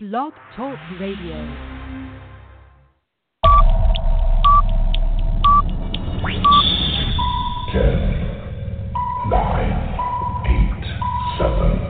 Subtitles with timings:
[0.00, 1.34] Blog Talk Radio.
[7.72, 7.98] Ten,
[9.28, 9.74] nine,
[10.46, 10.84] eight,
[11.36, 11.87] seven,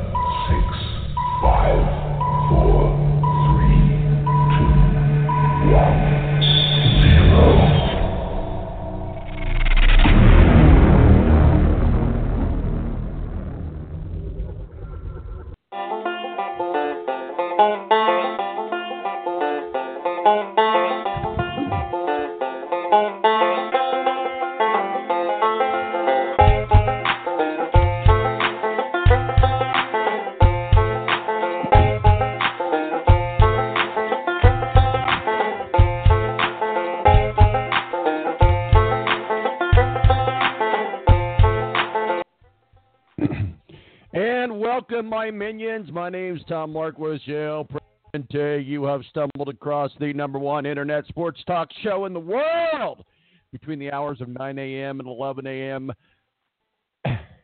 [45.31, 45.92] my minions.
[45.92, 47.67] My name's Tom Yale.
[48.14, 53.05] Present you have stumbled across the number one internet sports talk show in the world
[53.53, 55.01] between the hours of 9 a.m.
[55.01, 55.93] and 11 a.m.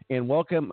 [0.08, 0.72] And welcome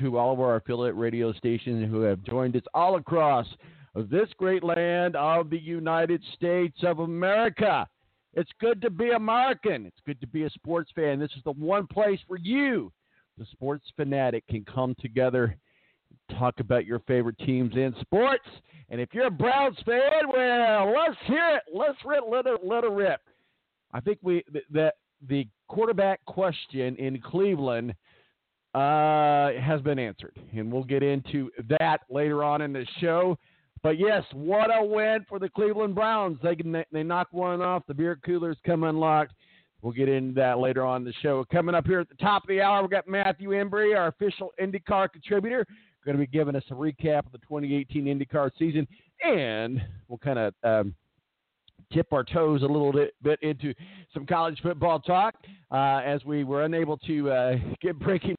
[0.00, 3.46] to all of our affiliate radio stations who have joined us all across
[3.94, 7.86] this great land of the United States of America.
[8.32, 9.84] It's good to be American.
[9.84, 11.18] It's good to be a sports fan.
[11.18, 12.90] This is the one place where you,
[13.36, 15.58] the sports fanatic, can come together,
[16.38, 18.46] talk about your favorite teams in sports.
[18.88, 21.62] And if you're a Browns fan, well, let's hear it.
[21.74, 23.20] Let's rip, let it, let it rip.
[23.92, 24.94] I think we that
[25.26, 27.94] the quarterback question in Cleveland
[28.74, 33.38] uh, has been answered, and we'll get into that later on in the show.
[33.82, 36.38] But yes, what a win for the Cleveland Browns!
[36.42, 37.84] They can, they knock one off.
[37.86, 39.32] The beer coolers come unlocked.
[39.82, 41.44] We'll get into that later on the show.
[41.52, 44.52] Coming up here at the top of the hour, we've got Matthew Embry, our official
[44.60, 45.66] IndyCar contributor,
[46.06, 48.86] going to be giving us a recap of the 2018 IndyCar season,
[49.24, 50.94] and we'll kind of um,
[51.92, 53.74] tip our toes a little bit, into
[54.14, 55.34] some college football talk
[55.70, 58.36] uh, as we were unable to uh, get breaking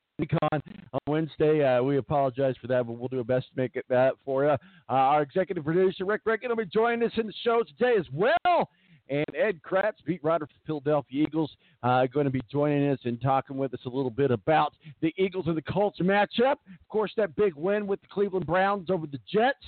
[0.51, 0.59] on
[1.05, 1.63] Wednesday.
[1.63, 4.45] Uh, we apologize for that, but we'll do our best to make it that for
[4.45, 4.49] you.
[4.49, 8.07] Uh, our executive producer, Rick Rickett, will be joining us in the show today as
[8.11, 8.69] well.
[9.09, 11.51] And Ed Kracz, beat writer for Philadelphia Eagles,
[11.83, 15.13] uh, going to be joining us and talking with us a little bit about the
[15.17, 16.57] Eagles and the Colts matchup.
[16.67, 19.63] Of course, that big win with the Cleveland Browns over the Jets,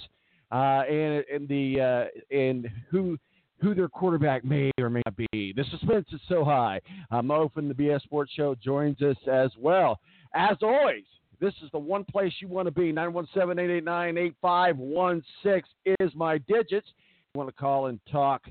[0.52, 2.06] uh, and and the uh,
[2.36, 3.18] and who
[3.62, 5.54] who their quarterback may or may not be.
[5.56, 6.82] The suspense is so high.
[7.12, 10.00] Uh, Mo from the BS Sports Show joins us as well.
[10.34, 11.04] As always,
[11.40, 12.94] this is the one place you want to be.
[12.94, 15.64] 917-889-8516
[16.00, 16.88] is my digits.
[17.34, 18.44] You want to call and talk,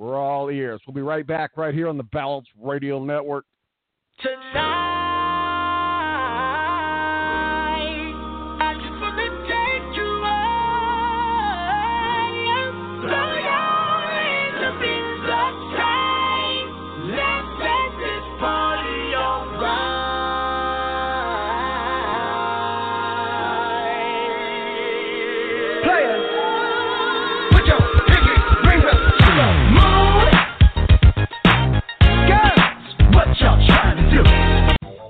[0.00, 0.80] we're all ears.
[0.86, 3.44] We'll be right back right here on the Balance Radio Network.
[4.22, 5.09] Tonight,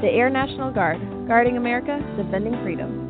[0.00, 0.98] The Air National Guard,
[1.28, 3.06] guarding America, defending freedom.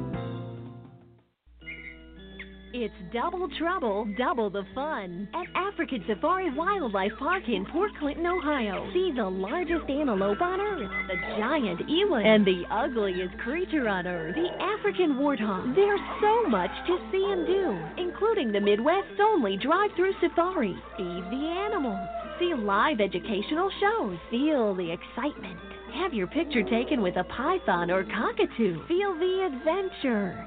[2.72, 8.90] It's double trouble, double the fun at African Safari Wildlife Park in Port Clinton, Ohio.
[8.92, 14.34] See the largest antelope on earth, the giant eland, and the ugliest creature on earth,
[14.34, 15.76] the African warthog.
[15.76, 20.74] There's so much to see and do, including the Midwest's only drive-through safari.
[20.96, 22.08] Feed the animals,
[22.40, 25.69] see live educational shows, feel the excitement.
[25.94, 28.86] Have your picture taken with a python or cockatoo.
[28.86, 30.46] Feel the adventure.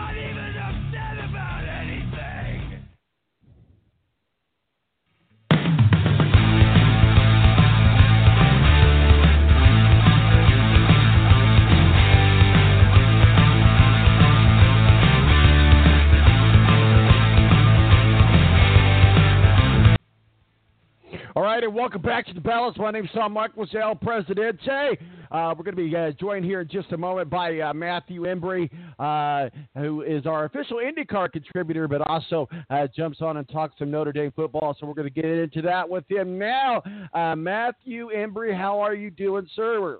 [21.41, 22.77] All right, and welcome back to the Balance.
[22.77, 24.95] My name's Tom Michael El Presidente.
[25.31, 28.25] Uh, we're going to be uh, joined here in just a moment by uh, Matthew
[28.25, 33.73] Embry, uh, who is our official IndyCar contributor, but also uh, jumps on and talks
[33.79, 34.77] some Notre Dame football.
[34.79, 36.83] So we're going to get into that with him now.
[37.11, 39.97] Uh, Matthew Embry, how are you doing, sir?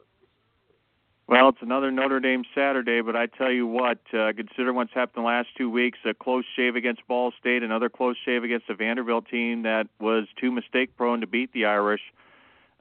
[1.31, 5.23] Well, it's another Notre Dame Saturday, but I tell you what, uh, consider what's happened
[5.23, 8.73] the last two weeks a close shave against Ball State, another close shave against the
[8.73, 12.01] Vanderbilt team that was too mistake prone to beat the Irish.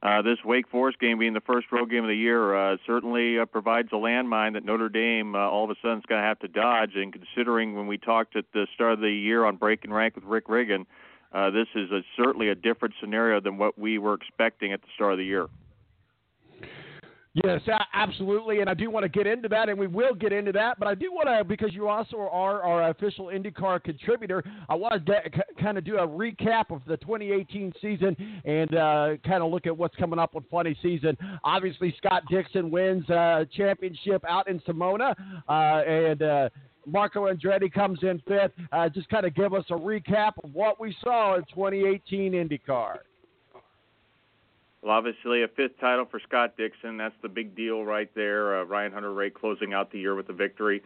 [0.03, 3.39] Uh, this Wake Forest game being the first road game of the year uh, certainly
[3.39, 6.27] uh, provides a landmine that Notre Dame uh, all of a sudden is going to
[6.27, 6.97] have to dodge.
[6.97, 10.25] And considering when we talked at the start of the year on breaking rank with
[10.25, 10.87] Rick Riggin,
[11.33, 14.89] uh, this is a, certainly a different scenario than what we were expecting at the
[14.97, 15.47] start of the year.
[17.35, 17.61] Yes,
[17.95, 20.81] absolutely, and I do want to get into that, and we will get into that.
[20.81, 25.07] But I do want to, because you also are our official IndyCar contributor, I want
[25.07, 29.53] to c- kind of do a recap of the 2018 season and uh, kind of
[29.53, 31.17] look at what's coming up with funny season.
[31.45, 35.15] Obviously, Scott Dixon wins uh, championship out in Sonoma,
[35.49, 36.23] uh, and.
[36.23, 36.49] Uh,
[36.87, 38.53] Marco Andretti comes in fifth.
[38.73, 42.97] Uh, just kind of give us a recap of what we saw in 2018 IndyCar.
[44.83, 46.97] Well, obviously, a fifth title for Scott Dixon.
[46.97, 48.61] That's the big deal right there.
[48.61, 50.83] Uh, Ryan Hunter-Reay closing out the year with a victory.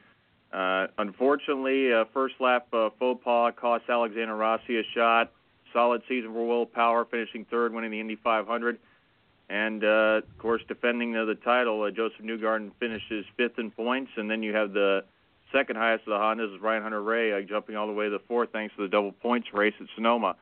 [0.52, 5.32] Uh, unfortunately, uh, first lap uh, faux pas cost Alexander Rossi a shot.
[5.72, 8.78] Solid season for Will Power, finishing third, winning the Indy 500.
[9.48, 14.12] And, uh, of course, defending the, the title, uh, Josef Newgarden finishes fifth in points.
[14.16, 15.04] And then you have the
[15.52, 18.22] second highest of the Hondas, is Ryan Hunter-Reay, uh, jumping all the way to the
[18.26, 20.28] fourth thanks to the double points race at Sonoma.
[20.28, 20.34] Uh,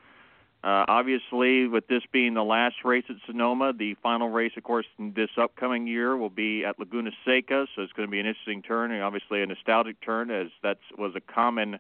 [0.65, 5.31] obviously, with this being the last race at Sonoma, the final race, of course, this
[5.37, 8.93] upcoming year will be at Laguna Seca, so it's going to be an interesting turn
[8.93, 11.79] and obviously a nostalgic turn, as that was a common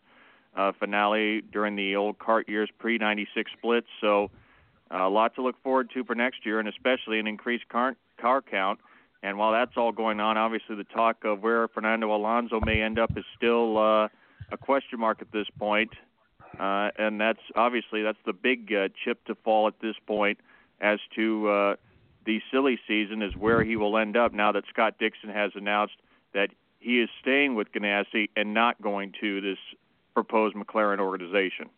[0.56, 3.87] uh, finale during the old CART years pre 96 splits.
[4.00, 4.30] So,
[4.92, 7.97] uh, a lot to look forward to for next year, and especially an increased car,
[8.21, 8.80] car count.
[9.23, 12.99] And while that's all going on, obviously the talk of where Fernando Alonso may end
[12.99, 14.09] up is still uh,
[14.50, 15.90] a question mark at this point.
[16.59, 20.38] Uh, and that's obviously that's the big uh, chip to fall at this point
[20.80, 21.76] as to uh,
[22.26, 25.94] the silly season is where he will end up now that Scott Dixon has announced
[26.35, 29.59] that he is staying with Ganassi and not going to this
[30.14, 31.71] proposed McLaren organization.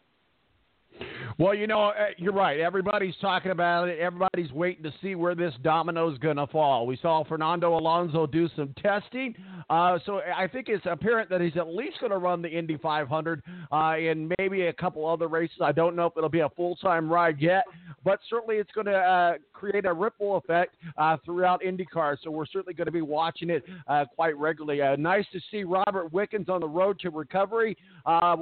[1.37, 2.61] Well, you know, uh, you're right.
[2.61, 3.99] Everybody's talking about it.
[3.99, 6.87] Everybody's waiting to see where this domino's going to fall.
[6.87, 9.35] We saw Fernando Alonso do some testing,
[9.69, 12.77] uh, so I think it's apparent that he's at least going to run the Indy
[12.77, 15.57] 500 uh, and maybe a couple other races.
[15.61, 17.65] I don't know if it'll be a full time ride yet,
[18.05, 22.17] but certainly it's going to uh, create a ripple effect uh, throughout IndyCar.
[22.23, 24.83] So we're certainly going to be watching it uh, quite regularly.
[24.83, 27.77] Uh, nice to see Robert Wickens on the road to recovery.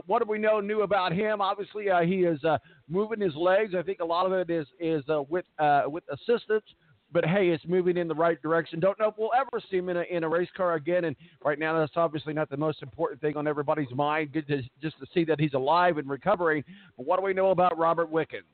[0.07, 1.41] What do we know new about him?
[1.41, 2.41] Obviously, he is
[2.89, 3.75] moving his legs.
[3.75, 6.65] I think a lot of it is is uh, with uh, with assistance
[7.13, 8.81] but hey, it's moving in the right direction.
[8.81, 11.05] Don't know if we'll ever see him in a, in a race car again.
[11.05, 14.33] And right now, that's obviously not the most important thing on everybody's mind.
[14.33, 16.65] Good to, just to see that he's alive and recovering.
[16.97, 18.45] But what do we know about Robert Wickens?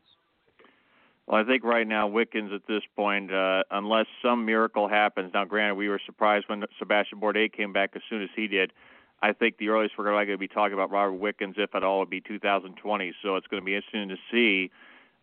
[1.27, 5.31] Well, I think right now Wickens at this point, uh, unless some miracle happens.
[5.35, 8.73] Now, granted, we were surprised when Sebastian Bourdais came back as soon as he did.
[9.21, 12.01] I think the earliest we're going to be talking about Robert Wickens, if at all,
[12.01, 13.15] would be 2020.
[13.23, 14.71] So it's going to be interesting to see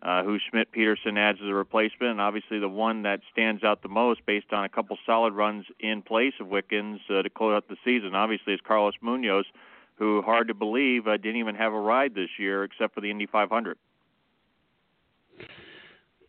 [0.01, 2.11] uh, who Schmidt Peterson adds as a replacement.
[2.11, 5.65] And obviously, the one that stands out the most, based on a couple solid runs
[5.79, 9.45] in place of Wickens uh, to close out the season, obviously, is Carlos Munoz,
[9.95, 13.09] who hard to believe uh, didn't even have a ride this year except for the
[13.09, 13.77] Indy 500.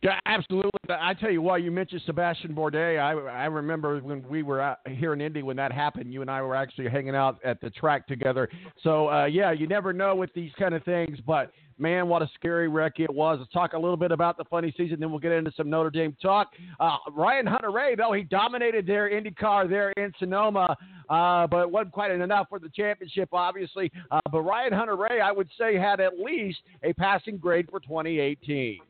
[0.02, 0.70] Yeah, absolutely.
[0.88, 3.00] I tell you what, you mentioned Sebastian Bourdais.
[3.00, 6.12] I I remember when we were out here in Indy when that happened.
[6.12, 8.48] You and I were actually hanging out at the track together.
[8.82, 11.18] So uh, yeah, you never know with these kind of things.
[11.26, 13.38] But man, what a scary wreck it was.
[13.38, 15.90] Let's talk a little bit about the funny season, then we'll get into some Notre
[15.90, 16.48] Dame talk.
[16.80, 20.76] Uh, Ryan Hunter-Reay, though he dominated their IndyCar there in Sonoma,
[21.08, 23.90] uh, but wasn't quite enough for the championship, obviously.
[24.10, 28.80] Uh, but Ryan Hunter-Reay, I would say, had at least a passing grade for 2018.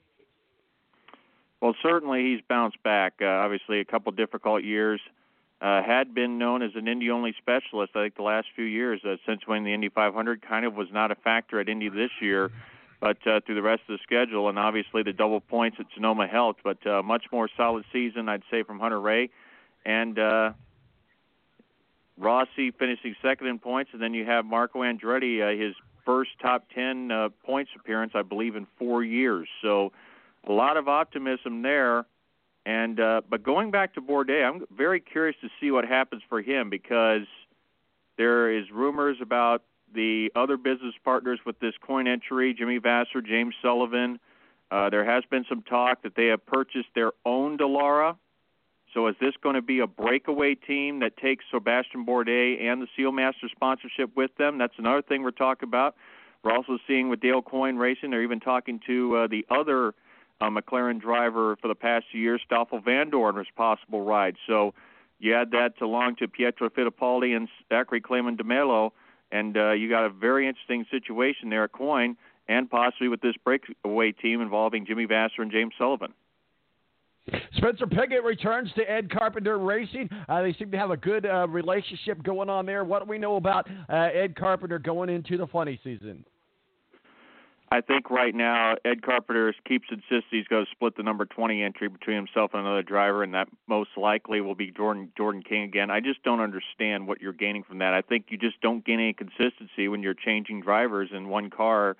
[1.61, 3.15] Well, certainly he's bounced back.
[3.21, 5.01] Uh, obviously, a couple difficult years.
[5.61, 9.01] Uh, had been known as an Indy only specialist, I think, the last few years
[9.05, 10.43] uh, since winning the Indy 500.
[10.43, 12.51] Kind of was not a factor at Indy this year,
[13.01, 16.27] but uh, through the rest of the schedule, and obviously the double points at Sonoma
[16.27, 16.63] helped.
[16.63, 19.31] But uh, much more solid season, I'd say, from Hunter-Reay.
[19.87, 20.53] And uh,
[22.19, 26.67] Rossi finishing second in points, and then you have Marco Andretti, uh, his first top
[26.75, 29.49] 10 uh, points appearance, I believe, in four years.
[29.63, 29.93] So
[30.47, 32.07] a lot of optimism there.
[32.65, 36.43] And uh, but going back to Bourdais, I'm very curious to see what happens for
[36.43, 37.26] him because
[38.19, 39.62] there is rumors about
[39.95, 44.19] the other business partners with this Coyne entry, Jimmy Vasser, James Sullivan.
[44.71, 48.17] Uh, there has been some talk that they have purchased their own Dallara.
[48.95, 52.88] So is this going to be a breakaway team that takes Sebastian Bourdais and the
[52.99, 54.59] Sealmaster sponsorship with them?
[54.59, 55.95] That's another thing we're talking about.
[56.43, 59.95] We're also seeing with Dale Coyne Racing, they're even talking to uh, the other
[60.40, 64.37] uh, McLaren driver for the past few years, Stoffel Vandoorne, was possible ride.
[64.47, 64.75] So
[65.19, 68.90] you add that along to Pietro Fittipaldi and Zachary Claman DeMelo,
[69.33, 72.16] and uh, you got a very interesting situation there at Coyne,
[72.49, 76.12] and possibly with this breakaway team involving Jimmy Vasser and James Sullivan.
[77.57, 80.09] Spencer Pigot returns to Ed Carpenter Racing.
[80.28, 82.85] Uh, they seem to have a good uh, relationship going on there.
[82.85, 86.25] What do we know about uh, Ed Carpenter going into the funny season?
[87.70, 91.62] I think right now Ed Carpenter keeps insisting he's going to split the number 20
[91.62, 95.64] entry between himself and another driver, and that most likely will be Jordan Jordan King
[95.64, 95.90] again.
[95.90, 97.92] I just don't understand what you're gaining from that.
[97.92, 101.96] I think you just don't gain any consistency when you're changing drivers in one car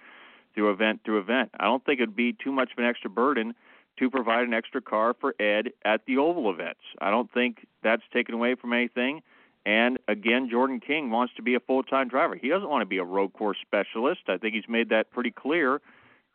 [0.55, 1.51] through event through event.
[1.59, 3.55] I don't think it'd be too much of an extra burden
[3.99, 6.81] to provide an extra car for Ed at the oval events.
[7.01, 9.23] I don't think that's taken away from anything.
[9.67, 12.37] And again, Jordan King wants to be a full time driver.
[12.37, 14.21] He doesn't want to be a road course specialist.
[14.29, 15.81] I think he's made that pretty clear.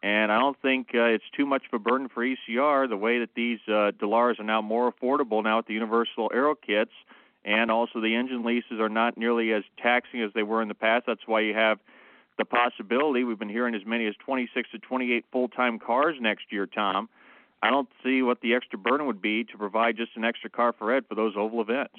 [0.04, 3.20] And I don't think uh, it's too much of a burden for ECR the way
[3.20, 6.92] that these uh, Dallaras are now more affordable now with the Universal Aero kits.
[7.46, 10.76] And also, the engine leases are not nearly as taxing as they were in the
[10.76, 11.06] past.
[11.08, 11.80] That's why you have
[12.38, 13.24] the possibility.
[13.24, 17.08] We've been hearing as many as 26 to 28 full time cars next year, Tom.
[17.64, 20.74] I don't see what the extra burden would be to provide just an extra car
[20.78, 21.96] for Ed for those oval events.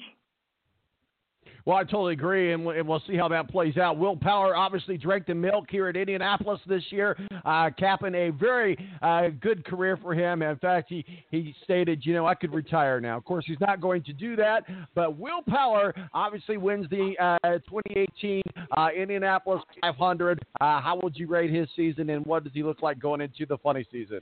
[1.65, 3.97] Well, I totally agree, and we'll see how that plays out.
[3.97, 8.77] Will Power obviously drank the milk here at Indianapolis this year, uh, capping a very
[9.01, 10.41] uh, good career for him.
[10.41, 13.15] In fact, he, he stated, you know, I could retire now.
[13.15, 17.59] Of course, he's not going to do that, but Will Power obviously wins the uh,
[17.69, 18.41] 2018
[18.75, 20.39] uh, Indianapolis 500.
[20.59, 23.45] Uh, how would you rate his season, and what does he look like going into
[23.45, 24.19] the funny season?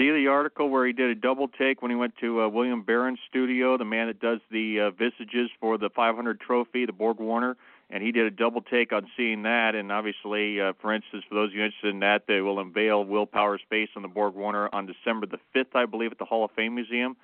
[0.00, 2.82] See the article where he did a double take when he went to uh, William
[2.82, 7.18] Barron's studio, the man that does the uh, visages for the 500 trophy, the Borg
[7.18, 7.56] Warner,
[7.90, 9.74] and he did a double take on seeing that.
[9.74, 13.04] And obviously, uh, for instance, for those of you interested in that, they will unveil
[13.04, 16.24] Will Power's face on the Borg Warner on December the 5th, I believe, at the
[16.24, 17.14] Hall of Fame Museum.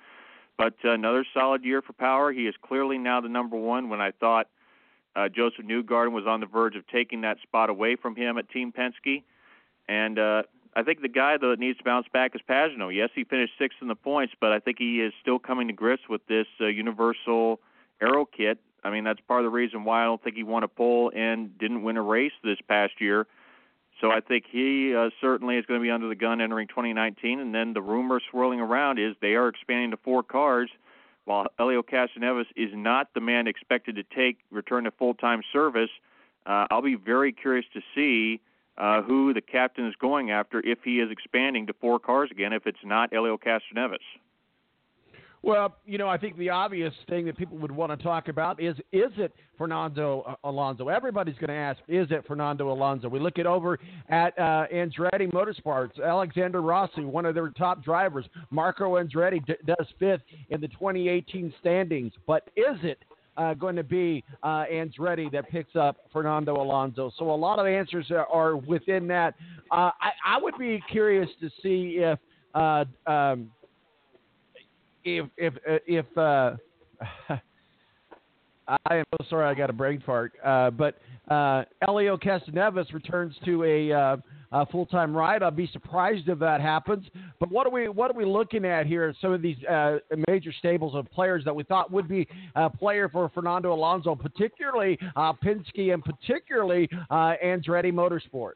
[0.55, 2.31] But uh, another solid year for Power.
[2.31, 3.89] He is clearly now the number one.
[3.89, 4.49] When I thought
[5.15, 8.49] uh, Josef Newgarden was on the verge of taking that spot away from him at
[8.49, 9.23] Team Penske,
[9.87, 10.43] and uh,
[10.77, 12.95] I think the guy that needs to bounce back is Pagenaud.
[12.95, 15.73] Yes, he finished sixth in the points, but I think he is still coming to
[15.73, 17.59] grips with this uh, universal
[17.99, 18.59] aero kit.
[18.83, 21.11] I mean, that's part of the reason why I don't think he won a pole
[21.15, 23.25] and didn't win a race this past year.
[23.99, 27.39] So I think he uh, certainly is going to be under the gun entering 2019.
[27.39, 30.69] And then the rumor swirling around is they are expanding to four cars,
[31.25, 35.89] while Helio Castroneves is not the man expected to take return to full-time service.
[36.45, 38.41] Uh, I'll be very curious to see
[38.77, 42.53] uh, who the captain is going after if he is expanding to four cars again,
[42.53, 43.97] if it's not Helio Castroneves.
[45.43, 48.61] Well, you know, I think the obvious thing that people would want to talk about
[48.61, 50.89] is is it Fernando Alonso?
[50.89, 53.07] Everybody's going to ask, is it Fernando Alonso?
[53.07, 53.79] We look it over
[54.09, 58.25] at uh, Andretti Motorsports, Alexander Rossi, one of their top drivers.
[58.49, 62.99] Marco Andretti d- does fifth in the 2018 standings, but is it
[63.37, 67.11] uh, going to be uh, Andretti that picks up Fernando Alonso.
[67.17, 69.35] So a lot of answers are, within that.
[69.71, 72.19] Uh, I, I, would be curious to see if
[72.55, 73.51] uh, um,
[75.03, 76.55] if if uh, if uh,
[78.67, 83.35] I am so sorry I got a brain fart, uh, but uh, Helio Castroneves returns
[83.45, 84.17] to a, uh,
[84.51, 85.41] a full-time ride.
[85.43, 87.05] I'll be surprised if that happens.
[87.39, 89.13] But what are we what are we looking at here?
[89.21, 93.09] Some of these uh, major stables of players that we thought would be a player
[93.09, 98.53] for Fernando Alonso, particularly uh, Penske and particularly uh, Andretti Motorsports.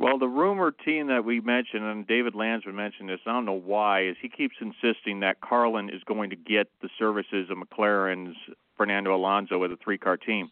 [0.00, 3.60] Well, the rumor team that we mentioned, and David Landsman mentioned this, I don't know
[3.60, 8.36] why, is he keeps insisting that Carlin is going to get the services of McLaren's
[8.78, 10.48] Fernando Alonso with a three car team.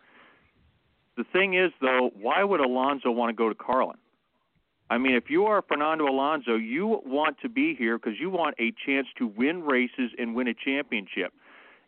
[1.16, 3.96] The thing is, though, why would Alonso want to go to Carlin?
[4.90, 8.54] I mean, if you are Fernando Alonso, you want to be here because you want
[8.58, 11.32] a chance to win races and win a championship.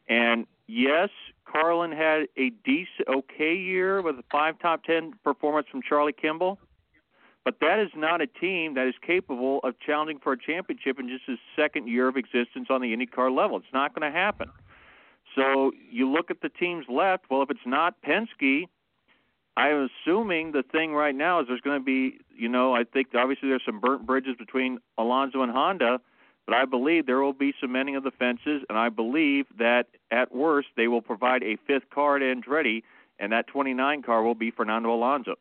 [0.08, 1.10] And yes,
[1.44, 6.58] Carlin had a decent, okay year with a five top ten performance from Charlie Kimball.
[7.44, 11.08] But that is not a team that is capable of challenging for a championship in
[11.08, 13.56] just his second year of existence on the IndyCar level.
[13.58, 14.50] It's not going to happen.
[15.38, 17.24] So you look at the teams left.
[17.30, 18.68] Well, if it's not Penske,
[19.56, 23.08] I'm assuming the thing right now is there's going to be, you know, I think
[23.14, 26.00] obviously there's some burnt bridges between Alonso and Honda,
[26.46, 29.86] but I believe there will be some mending of the fences, and I believe that
[30.10, 32.82] at worst they will provide a fifth car at Andretti,
[33.18, 35.36] and that 29 car will be Fernando Alonso's.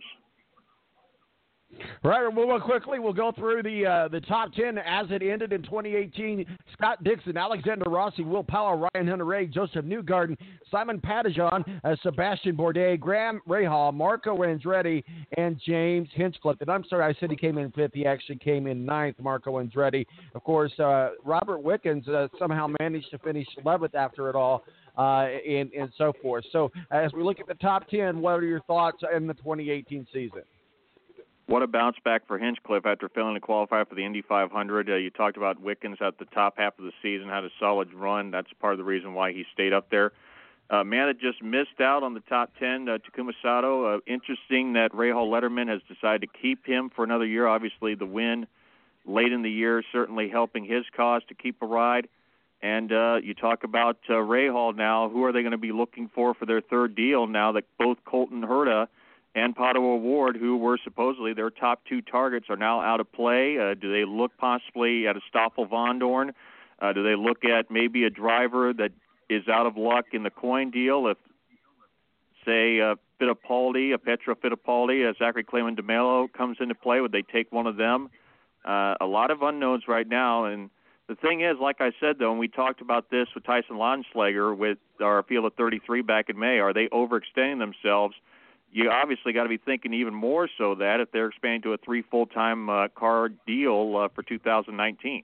[2.04, 3.00] Right, we'll quickly.
[3.00, 6.46] We'll go through the uh, the top ten as it ended in 2018.
[6.74, 10.38] Scott Dixon, Alexander Rossi, Will Power, Ryan Hunter-Reay, Josef Newgarden,
[10.70, 15.04] Simon Pagenaud, uh, Sebastian Bourdais, Graham Rahal, Marco Andretti,
[15.38, 16.62] and James Hinchcliffe.
[16.62, 17.94] And I'm sorry, I said he came in fifth.
[17.94, 19.18] He actually came in ninth.
[19.20, 20.06] Marco Andretti,
[20.36, 20.72] of course.
[20.80, 24.64] Uh, Robert Wickens uh, somehow managed to finish 11th after it all.
[24.98, 26.44] Uh, and, and so forth.
[26.52, 30.08] So, as we look at the top 10, what are your thoughts in the 2018
[30.12, 30.42] season?
[31.48, 34.90] What a bounce back for Hinchcliffe after failing to qualify for the Indy 500.
[34.90, 37.94] Uh, you talked about Wickens at the top half of the season, had a solid
[37.94, 38.32] run.
[38.32, 40.12] That's part of the reason why he stayed up there.
[40.70, 43.96] Uh, man that just missed out on the top 10, uh, Takuma Sato.
[43.96, 47.48] Uh, interesting that Rahal Letterman has decided to keep him for another year.
[47.48, 48.46] Obviously, the win
[49.06, 52.10] late in the year certainly helping his cause to keep a ride.
[52.62, 55.08] And uh, you talk about uh, Rahal now.
[55.08, 58.00] Who are they going to be looking for for their third deal now that both
[58.04, 58.90] Colton Herta–
[59.38, 63.60] and Pato O'Ward, who were supposedly their top two targets, are now out of play.
[63.60, 66.32] Uh, do they look possibly at a Stoffel Vandoorne?
[66.82, 68.92] Uh, do they look at maybe a driver that
[69.30, 71.06] is out of luck in the Coyne deal?
[71.06, 71.18] If,
[72.46, 77.22] say, uh, Fittipaldi, a Pietro Fittipaldi, a Zachary Claman DeMelo comes into play, would they
[77.22, 78.10] take one of them?
[78.66, 80.72] Uh, a lot of unknowns right now, and
[81.08, 84.58] the thing is, like I said though, and we talked about this with Tyson Lonsleger
[84.58, 88.16] with our field of 33 back in May, are they overextending themselves?
[88.78, 91.78] You obviously got to be thinking even more so that if they're expanding to a
[91.78, 95.24] three full-time uh, car deal uh, for 2019.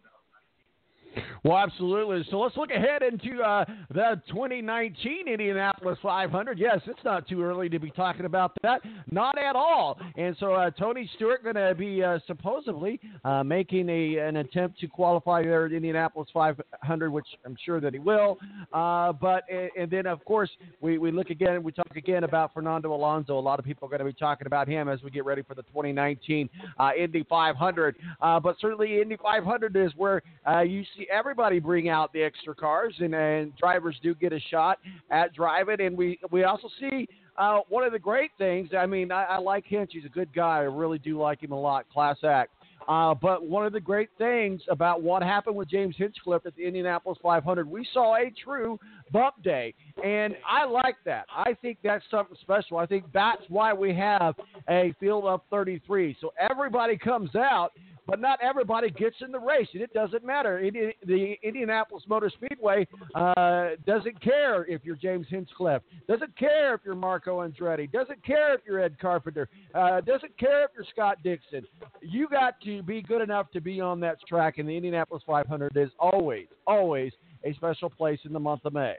[1.43, 2.26] Well, absolutely.
[2.32, 6.58] So let's look ahead into uh, the 2019 Indianapolis 500.
[6.58, 8.82] Yes, it's not too early to be talking about that.
[9.12, 9.99] Not at all.
[10.15, 14.80] And so uh, Tony Stewart going to be uh, supposedly uh, making a an attempt
[14.80, 18.38] to qualify there at Indianapolis 500, which I'm sure that he will.
[18.71, 20.49] Uh, but and, then of course
[20.80, 21.62] we, we look again.
[21.62, 23.38] We talk again about Fernando Alonso.
[23.38, 25.41] A lot of people are going to be talking about him as we get ready
[25.41, 26.49] for the 2019
[26.80, 27.95] uh, Indy 500.
[28.21, 30.21] but certainly Indy 500 is where
[30.63, 34.80] you see everybody bring out the extra cars, and, and drivers do get a shot
[35.12, 35.82] at driving.
[35.82, 38.70] And we we also see uh, one of the great things.
[38.78, 40.58] I mean, I, I like Hinch; he's a good guy.
[40.58, 41.89] I really do like him a lot.
[41.89, 42.52] Class act.
[42.88, 46.63] Uh, but one of the great things about what happened with James Hinchcliffe at the
[46.63, 48.80] Indianapolis 500, we saw a true
[49.12, 49.74] bump day.
[50.04, 51.26] And I like that.
[51.34, 52.78] I think that's something special.
[52.78, 54.36] I think that's why we have
[54.70, 56.18] a field of 33.
[56.20, 57.72] So everybody comes out
[58.08, 60.60] but not everybody gets in the race, and it doesn't matter.
[60.60, 66.82] It, the Indianapolis Motor Speedway uh, doesn't care if you're James Hinchcliffe, doesn't care if
[66.84, 71.20] you're Marco Andretti, doesn't care if you're Ed Carpenter, uh, doesn't care if you're Scott
[71.24, 71.66] Dixon.
[72.02, 75.78] You got to be good enough to be on that track, and the Indianapolis 500
[75.78, 77.13] is always, always
[77.44, 78.96] a special place in the month of May.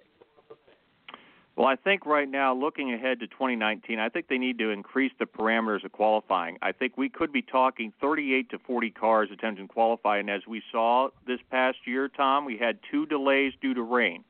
[1.56, 5.12] Well, I think right now, looking ahead to 2019, I think they need to increase
[5.20, 6.58] the parameters of qualifying.
[6.62, 10.42] I think we could be talking 38 to 40 cars attempting to qualify, and as
[10.48, 14.24] we saw this past year, Tom, we had two delays due to rain.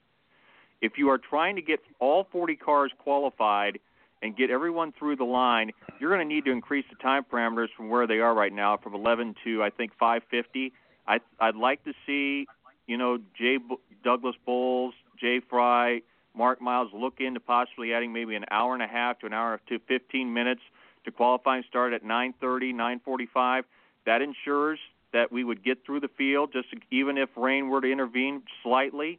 [0.82, 3.78] If you are trying to get all 40 cars qualified
[4.20, 7.68] and get everyone through the line, you're going to need to increase the time parameters
[7.74, 10.74] from where they are right now, from 11 to I think 550.
[11.06, 12.46] I, I'd like to see,
[12.86, 13.58] you know, Jay
[14.02, 16.02] Douglas Boles, Jay Frye
[16.36, 19.60] Mark Miles look into possibly adding maybe an hour and a half to an hour
[19.68, 20.62] to 15 minutes
[21.04, 23.64] to qualifying start at 9:30, 9:45.
[24.04, 24.78] That ensures
[25.12, 29.18] that we would get through the field, just even if rain were to intervene slightly,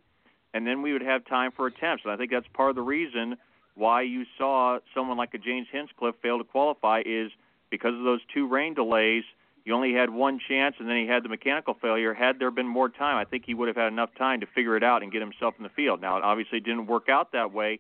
[0.54, 2.04] and then we would have time for attempts.
[2.04, 3.38] And I think that's part of the reason
[3.75, 7.32] why you saw someone like a James Hinchcliffe fail to qualify is
[7.69, 9.23] because of those two rain delays
[9.65, 12.13] he only had one chance, and then he had the mechanical failure.
[12.13, 14.78] Had there been more time, I think he would have had enough time to figure
[14.78, 16.01] it out and get himself in the field.
[16.01, 17.80] Now, it obviously didn't work out that way,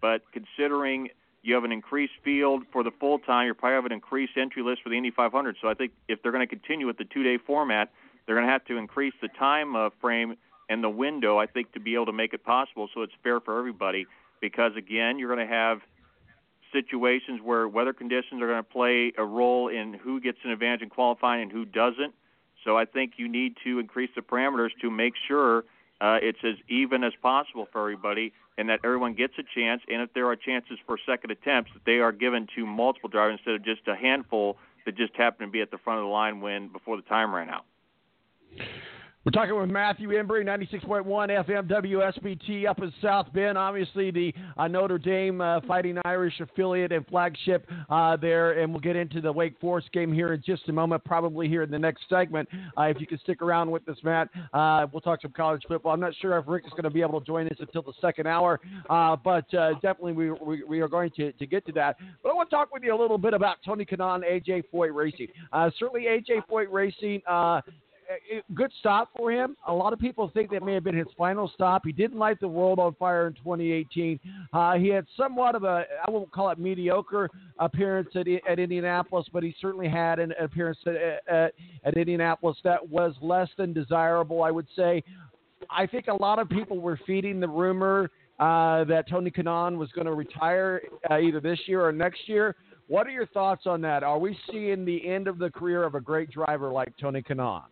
[0.00, 1.10] but considering
[1.42, 4.62] you have an increased field for the full time, you probably have an increased entry
[4.62, 5.56] list for the Indy 500.
[5.60, 7.92] So I think if they're going to continue with the two-day format,
[8.24, 10.36] they're going to have to increase the time uh, frame
[10.70, 11.38] and the window.
[11.38, 14.06] I think to be able to make it possible, so it's fair for everybody.
[14.40, 15.80] Because again, you're going to have
[16.76, 20.82] situations where weather conditions are going to play a role in who gets an advantage
[20.82, 22.14] in qualifying and who doesn't.
[22.64, 25.64] So I think you need to increase the parameters to make sure
[26.00, 29.82] uh, it's as even as possible for everybody and that everyone gets a chance.
[29.88, 33.38] And if there are chances for second attempts, that they are given to multiple drivers
[33.38, 36.10] instead of just a handful that just happen to be at the front of the
[36.10, 37.64] line when before the time ran out.
[39.26, 43.58] We're talking with Matthew Embry, 96.1 FM WSBT up in South Bend.
[43.58, 48.60] Obviously, the uh, Notre Dame uh, Fighting Irish affiliate and flagship uh, there.
[48.60, 51.64] And we'll get into the Wake Forest game here in just a moment, probably here
[51.64, 52.48] in the next segment.
[52.78, 55.92] Uh, if you can stick around with us, Matt, uh, we'll talk some college football.
[55.92, 57.94] I'm not sure if Rick is going to be able to join us until the
[58.00, 61.96] second hour, uh, but definitely we, we, we, are going to, to get to that.
[62.22, 64.94] But I want to talk with you a little bit about Tony Kanaan, AJ Foyt
[64.94, 65.26] Racing.
[65.80, 67.22] certainly, AJ Foyt Racing
[68.54, 69.56] good stop for him.
[69.66, 71.82] A lot of people think that may have been his final stop.
[71.84, 74.20] He didn't light the world on fire in 2018.
[74.52, 79.26] Uh, he had somewhat of a, I won't call it mediocre appearance at, at Indianapolis,
[79.32, 80.94] but he certainly had an appearance at,
[81.32, 85.02] at, at Indianapolis that was less than desirable, I would say.
[85.70, 89.90] I think a lot of people were feeding the rumor uh, that Tony Kanaan was
[89.92, 92.54] going to retire uh, either this year or next year.
[92.88, 94.04] What are your thoughts on that?
[94.04, 97.64] Are we seeing the end of the career of a great driver like Tony Kanaan?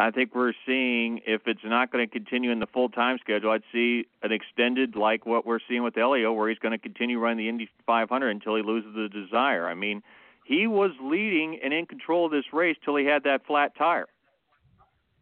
[0.00, 3.50] I think we're seeing if it's not going to continue in the full time schedule,
[3.50, 7.18] I'd see an extended like what we're seeing with Helio, where he's going to continue
[7.18, 9.66] running the Indy 500 until he loses the desire.
[9.66, 10.04] I mean,
[10.44, 14.06] he was leading and in control of this race till he had that flat tire.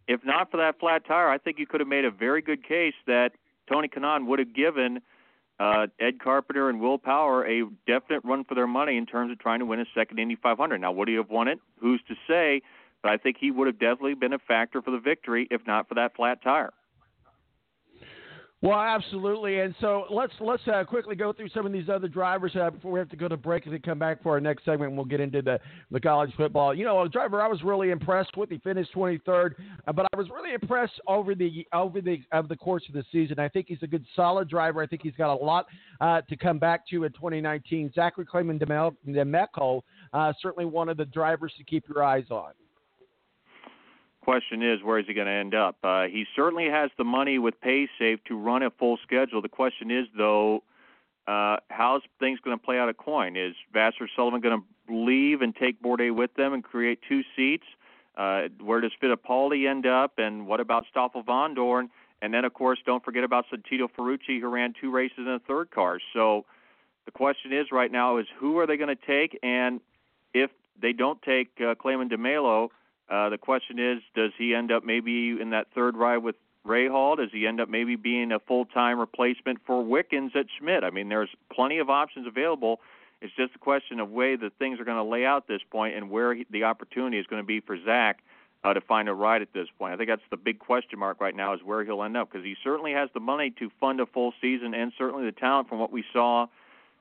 [0.06, 2.62] If not for that flat tire, I think you could have made a very good
[2.62, 3.32] case that
[3.72, 5.00] Tony Kanaan would have given
[5.58, 9.38] uh, Ed Carpenter and Will Power a definite run for their money in terms of
[9.38, 10.78] trying to win a second Indy 500.
[10.78, 11.58] Now, would he have won it?
[11.80, 12.60] Who's to say?
[13.06, 15.88] But I think he would have definitely been a factor for the victory if not
[15.88, 16.72] for that flat tire.
[18.62, 22.56] Well, absolutely, and so let's let's uh, quickly go through some of these other drivers
[22.60, 24.64] uh, before we have to go to break and then come back for our next
[24.64, 24.88] segment.
[24.88, 25.60] and We'll get into the
[25.92, 26.74] the college football.
[26.74, 28.50] You know, a driver I was really impressed with.
[28.50, 29.52] He finished 23rd,
[29.86, 33.04] uh, but I was really impressed over the over the of the course of the
[33.12, 33.38] season.
[33.38, 34.82] I think he's a good, solid driver.
[34.82, 35.66] I think he's got a lot
[36.00, 37.92] uh, to come back to in 2019.
[37.94, 42.50] Zachary Claman DeMelo, uh, certainly one of the drivers to keep your eyes on
[44.26, 45.76] question is, where is he going to end up?
[45.84, 49.40] Uh, he certainly has the money with PaySafe to run a full schedule.
[49.40, 50.64] The question is, though,
[51.28, 53.36] uh, how's things going to play out a Coyne?
[53.36, 57.66] Is Vasser Sullivan going to leave and take Bourdais with them and create two seats?
[58.16, 60.14] Uh, where does Fittipaldi end up?
[60.18, 61.88] And what about Stoffel Vandoorne?
[62.20, 65.38] And then, of course, don't forget about Santino Ferrucci, who ran two races in a
[65.38, 66.00] third car.
[66.12, 66.44] So
[67.04, 69.38] the question is right now is who are they going to take?
[69.44, 69.80] And
[70.34, 70.50] if
[70.82, 72.70] they don't take uh, Claman DeMelo,
[73.08, 76.88] uh, the question is, does he end up maybe in that third ride with Ray
[76.88, 77.16] Rahal?
[77.16, 80.82] Does he end up maybe being a full-time replacement for Wickens at Schmidt?
[80.82, 82.80] I mean, there's plenty of options available.
[83.22, 85.62] It's just a question of way that things are going to lay out at this
[85.70, 88.18] point and where he, the opportunity is going to be for Zach
[88.64, 89.94] uh, to find a ride at this point.
[89.94, 92.44] I think that's the big question mark right now is where he'll end up because
[92.44, 95.78] he certainly has the money to fund a full season and certainly the talent from
[95.78, 96.46] what we saw,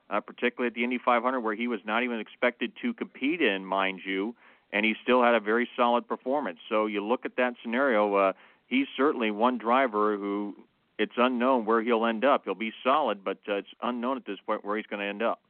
[0.08, 3.64] uh, particularly at the Indy 500 where he was not even expected to compete in,
[3.64, 4.36] mind you
[4.76, 6.58] and he still had a very solid performance.
[6.68, 8.32] So you look at that scenario, uh,
[8.66, 10.54] he's certainly one driver who
[10.98, 12.44] it's unknown where he'll end up.
[12.44, 15.22] He'll be solid, but uh, it's unknown at this point where he's going to end
[15.22, 15.40] up.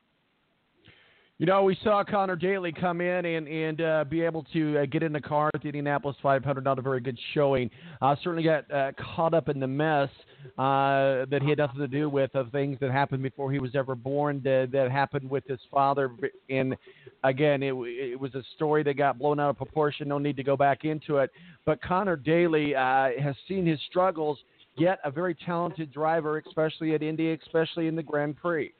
[1.39, 4.87] You know, we saw Connor Daly come in and and uh, be able to uh,
[4.87, 6.65] get in the car at the Indianapolis 500.
[6.65, 7.71] Not a very good showing.
[8.01, 10.09] Uh, certainly got uh, caught up in the mess
[10.57, 13.75] uh, that he had nothing to do with of things that happened before he was
[13.75, 14.41] ever born.
[14.45, 16.11] That, that happened with his father.
[16.49, 16.75] And
[17.23, 20.09] again, it, it was a story that got blown out of proportion.
[20.09, 21.31] No need to go back into it.
[21.67, 24.39] But Connor Daly uh, has seen his struggles.
[24.79, 28.73] Yet a very talented driver, especially at Indy, especially in the Grand Prix.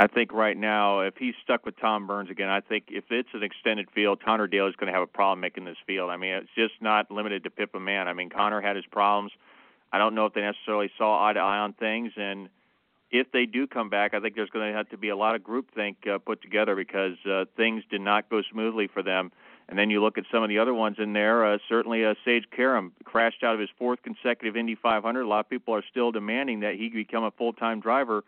[0.00, 3.28] I think right now, if he's stuck with Tom Burns again, I think if it's
[3.34, 6.08] an extended field, Connor Daly is going to have a problem making this field.
[6.08, 8.08] I mean, it's just not limited to Pippa Mann.
[8.08, 9.30] I mean, Connor had his problems.
[9.92, 12.48] I don't know if they necessarily saw eye to eye on things, and
[13.10, 15.34] if they do come back, I think there's going to have to be a lot
[15.34, 19.30] of groupthink uh, put together because uh, things did not go smoothly for them.
[19.68, 21.44] And then you look at some of the other ones in there.
[21.44, 25.20] Uh, certainly, uh, Sage Karam crashed out of his fourth consecutive Indy 500.
[25.20, 28.24] A lot of people are still demanding that he become a full-time driver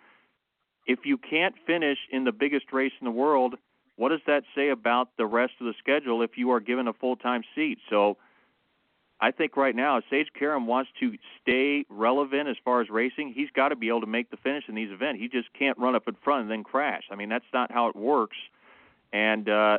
[0.87, 3.55] if you can't finish in the biggest race in the world,
[3.97, 6.93] what does that say about the rest of the schedule if you are given a
[6.93, 7.79] full time seat?
[7.91, 8.17] So
[9.21, 13.33] I think right now, if Sage Karam wants to stay relevant as far as racing,
[13.33, 15.21] he's got to be able to make the finish in these events.
[15.21, 17.05] He just can't run up in front and then crash.
[17.11, 18.37] I mean, that's not how it works.
[19.13, 19.79] And uh,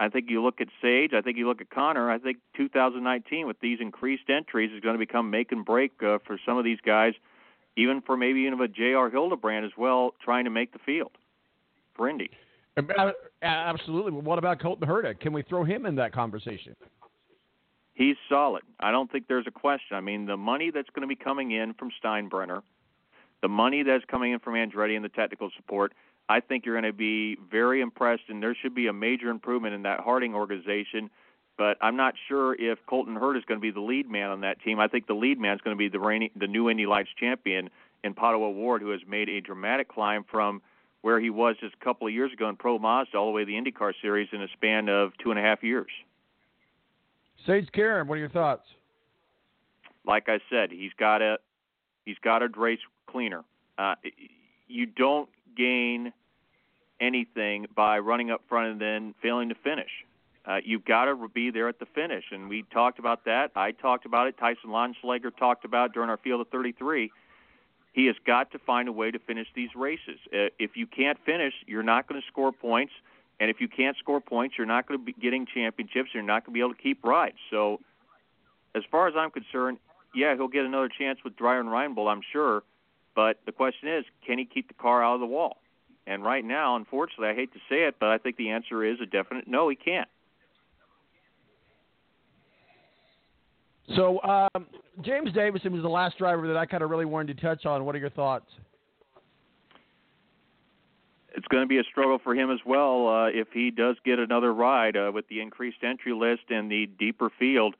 [0.00, 2.10] I think you look at Sage, I think you look at Connor.
[2.10, 6.18] I think 2019 with these increased entries is going to become make and break uh,
[6.26, 7.14] for some of these guys
[7.76, 9.10] even for maybe even a J.R.
[9.10, 11.12] Hildebrand as well, trying to make the field
[11.94, 12.30] for Indy.
[13.42, 14.12] Absolutely.
[14.12, 15.18] What about Colton Herta?
[15.18, 16.74] Can we throw him in that conversation?
[17.94, 18.62] He's solid.
[18.80, 19.96] I don't think there's a question.
[19.96, 22.62] I mean, the money that's going to be coming in from Steinbrenner,
[23.40, 25.94] the money that's coming in from Andretti and the technical support,
[26.28, 29.74] I think you're going to be very impressed, and there should be a major improvement
[29.74, 31.10] in that Harding organization–
[31.58, 34.40] but I'm not sure if Colton Herta is going to be the lead man on
[34.42, 34.78] that team.
[34.78, 37.08] I think the lead man is going to be the reigning, the new Indy Lights
[37.18, 37.70] champion
[38.04, 40.60] in Pato O'Ward, who has made a dramatic climb from
[41.02, 43.42] where he was just a couple of years ago in Pro Mazda all the way
[43.42, 45.90] to the IndyCar Series in a span of two and a half years.
[47.46, 48.64] Sage Karam, what are your thoughts?
[50.04, 51.38] Like I said, he's got a
[52.04, 53.44] he's got a race cleaner.
[53.78, 53.94] Uh,
[54.68, 56.12] you don't gain
[57.00, 59.90] anything by running up front and then failing to finish
[60.46, 62.24] uh, you've got to be there at the finish.
[62.30, 63.50] And we talked about that.
[63.56, 64.38] I talked about it.
[64.38, 67.10] Tyson Lonsleger talked about during our Field of 33.
[67.92, 70.18] He has got to find a way to finish these races.
[70.26, 72.92] Uh, if you can't finish, you're not going to score points.
[73.40, 76.10] And if you can't score points, you're not going to be getting championships.
[76.14, 77.36] You're not going to be able to keep rides.
[77.50, 77.80] So,
[78.74, 79.78] as far as I'm concerned,
[80.14, 82.62] yeah, he'll get another chance with Dreyer and Reinbold, I'm sure.
[83.14, 85.56] But the question is, can he keep the car out of the wall?
[86.06, 89.00] And right now, unfortunately, I hate to say it, but I think the answer is
[89.00, 90.08] a definite no, he can't.
[93.94, 94.66] So um,
[95.02, 97.84] James Davison was the last driver that I kind of really wanted to touch on.
[97.84, 98.50] What are your thoughts?
[101.36, 104.18] It's going to be a struggle for him as well uh, if he does get
[104.18, 107.76] another ride uh, with the increased entry list and the deeper field.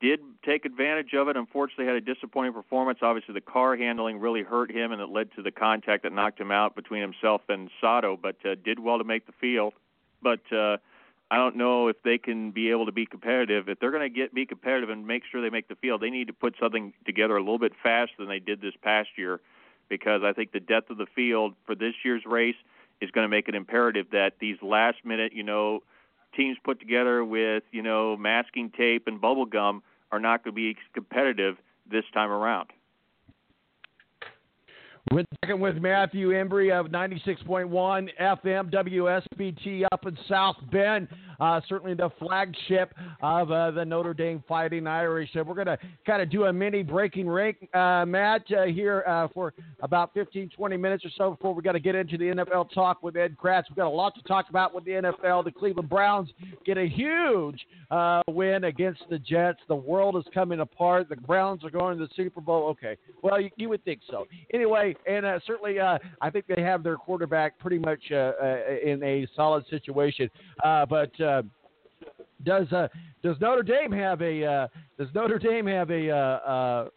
[0.00, 1.36] Did take advantage of it.
[1.36, 2.98] Unfortunately, had a disappointing performance.
[3.02, 6.40] Obviously, the car handling really hurt him, and it led to the contact that knocked
[6.40, 8.18] him out between himself and Sato.
[8.20, 9.74] But uh, did well to make the field.
[10.20, 10.78] But uh,
[11.32, 13.66] I don't know if they can be able to be competitive.
[13.66, 16.10] If they're going to get be competitive and make sure they make the field, they
[16.10, 19.40] need to put something together a little bit faster than they did this past year,
[19.88, 22.56] because I think the depth of the field for this year's race
[23.00, 25.82] is going to make it imperative that these last minute, you know,
[26.36, 30.74] teams put together with you know masking tape and bubble gum are not going to
[30.74, 31.56] be competitive
[31.90, 32.68] this time around.
[35.10, 41.08] We're talking with Matthew Embry of 96.1 FM WSBT up in South Bend
[41.40, 45.30] uh, certainly the flagship of uh, the Notre Dame Fighting Irish.
[45.32, 49.04] So we're going to kind of do a mini breaking rank uh, match uh, here
[49.06, 52.24] uh, for about 15, 20 minutes or so before we got to get into the
[52.24, 53.64] NFL talk with Ed Kracz.
[53.68, 55.44] We've got a lot to talk about with the NFL.
[55.44, 56.30] The Cleveland Browns
[56.64, 59.58] get a huge uh, win against the Jets.
[59.68, 61.08] The world is coming apart.
[61.08, 62.68] The Browns are going to the Super Bowl.
[62.68, 64.26] Okay, well you, you would think so.
[64.52, 70.30] Anyway, and certainly I think they have their quarterback pretty much in a solid situation.
[70.62, 71.42] but uh,
[72.44, 72.88] does uh,
[73.22, 76.88] does Notre Dame have a uh, does Notre Dame have a, uh, uh,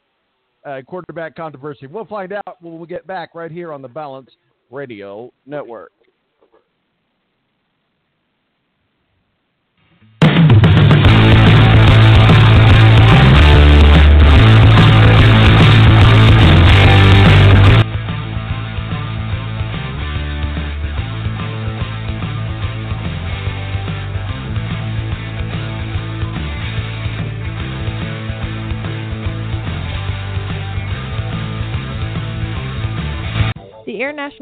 [0.65, 1.87] a quarterback controversy?
[1.87, 4.29] We'll find out when we get back right here on the Balance
[4.71, 5.91] Radio Network.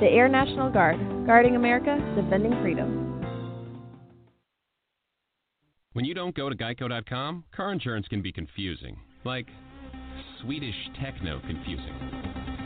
[0.00, 3.06] The Air National Guard, guarding America, defending freedom.
[5.92, 8.98] When you don't go to geico.com, car insurance can be confusing.
[9.24, 9.46] Like
[10.40, 11.92] Swedish techno confusing.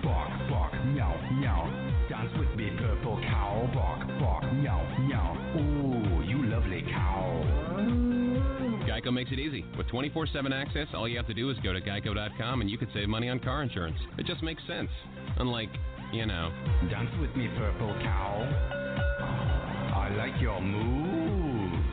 [0.04, 2.06] Bark, bark, meow, meow.
[2.08, 3.68] Dance with me, purple cow.
[3.74, 5.34] Bark, bark, meow, meow.
[5.56, 7.64] Ooh, you lovely cow.
[8.86, 9.64] Geico makes it easy.
[9.76, 12.78] With 24 7 access, all you have to do is go to geico.com and you
[12.78, 13.98] could save money on car insurance.
[14.18, 14.90] It just makes sense.
[15.38, 15.70] Unlike,
[16.12, 16.52] you know.
[16.90, 18.42] Dance with me, purple cow.
[19.94, 21.84] I like your moves.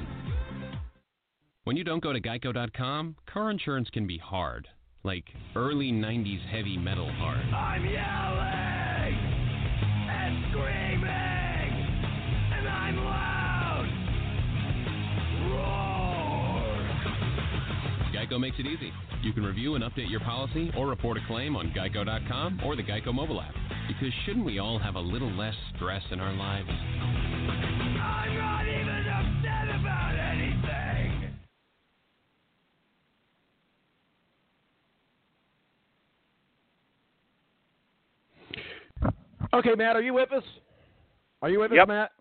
[1.63, 4.67] When you don't go to geico.com, car insurance can be hard.
[5.03, 7.45] Like early 90s heavy metal hard.
[7.53, 8.70] I'm yelling
[18.31, 18.93] Geico makes it easy.
[19.23, 22.83] You can review and update your policy or report a claim on geico.com or the
[22.83, 23.53] Geico mobile app.
[23.87, 26.69] Because shouldn't we all have a little less stress in our lives?
[26.69, 31.33] I'm not even upset about anything.
[39.53, 40.43] Okay, Matt, are you with us?
[41.41, 41.81] Are you with Yep.
[41.83, 42.11] us, Matt?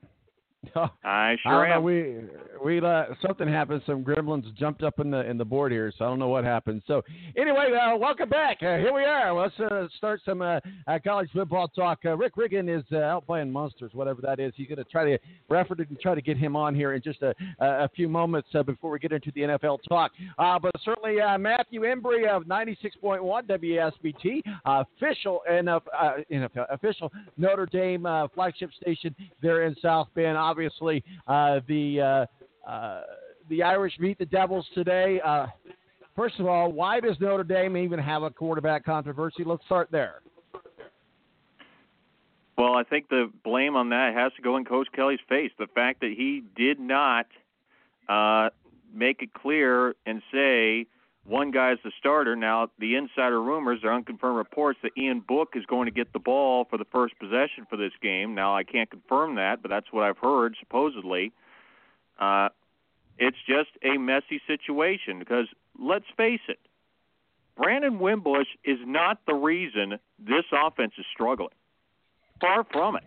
[0.74, 1.76] I I sure don't know.
[1.76, 1.82] am.
[1.84, 2.16] We
[2.64, 3.82] we uh, something happened.
[3.86, 6.44] Some gremlins jumped up in the in the board here, so I don't know what
[6.44, 6.82] happened.
[6.86, 7.02] So
[7.36, 8.58] anyway, uh, welcome back.
[8.62, 9.32] Uh, here we are.
[9.32, 12.00] Let's uh, start some uh, uh, college football talk.
[12.04, 14.52] Rick Riggin is out playing monsters, whatever that is.
[14.56, 15.18] He's going to try to
[15.48, 18.90] refer to try to get him on here in just a, a few moments before
[18.90, 20.12] we get into the NFL talk.
[20.36, 25.80] But certainly Matthew Embry of 96.1 WSBT, uh, official and uh,
[26.30, 30.36] NFL, official Notre Dame flagship station there in South Bend.
[30.36, 32.26] Obviously, the
[32.66, 33.02] uh,
[33.48, 35.20] the Irish beat the Devils today.
[35.24, 35.46] Uh,
[36.16, 39.44] first of all, why does Notre Dame even have a quarterback controversy?
[39.44, 40.20] Let's start there.
[42.56, 45.50] Well, I think the blame on that has to go in Coach Kelly's face.
[45.58, 47.26] The fact that he did not
[48.08, 48.50] uh,
[48.92, 50.86] make it clear and say
[51.24, 52.36] one guy's the starter.
[52.36, 56.18] Now, the insider rumors are unconfirmed reports that Ian Book is going to get the
[56.18, 58.34] ball for the first possession for this game.
[58.34, 61.26] Now, I can't confirm that, but that's what I've heard supposedly.
[61.26, 61.30] Uh,
[62.20, 62.50] Uh,
[63.18, 65.46] it's just a messy situation because
[65.78, 66.58] let's face it,
[67.56, 71.50] Brandon Wimbush is not the reason this offense is struggling.
[72.40, 73.04] Far from it.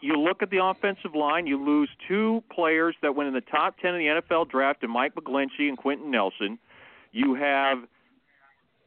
[0.00, 3.78] You look at the offensive line, you lose two players that went in the top
[3.78, 6.58] 10 in the NFL draft, and Mike McGlinchey and Quenton Nelson.
[7.12, 7.78] You have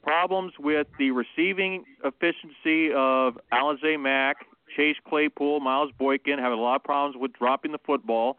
[0.04, 4.46] problems with the receiving efficiency of Alize Mack,
[4.78, 8.38] Chase Claypool, Miles Boykin, having a lot of problems with dropping the football.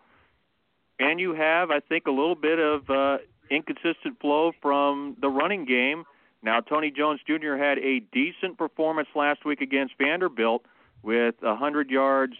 [1.01, 3.19] And you have, I think, a little bit of uh,
[3.51, 6.05] inconsistent flow from the running game.
[6.43, 7.57] Now, Tony Jones Jr.
[7.57, 10.65] had a decent performance last week against Vanderbilt
[11.03, 12.35] with 100 yards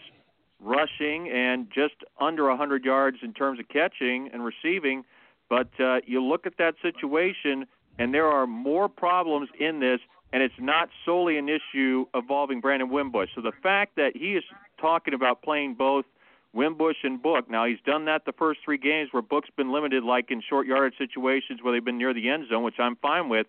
[0.59, 5.03] rushing and just under 100 yards in terms of catching and receiving.
[5.49, 7.65] But uh, you look at that situation,
[7.97, 9.99] and there are more problems in this,
[10.31, 13.29] and it's not solely an issue involving Brandon Wimbush.
[13.33, 14.43] So the fact that he is
[14.79, 16.05] talking about playing both
[16.53, 20.03] Wimbush and Book, now he's done that the first three games where Book's been limited,
[20.03, 23.29] like in short yardage situations where they've been near the end zone, which I'm fine
[23.29, 23.47] with.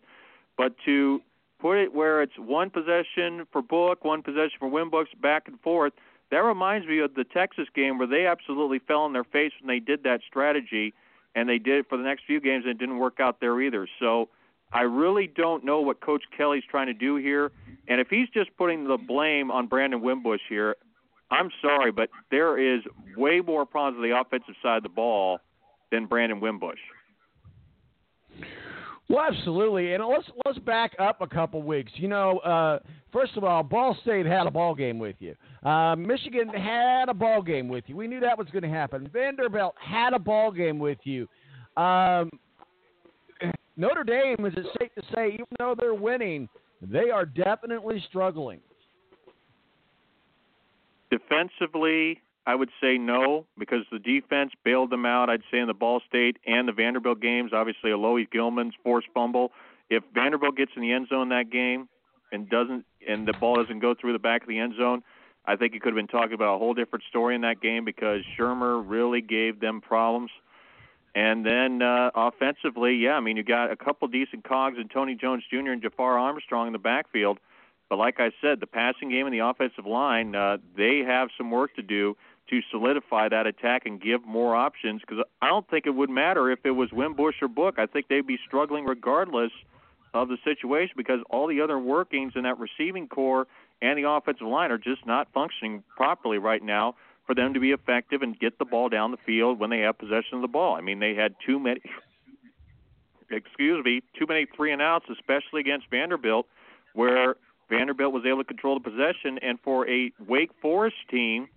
[0.56, 1.20] But to
[1.60, 5.92] put it where it's one possession for Book, one possession for Wimbush, back and forth,
[6.30, 9.68] that reminds me of the Texas game where they absolutely fell on their face when
[9.68, 10.94] they did that strategy,
[11.34, 13.60] and they did it for the next few games, and it didn't work out there
[13.60, 13.88] either.
[13.98, 14.28] So
[14.72, 17.50] I really don't know what Coach Kelly's trying to do here,
[17.88, 20.76] and if he's just putting the blame on Brandon Wimbush here,
[21.32, 22.82] I'm sorry, but there is
[23.16, 25.40] way more problems on the offensive side of the ball
[25.90, 26.78] than Brandon Wimbush.
[29.08, 31.90] Well, absolutely, and let's let's back up a couple weeks.
[31.96, 32.78] You know, uh,
[33.12, 35.34] first of all, Ball State had a ball game with you.
[35.62, 37.96] Uh, Michigan had a ball game with you.
[37.96, 39.10] We knew that was going to happen.
[39.12, 41.28] Vanderbilt had a ball game with you.
[41.76, 42.30] Um,
[43.76, 46.48] Notre Dame, is it safe to say, even though they're winning,
[46.80, 48.60] they are definitely struggling.
[51.12, 55.28] Defensively, I would say no because the defense bailed them out.
[55.28, 59.52] I'd say in the Ball State and the Vanderbilt games, obviously Alohi Gilman's forced fumble.
[59.90, 61.86] If Vanderbilt gets in the end zone that game
[62.32, 65.02] and doesn't, and the ball doesn't go through the back of the end zone,
[65.44, 67.84] I think you could have been talking about a whole different story in that game
[67.84, 70.30] because Shurmur really gave them problems.
[71.14, 75.14] And then uh, offensively, yeah, I mean you got a couple decent cogs in Tony
[75.14, 75.72] Jones Jr.
[75.72, 77.38] and Jafar Armstrong in the backfield.
[77.92, 81.50] But like I said, the passing game and the offensive line, uh, they have some
[81.50, 82.16] work to do
[82.48, 86.50] to solidify that attack and give more options because I don't think it would matter
[86.50, 87.74] if it was Wimbush or Book.
[87.76, 89.52] I think they'd be struggling regardless
[90.14, 93.46] of the situation because all the other workings in that receiving corps
[93.82, 96.94] and the offensive line are just not functioning properly right now
[97.26, 99.98] for them to be effective and get the ball down the field when they have
[99.98, 100.76] possession of the ball.
[100.76, 101.82] I mean, they had too many
[103.30, 106.46] excuse me, too many three and outs, especially against Vanderbilt,
[106.94, 107.36] where
[107.72, 111.48] Vanderbilt was able to control the possession and for a Wake Forest team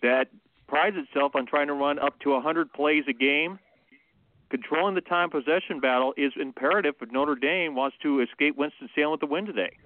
[0.00, 0.28] that
[0.68, 3.58] prides itself on trying to run up to 100 plays a game.
[4.50, 9.20] Controlling the time possession battle is imperative if Notre Dame wants to escape Winston-Salem with
[9.20, 9.76] the win today.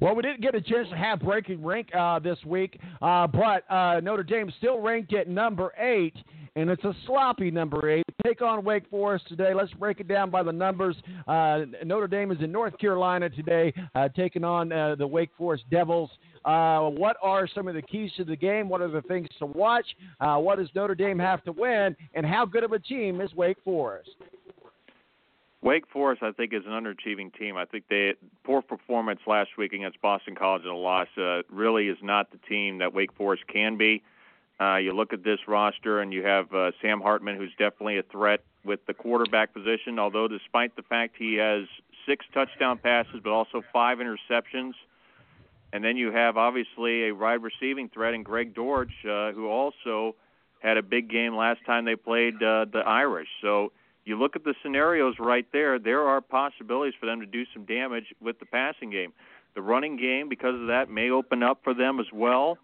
[0.00, 3.70] Well, we didn't get a chance to have breaking rank uh, this week, uh, but
[3.70, 6.14] uh, Notre Dame still ranked at number eight,
[6.54, 8.04] and it's a sloppy number eight.
[8.24, 9.54] Take on Wake Forest today.
[9.54, 10.96] Let's break it down by the numbers.
[11.26, 15.64] Uh, Notre Dame is in North Carolina today, uh, taking on uh, the Wake Forest
[15.70, 16.10] Devils.
[16.44, 18.68] what are some of the keys to the game?
[18.68, 19.86] What are the things to watch?
[20.20, 21.96] what does Notre Dame have to win?
[22.14, 24.10] And how good of a team is Wake Forest?
[25.62, 27.56] Wake Forest, I think, is an underachieving team.
[27.56, 31.88] I think they poor performance last week against Boston College and a loss uh, really
[31.88, 34.02] is not the team that Wake Forest can be.
[34.60, 38.02] Uh, you look at this roster, and you have uh, Sam Hartman, who's definitely a
[38.02, 39.98] threat with the quarterback position.
[39.98, 41.64] Although, despite the fact he has
[42.06, 44.72] six touchdown passes, but also five interceptions,
[45.72, 50.14] and then you have obviously a wide receiving threat in Greg Dortch, uh, who also
[50.60, 53.28] had a big game last time they played uh, the Irish.
[53.42, 53.72] So
[54.06, 57.64] you look at the scenarios right there, there are possibilities for them to do some
[57.64, 59.12] damage with the passing game.
[59.54, 62.58] The running game, because of that, may open up for them as well.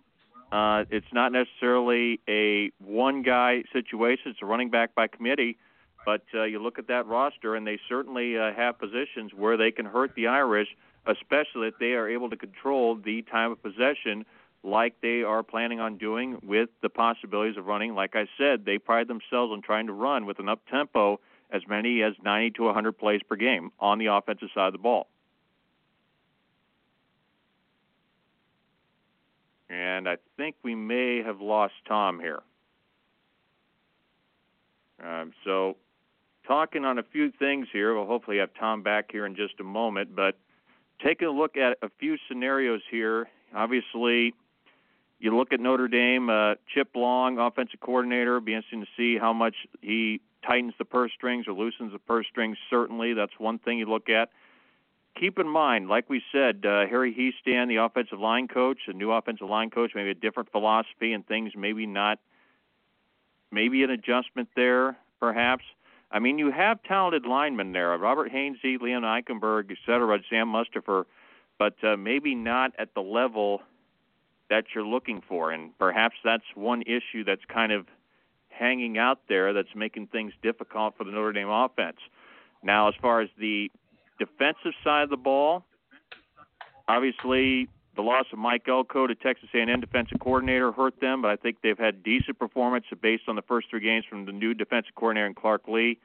[0.52, 5.56] Uh, it's not necessarily a one guy situation, it's a running back by committee.
[6.04, 9.70] But uh, you look at that roster, and they certainly uh, have positions where they
[9.70, 10.68] can hurt the Irish,
[11.06, 14.24] especially if they are able to control the time of possession
[14.62, 17.94] like they are planning on doing with the possibilities of running.
[17.94, 21.18] Like I said, they pride themselves on trying to run with an up tempo
[21.52, 24.78] as many as 90 to 100 plays per game on the offensive side of the
[24.78, 25.06] ball.
[29.68, 32.42] And I think we may have lost Tom here.
[35.02, 35.76] Um, so,
[36.46, 39.64] talking on a few things here, we'll hopefully have Tom back here in just a
[39.64, 40.14] moment.
[40.14, 40.36] But
[41.02, 43.28] taking a look at a few scenarios here.
[43.54, 44.34] Obviously,
[45.18, 48.40] you look at Notre Dame, uh, Chip Long, offensive coordinator.
[48.40, 52.26] Be interesting to see how much he tightens the purse strings or loosens the purse
[52.30, 52.56] strings.
[52.68, 54.30] Certainly, that's one thing you look at.
[55.18, 59.12] Keep in mind, like we said, uh, Harry Hiestand, the offensive line coach, a new
[59.12, 62.18] offensive line coach, maybe a different philosophy and things, maybe not,
[63.50, 65.64] maybe an adjustment there, perhaps.
[66.10, 71.04] I mean, you have talented linemen there: Robert Hainsey, Liam Eichenberg, et cetera, Sam Mustipher,
[71.58, 73.60] but uh, maybe not at the level
[74.48, 75.50] that you're looking for.
[75.52, 77.86] And perhaps that's one issue that's kind of
[78.62, 81.96] hanging out there that's making things difficult for the Notre Dame offense.
[82.62, 83.70] Now, as far as the
[84.20, 85.64] defensive side of the ball,
[86.86, 91.36] obviously the loss of Mike Elko to Texas A&M defensive coordinator hurt them, but I
[91.36, 94.94] think they've had decent performance based on the first three games from the new defensive
[94.94, 95.98] coordinator in Clark Lea.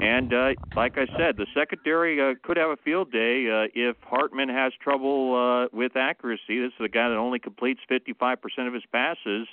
[0.00, 3.96] And uh, like I said, the secondary uh, could have a field day uh, if
[4.02, 6.58] Hartman has trouble uh, with accuracy.
[6.60, 9.46] This is a guy that only completes 55% of his passes.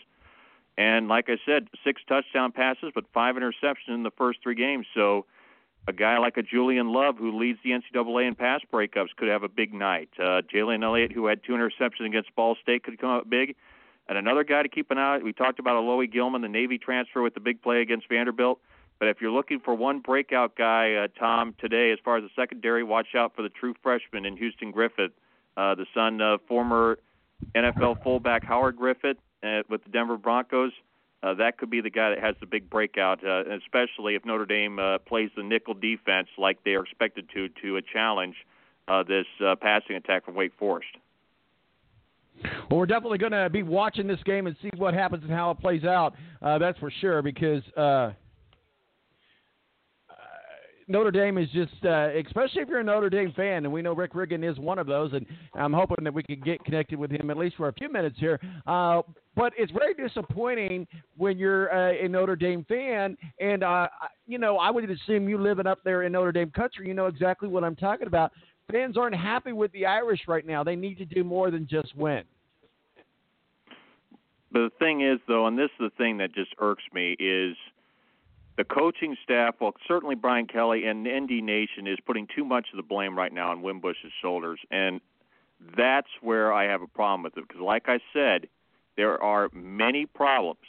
[0.77, 4.87] And like I said, six touchdown passes, but five interceptions in the first three games.
[4.93, 5.25] So
[5.87, 9.43] a guy like a Julian Love, who leads the NCAA in pass breakups, could have
[9.43, 10.09] a big night.
[10.17, 13.55] Uh, Jalen Elliott, who had two interceptions against Ball State, could come up big.
[14.07, 15.19] And another guy to keep an eye.
[15.19, 18.59] We talked about Alohi Gilman, the Navy transfer with the big play against Vanderbilt.
[18.99, 22.29] But if you're looking for one breakout guy, uh, Tom, today, as far as the
[22.35, 25.11] secondary, watch out for the true freshman in Houston Griffith,
[25.57, 26.99] uh, the son of former
[27.55, 30.71] NFL fullback Howard Griffith uh, with the Denver Broncos.
[31.23, 34.45] uh, that could be the guy that has the big breakout, uh, especially if Notre
[34.45, 38.35] Dame uh, plays the nickel defense like they are expected to to a challenge
[38.87, 40.89] uh, this uh, passing attack from Wake Forest.
[42.69, 45.51] Well, we're definitely going to be watching this game and see what happens and how
[45.51, 46.15] it plays out.
[46.41, 48.11] Uh, that's for sure because uh,
[50.87, 53.93] Notre Dame is just, uh, especially if you're a Notre Dame fan, and we know
[53.93, 57.11] Rick Riggin is one of those, and I'm hoping that we can get connected with
[57.11, 58.39] him at least for a few minutes here.
[58.65, 59.01] Uh,
[59.35, 63.87] but it's very disappointing when you're uh, a Notre Dame fan, and uh,
[64.27, 67.07] you know I would assume you living up there in Notre Dame country, you know
[67.07, 68.31] exactly what I'm talking about.
[68.71, 70.63] Fans aren't happy with the Irish right now.
[70.63, 72.23] They need to do more than just win.
[74.51, 77.55] But the thing is, though, and this is the thing that just irks me, is
[78.57, 82.77] the coaching staff, well, certainly Brian Kelly and ND Nation is putting too much of
[82.77, 84.99] the blame right now on Wimbush's shoulders, and
[85.77, 87.47] that's where I have a problem with it.
[87.47, 88.47] Because, like I said,
[88.97, 90.59] there are many problems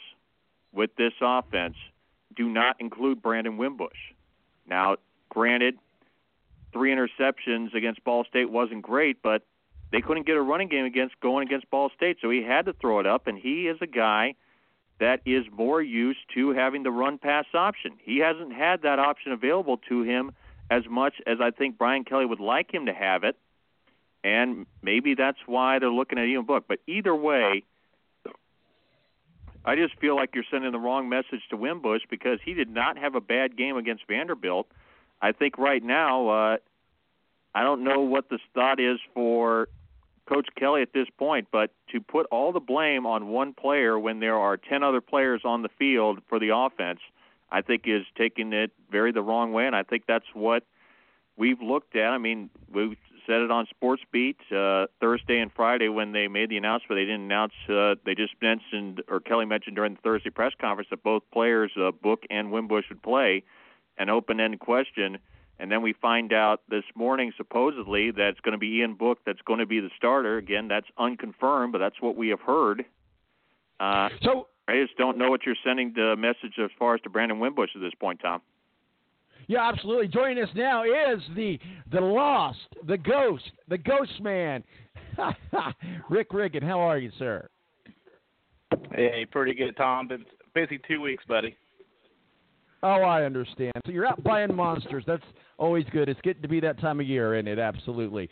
[0.71, 1.75] with this offense.
[2.35, 4.13] Do not include Brandon Wimbush.
[4.67, 4.97] Now,
[5.29, 5.77] granted,
[6.71, 9.43] three interceptions against Ball State wasn't great, but
[9.91, 12.73] they couldn't get a running game against going against Ball State, so he had to
[12.73, 13.27] throw it up.
[13.27, 14.35] And he is a guy
[14.99, 17.93] that is more used to having the run pass option.
[18.03, 20.31] He hasn't had that option available to him
[20.69, 23.35] as much as I think Brian Kelly would like him to have it.
[24.23, 26.65] And maybe that's why they're looking at Ian Book.
[26.67, 27.63] But either way,
[29.65, 32.97] I just feel like you're sending the wrong message to Wimbush because he did not
[32.97, 34.67] have a bad game against Vanderbilt.
[35.21, 36.57] I think right now, uh,
[37.55, 39.67] I don't know what the thought is for
[40.27, 44.19] Coach Kelly at this point, but to put all the blame on one player when
[44.19, 46.99] there are 10 other players on the field for the offense,
[47.51, 50.63] I think is taking it very the wrong way, and I think that's what
[51.37, 52.11] we've looked at.
[52.11, 52.97] I mean, we've
[53.27, 56.99] said it on Sports Beat uh, Thursday and Friday when they made the announcement.
[56.99, 57.53] They didn't announce.
[57.69, 61.71] Uh, they just mentioned, or Kelly mentioned during the Thursday press conference that both players,
[61.79, 63.43] uh, Book and Wimbush, would play.
[63.97, 65.19] An open-end question
[65.63, 69.19] and then we find out this morning, supposedly, that it's going to be Ian Book
[69.25, 70.35] that's going to be the starter.
[70.35, 72.83] Again, that's unconfirmed, but that's what we have heard.
[73.79, 77.09] Uh, so I just don't know what you're sending the message as far as to
[77.09, 78.41] Brandon Wimbush at this point, Tom.
[79.47, 80.09] Yeah, absolutely.
[80.09, 81.57] Joining us now is the
[81.93, 84.65] the lost, the ghost, the ghost man,
[86.09, 86.63] Rick Riggin.
[86.63, 87.47] How are you, sir?
[88.91, 90.09] Hey, pretty good, Tom.
[90.09, 91.55] Been busy two weeks, buddy.
[92.83, 93.71] Oh, I understand.
[93.85, 95.05] So you're out buying monsters.
[95.07, 95.23] That's
[95.57, 96.09] always good.
[96.09, 97.59] It's getting to be that time of year, isn't it?
[97.59, 98.29] Absolutely.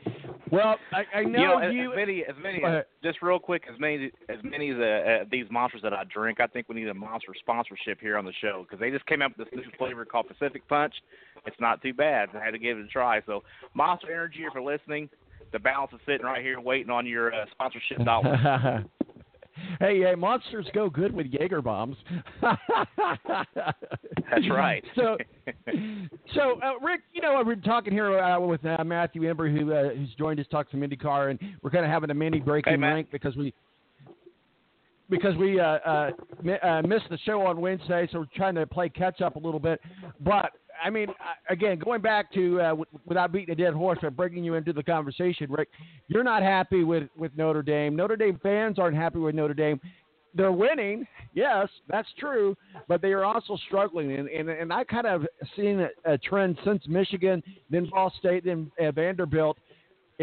[0.51, 1.83] Well, I, I know you.
[1.83, 5.25] Know, as, many, as many, as, just real quick, as many, as many as uh,
[5.31, 8.33] these monsters that I drink, I think we need a monster sponsorship here on the
[8.41, 10.93] show because they just came out with this new flavor called Pacific Punch.
[11.45, 12.29] It's not too bad.
[12.35, 13.21] I had to give it a try.
[13.25, 13.43] So,
[13.73, 15.09] Monster Energy, if you're listening,
[15.51, 18.39] the balance is sitting right here waiting on your uh, sponsorship dollars.
[19.79, 21.97] Hey, hey, monsters go good with Jaeger bombs.
[22.41, 22.59] That's
[24.49, 24.83] right.
[24.95, 25.17] so,
[26.33, 29.89] so uh, Rick, you know, we're talking here uh, with uh, Matthew Ember, who uh,
[29.89, 32.79] who's joined us, talk some IndyCar, and we're kind of having a mini breaking hey,
[32.79, 33.53] rank because we
[35.11, 36.11] because we uh, uh,
[36.63, 39.59] uh, missed the show on Wednesday, so we're trying to play catch up a little
[39.59, 39.79] bit.
[40.21, 40.53] But
[40.83, 41.07] I mean,
[41.49, 44.73] again, going back to uh, w- without beating a dead horse, but bringing you into
[44.73, 45.67] the conversation, Rick,
[46.07, 47.95] you're not happy with with Notre Dame.
[47.95, 49.79] Notre Dame fans aren't happy with Notre Dame.
[50.33, 52.55] They're winning, yes, that's true,
[52.87, 56.57] but they are also struggling, and and, and I kind of seen a, a trend
[56.65, 59.57] since Michigan, then Ball State, then uh, Vanderbilt.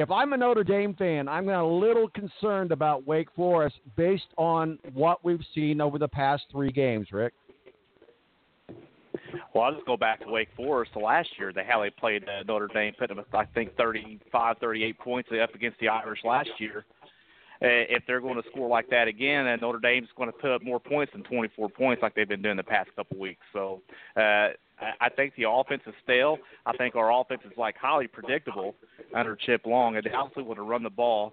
[0.00, 4.78] If I'm a Notre Dame fan, I'm a little concerned about Wake Forest based on
[4.94, 7.32] what we've seen over the past three games, Rick.
[9.52, 10.92] Well, I'll just go back to Wake Forest.
[10.94, 14.98] Last year, they how they played uh, Notre Dame, put them, I think, 35, 38
[15.00, 16.84] points up against the Irish last year.
[17.60, 20.52] Uh, if they're going to score like that again, and Notre Dame's going to put
[20.52, 23.44] up more points than 24 points like they've been doing the past couple weeks.
[23.52, 23.82] So
[24.16, 24.50] uh,
[25.00, 26.38] I think the offense is stale.
[26.66, 28.76] I think our offense is like highly predictable
[29.12, 31.32] under Chip Long, and they also want to run the ball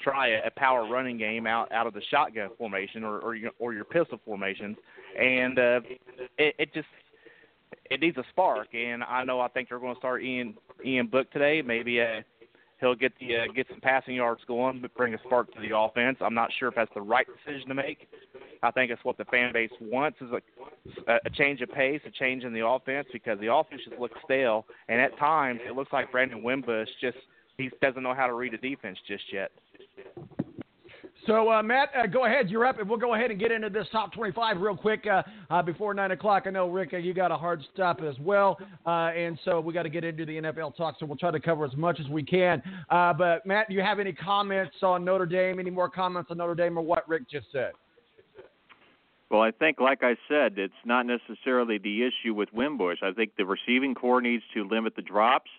[0.00, 3.50] try a, a power running game out out of the shotgun formation or or your,
[3.58, 4.76] or your pistol formations,
[5.18, 5.80] and uh,
[6.38, 6.88] it, it just
[7.90, 10.54] it needs a spark, and I know I think they're going to start Ian
[10.84, 11.62] Ian Book today.
[11.62, 12.20] Maybe uh,
[12.84, 15.76] he'll get the uh, get some passing yards going, but bring a spark to the
[15.76, 16.18] offense.
[16.20, 18.08] I'm not sure if that's the right decision to make.
[18.62, 20.30] I think it's what the fan base wants is
[21.06, 24.18] a, a change of pace, a change in the offense because the offense just looks
[24.24, 27.16] stale, and at times it looks like Brandon Wimbush just
[27.56, 29.50] he doesn't know how to read a defense just yet.
[31.26, 32.50] So, uh, Matt, uh, go ahead.
[32.50, 35.22] You're up, and we'll go ahead and get into this top 25 real quick uh,
[35.48, 36.42] uh before 9 o'clock.
[36.46, 39.72] I know, Rick, uh, you got a hard stop as well, uh, and so we
[39.72, 42.08] got to get into the NFL talk, so we'll try to cover as much as
[42.08, 42.62] we can.
[42.90, 45.58] but, Matt, do you have any comments on Notre Dame?
[45.58, 47.72] Any more comments on Notre Dame or what Rick just said?
[49.30, 52.98] Well, I think, like I said, it's not necessarily the issue with Wimbush.
[53.02, 55.50] I think the receiving corps needs to limit the drops,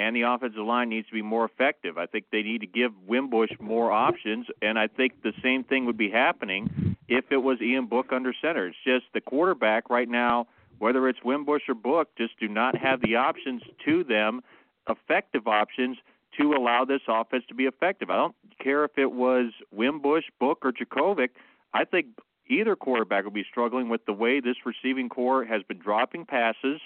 [0.00, 1.98] and the offensive line needs to be more effective.
[1.98, 5.84] I think they need to give Wimbush more options, and I think the same thing
[5.84, 8.68] would be happening if it was Ian Book under center.
[8.68, 10.46] It's just the quarterback right now,
[10.78, 14.40] whether it's Wimbush or Book, just do not have the options to them,
[14.88, 15.98] effective options
[16.38, 18.08] to allow this offense to be effective.
[18.08, 21.28] I don't care if it was Wimbush, Book, or Jurkovec.
[21.74, 22.06] I think
[22.48, 26.80] either quarterback will be struggling with the way this receiving corps has been dropping passes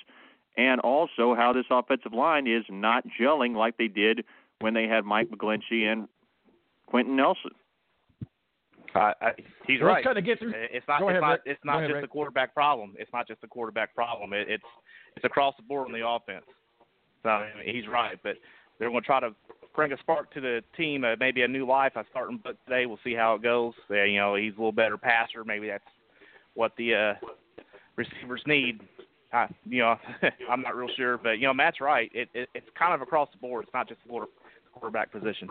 [0.56, 4.24] and also how this offensive line is not gelling like they did
[4.60, 6.08] when they had Mike McGlinchey and
[6.86, 7.50] Quenton Nelson.
[8.94, 9.30] I, I,
[9.66, 10.04] he's Let's right.
[10.04, 11.00] kinda get through- It's not.
[11.00, 11.40] Go it's ahead, not.
[11.44, 12.04] It's not ahead, just Rick.
[12.04, 12.94] a quarterback problem.
[12.98, 14.32] It's not just a quarterback problem.
[14.32, 14.64] It, it's
[15.16, 16.44] it's across the board on the offense.
[17.24, 18.36] So I mean, he's right, but
[18.78, 19.34] they're going to try to
[19.74, 21.02] bring a spark to the team.
[21.04, 21.92] Uh, maybe a new life.
[21.96, 22.86] I start him but today.
[22.86, 23.72] We'll see how it goes.
[23.90, 25.42] Uh, you know, he's a little better passer.
[25.44, 25.82] Maybe that's
[26.54, 27.14] what the uh,
[27.96, 28.80] receivers need.
[29.34, 29.96] I, you know,
[30.50, 32.10] I'm not real sure, but you know, Matt's right.
[32.14, 33.64] It, it it's kind of across the board.
[33.64, 34.26] It's not just the quarter,
[34.72, 35.48] quarterback position.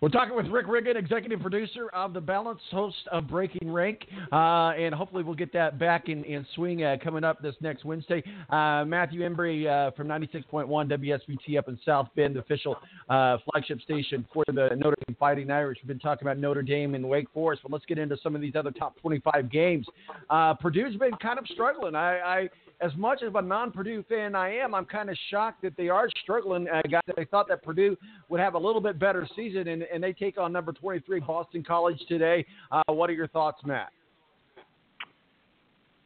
[0.00, 4.70] We're talking with Rick Riggin, executive producer of The Balance, host of Breaking Rank, uh,
[4.78, 8.22] and hopefully we'll get that back in, in swing uh, coming up this next Wednesday.
[8.48, 12.76] Uh, Matthew Embry uh, from 96.1 WSBT up in South Bend, the official
[13.08, 15.78] uh, flagship station for the Notre Dame Fighting Irish.
[15.82, 18.40] We've been talking about Notre Dame and Wake Forest, but let's get into some of
[18.40, 19.84] these other top 25 games.
[20.30, 21.96] Uh, Purdue's been kind of struggling.
[21.96, 22.48] I, I
[22.80, 26.08] as much of a non-Purdue fan I am, I'm kind of shocked that they are
[26.22, 26.68] struggling.
[26.68, 27.96] Uh, guys, I thought that Purdue
[28.28, 31.64] would have a little bit better season, and, and they take on number 23 Boston
[31.64, 32.46] College today.
[32.70, 33.90] Uh, what are your thoughts, Matt?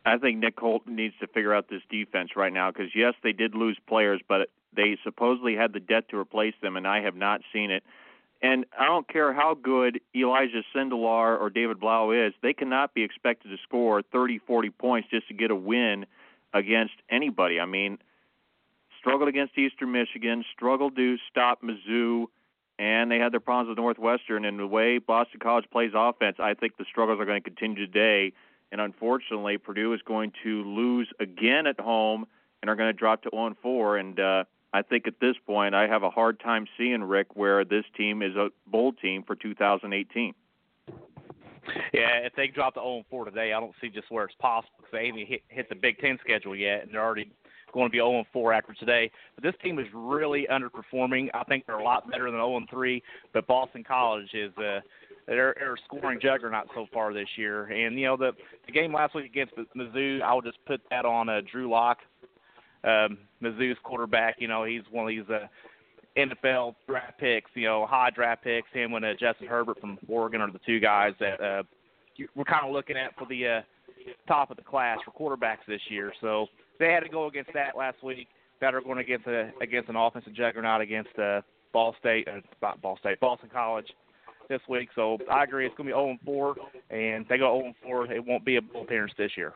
[0.05, 3.33] I think Nick Holton needs to figure out this defense right now because yes, they
[3.33, 7.15] did lose players, but they supposedly had the debt to replace them, and I have
[7.15, 7.85] not seen it.
[8.41, 13.05] And I don't care how good Elijah Sindelar or David Blough is, they cannot be
[13.05, 16.07] expected to score 30, 40 points just to get a win
[16.55, 17.61] against anybody.
[17.61, 17.99] I mean,
[18.99, 22.27] struggled against Eastern Michigan, struggled to stop Mizzou,
[22.79, 24.45] and they had their problems with Northwestern.
[24.45, 27.87] And the way Boston College plays offense, I think the struggles are going to continue
[27.87, 28.33] today.
[28.71, 32.27] And unfortunately, Purdue is going to lose again at home
[32.63, 33.97] and are going to drop to 0 4.
[33.99, 37.65] And uh, I think at this point, I have a hard time seeing Rick where
[37.65, 40.35] this team is a bowl team for 2018.
[41.93, 44.73] Yeah, if they drop to 0 4 today, I don't see just where it's possible
[44.91, 47.31] they haven't hit, hit the Big Ten schedule yet, and they're already
[47.73, 49.11] going to be 0 4 after today.
[49.35, 51.29] But this team is really underperforming.
[51.35, 53.03] I think they're a lot better than 0 3.
[53.33, 54.81] But Boston College is uh,
[55.27, 57.67] they're, they're scoring juggernaut so far this year.
[57.67, 58.33] And you know the
[58.67, 61.99] the game last week against Mizzou, I would just put that on uh, Drew Lock,
[62.85, 64.37] um, Mizzou's quarterback.
[64.39, 65.29] You know he's one of these.
[65.29, 65.47] Uh,
[66.17, 68.69] NFL draft picks, you know, high draft picks.
[68.73, 71.63] Him and uh, Justin Herbert from Oregon are the two guys that uh,
[72.35, 73.61] we're kind of looking at for the uh,
[74.29, 76.13] top of the class for quarterbacks this year.
[76.21, 76.47] So
[76.79, 78.29] they had to go against that last week.
[78.61, 81.41] That are going against a against an offensive juggernaut against uh,
[81.73, 83.87] Ball State, uh, not Ball State, Boston College
[84.49, 84.89] this week.
[84.95, 86.55] So I agree, it's going to be 0 4,
[86.91, 88.13] and if they go 0 4.
[88.13, 89.53] It won't be a bowl appearance this year.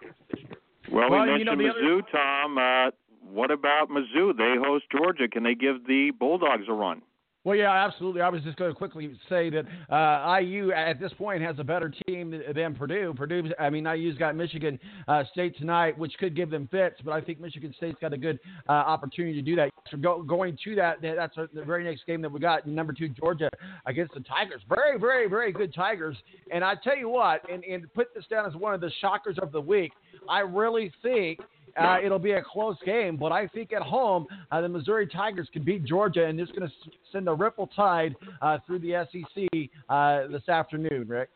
[0.91, 2.59] Well, Well, we you know, mentioned the other- Tom.
[2.59, 2.91] Uh,
[3.33, 4.37] what about Mizzou?
[4.37, 5.29] They host Georgia.
[5.29, 7.03] Can they give the Bulldogs a run?
[7.47, 8.23] Well, yeah, absolutely.
[8.23, 11.63] I was just going to quickly say that uh, IU at this point has a
[11.63, 13.15] better team than Purdue.
[13.17, 17.13] Purdue, I mean, IU's got Michigan uh, State tonight, which could give them fits, but
[17.13, 19.71] I think Michigan State's got a good uh, opportunity to do that.
[19.93, 22.93] So go, going to that, that- that's the very next game that we got, number
[22.93, 23.49] two Georgia
[23.87, 24.63] against the Tigers.
[24.69, 26.17] Very, very, very good Tigers.
[26.53, 29.39] And I tell you what, and, and put this down as one of the shockers
[29.41, 29.93] of the week.
[30.29, 31.39] I really think
[31.79, 35.49] uh, it'll be a close game, but I think at home uh, the Missouri Tigers
[35.53, 36.75] can beat Georgia, and it's going to
[37.13, 41.07] send a ripple tide uh, through the SEC uh, this afternoon.
[41.09, 41.31] Rick.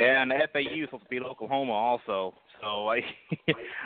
[0.00, 2.34] And FAU is supposed to beat Oklahoma also.
[2.60, 3.00] So I,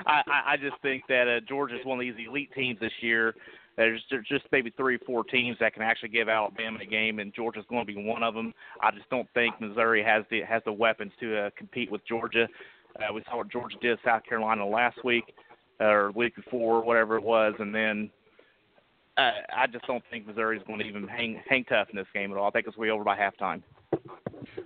[0.07, 3.35] I, I just think that uh, Georgia's one of these elite teams this year.
[3.77, 7.19] There's there's just maybe three or four teams that can actually give Alabama a game,
[7.19, 8.55] and Georgia's going to be one of them.
[8.81, 12.47] I just don't think Missouri has the has the weapons to uh, compete with Georgia.
[12.99, 15.35] Uh, we saw what Georgia did South Carolina last week
[15.81, 18.11] or week before, whatever it was, and then
[19.17, 22.31] uh, I just don't think Missouri's going to even hang hang tough in this game
[22.33, 22.49] at all.
[22.49, 23.63] I think it's way over by halftime.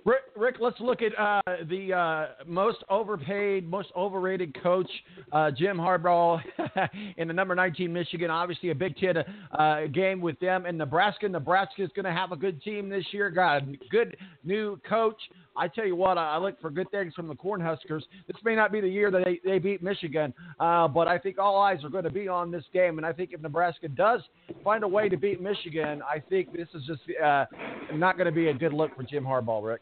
[0.05, 4.89] Rick, Rick let's look at uh, the uh, most overpaid, most overrated coach,
[5.31, 6.41] uh, Jim Harbaugh,
[7.17, 8.29] in the number 19 Michigan.
[8.29, 9.17] Obviously, a Big Ten
[9.57, 10.65] uh, game with them.
[10.65, 13.29] And Nebraska, Nebraska is going to have a good team this year.
[13.29, 15.19] Got a good new coach.
[15.55, 18.01] I tell you what, I I look for good things from the Cornhuskers.
[18.27, 21.37] This may not be the year that they, they beat Michigan, uh, but I think
[21.37, 22.97] all eyes are going to be on this game.
[22.97, 24.21] And I think if Nebraska does
[24.63, 27.45] find a way to beat Michigan, I think this is just uh,
[27.93, 29.81] not going to be a good look for Jim Harbaugh, Rick.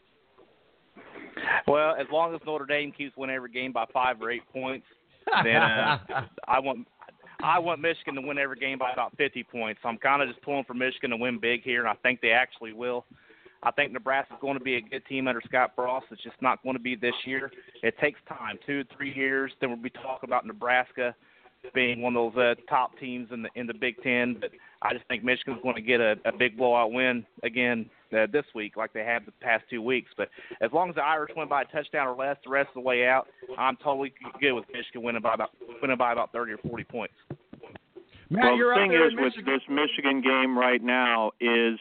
[1.66, 4.86] Well, as long as Notre Dame keeps winning every game by five or eight points,
[5.44, 5.98] then uh,
[6.48, 6.86] I want
[7.40, 9.80] I want Michigan to win every game by about 50 points.
[9.82, 12.20] So I'm kind of just pulling for Michigan to win big here, and I think
[12.20, 13.04] they actually will.
[13.62, 16.06] I think Nebraska's going to be a good team under Scott Frost.
[16.10, 17.50] It's just not going to be this year.
[17.82, 19.52] It takes time, two, three years.
[19.60, 21.14] Then we'll be talking about Nebraska
[21.74, 24.36] being one of those uh, top teams in the in the Big Ten.
[24.40, 24.50] But
[24.82, 28.44] I just think Michigan's going to get a, a big blowout win again uh, this
[28.54, 30.10] week, like they have the past two weeks.
[30.16, 30.28] But
[30.60, 32.80] as long as the Irish win by a touchdown or less the rest of the
[32.80, 33.26] way out,
[33.58, 35.50] I'm totally good with Michigan winning by about
[35.82, 37.14] winning by about 30 or 40 points.
[38.30, 41.78] Matt, well, you're the thing is with this Michigan game right now is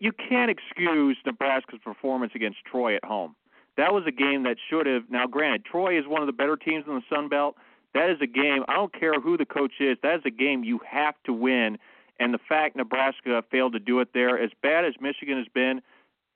[0.00, 3.36] you can't excuse Nebraska's performance against Troy at home.
[3.76, 5.02] That was a game that should have.
[5.08, 7.56] Now, granted, Troy is one of the better teams in the Sun Belt.
[7.94, 8.64] That is a game.
[8.68, 9.96] I don't care who the coach is.
[10.02, 11.78] That is a game you have to win.
[12.18, 15.80] And the fact Nebraska failed to do it there, as bad as Michigan has been,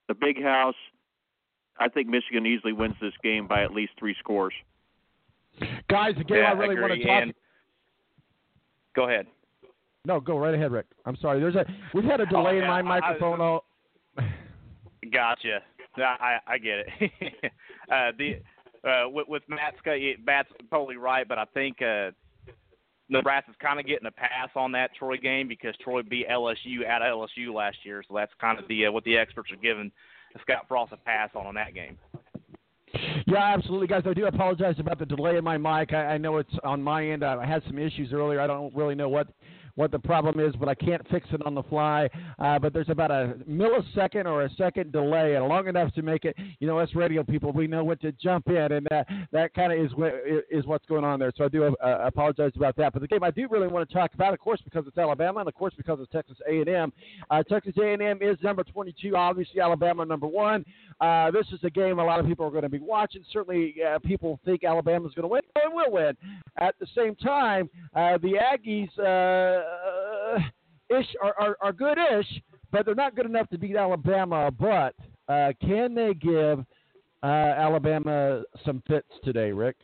[0.08, 0.74] the big house,
[1.78, 4.54] I think Michigan easily wins this game by at least three scores.
[5.88, 7.22] Guys, the game yeah, I really want to talk.
[7.22, 7.34] And
[8.94, 9.26] go ahead.
[10.06, 10.86] No, go right ahead, Rick.
[11.06, 11.40] I'm sorry.
[11.40, 13.40] There's a we've had a delay Oh, in my I- I- microphone.
[13.40, 13.64] all
[15.12, 15.60] Gotcha.
[15.96, 17.12] I I get it.
[17.90, 18.40] uh, the
[18.88, 19.76] uh, with, with Matt's
[20.26, 22.10] Matt's totally right, but I think uh,
[23.08, 27.00] Nebraska's kind of getting a pass on that Troy game because Troy beat LSU at
[27.02, 29.90] LSU last year, so that's kind of the uh, what the experts are giving
[30.42, 31.96] Scott Frost a pass on on that game.
[33.26, 34.02] Yeah, absolutely, guys.
[34.06, 35.92] I do apologize about the delay in my mic.
[35.92, 37.24] I, I know it's on my end.
[37.24, 38.40] I had some issues earlier.
[38.40, 39.28] I don't really know what
[39.76, 42.08] what the problem is, but I can't fix it on the fly.
[42.38, 46.24] Uh, but there's about a millisecond or a second delay, and long enough to make
[46.24, 46.36] it.
[46.60, 49.72] You know, us radio people, we know when to jump in, and that that kind
[49.72, 50.14] of is what
[50.50, 51.32] is what's going on there.
[51.36, 52.92] So I do uh, apologize about that.
[52.92, 55.40] But the game I do really want to talk about, of course, because it's Alabama,
[55.40, 56.92] and of course because it's Texas A&M.
[57.30, 59.16] Uh, Texas A&M is number 22.
[59.16, 60.64] Obviously, Alabama number one.
[61.00, 63.24] Uh, this is a game a lot of people are going to be watching.
[63.32, 66.16] Certainly, uh, people think Alabama's going to win and will win.
[66.56, 68.90] At the same time, uh, the Aggies
[69.64, 70.38] uh,
[70.98, 74.50] ish are, are, are good-ish, but they're not good enough to beat Alabama.
[74.50, 74.94] But
[75.28, 76.64] uh, can they give
[77.22, 79.76] uh, Alabama some fits today, Rick?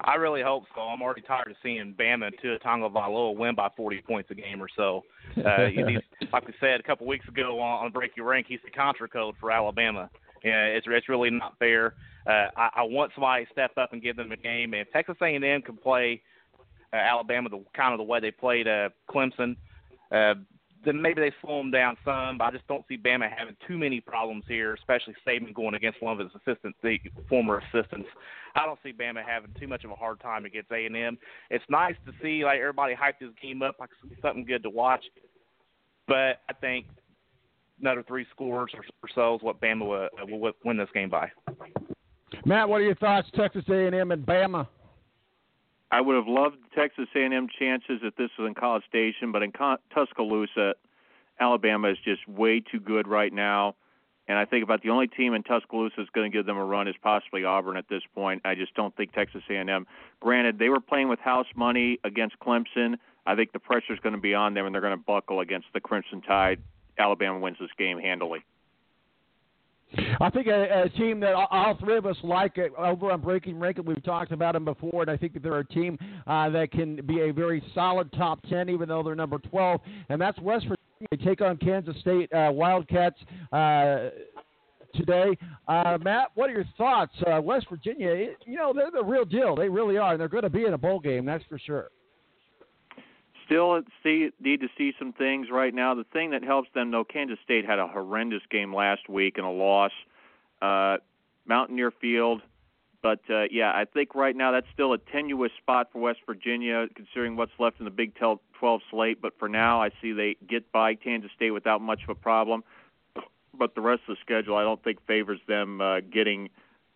[0.00, 0.80] I really hope so.
[0.80, 4.60] I'm already tired of seeing Bama and Tua Tagovailoa win by 40 points a game
[4.60, 5.02] or so.
[5.36, 8.58] Uh, he's, like we said a couple weeks ago on, on Break Your Rank, he's
[8.64, 10.10] the contra code for Alabama.
[10.44, 11.94] Yeah, it's it's really not fair.
[12.26, 14.72] Uh, I, I want somebody to step up and give them a game.
[14.72, 16.20] And if Texas A&M can play
[16.92, 19.56] uh, Alabama the kind of the way they played uh, Clemson,
[20.10, 20.34] uh,
[20.84, 22.38] then maybe they slow them down some.
[22.38, 26.02] But I just don't see Bama having too many problems here, especially Saban going against
[26.02, 28.08] one of his assistants, the former assistants.
[28.54, 31.18] I don't see Bama having too much of a hard time against A&M.
[31.50, 33.90] It's nice to see like everybody hype this game up like
[34.20, 35.04] something good to watch.
[36.08, 36.86] But I think
[37.80, 41.10] another three scores or, or so is what Bama will, uh, will win this game
[41.10, 41.30] by.
[42.44, 43.28] Matt, what are your thoughts?
[43.36, 44.66] Texas A&M and Bama.
[45.92, 49.52] I would have loved Texas A&M chances if this was in College Station, but in
[49.94, 50.74] Tuscaloosa,
[51.38, 53.76] Alabama is just way too good right now.
[54.26, 56.64] And I think about the only team in Tuscaloosa that's going to give them a
[56.64, 58.40] run is possibly Auburn at this point.
[58.46, 59.86] I just don't think Texas A&M.
[60.20, 62.96] Granted, they were playing with house money against Clemson.
[63.26, 65.40] I think the pressure is going to be on them, and they're going to buckle
[65.40, 66.60] against the Crimson Tide.
[66.98, 68.44] Alabama wins this game handily.
[70.20, 73.58] I think a, a team that all- three of us like it, over on Breaking
[73.58, 76.70] Rankin, we've talked about them before, and I think that they're a team uh, that
[76.70, 80.64] can be a very solid top 10, even though they're number 12, and that's West
[80.64, 80.76] Virginia.
[81.10, 83.18] They take on Kansas State uh, Wildcats
[83.52, 84.10] uh,
[84.94, 85.36] today.
[85.66, 87.12] Uh, Matt, what are your thoughts?
[87.26, 89.56] Uh, West Virginia, you know, they're the real deal.
[89.56, 91.88] They really are, and they're going to be in a bowl game, that's for sure.
[93.52, 95.94] Still see, need to see some things right now.
[95.94, 99.46] The thing that helps them, though, Kansas State had a horrendous game last week and
[99.46, 99.92] a loss.
[100.62, 100.96] Uh,
[101.44, 102.40] Mountaineer Field.
[103.02, 106.86] But uh, yeah, I think right now that's still a tenuous spot for West Virginia,
[106.94, 108.38] considering what's left in the Big 12
[108.90, 109.20] slate.
[109.20, 112.64] But for now, I see they get by Kansas State without much of a problem.
[113.52, 116.48] But the rest of the schedule, I don't think favors them uh, getting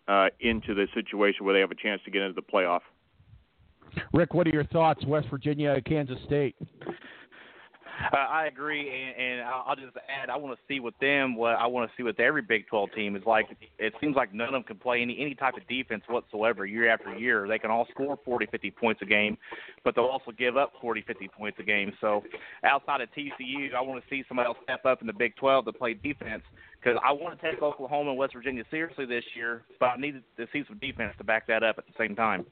[0.09, 2.81] uh, into the situation where they have a chance to get into the playoff.
[4.12, 5.05] Rick, what are your thoughts?
[5.07, 6.57] West Virginia, Kansas State.
[8.12, 11.53] Uh, I agree, and, and I'll just add, I want to see with them what
[11.57, 13.47] I want to see with every Big 12 team is like.
[13.78, 16.90] It seems like none of them can play any any type of defense whatsoever year
[16.90, 17.49] after year.
[17.49, 19.38] They can all score 40, 50 points a game,
[19.82, 21.92] but they'll also give up 40, 50 points a game.
[22.01, 22.22] So
[22.64, 25.64] outside of TCU, I want to see somebody else step up in the Big 12
[25.64, 26.42] to play defense
[26.78, 30.22] because I want to take Oklahoma and West Virginia seriously this year, but I need
[30.36, 32.44] to see some defense to back that up at the same time.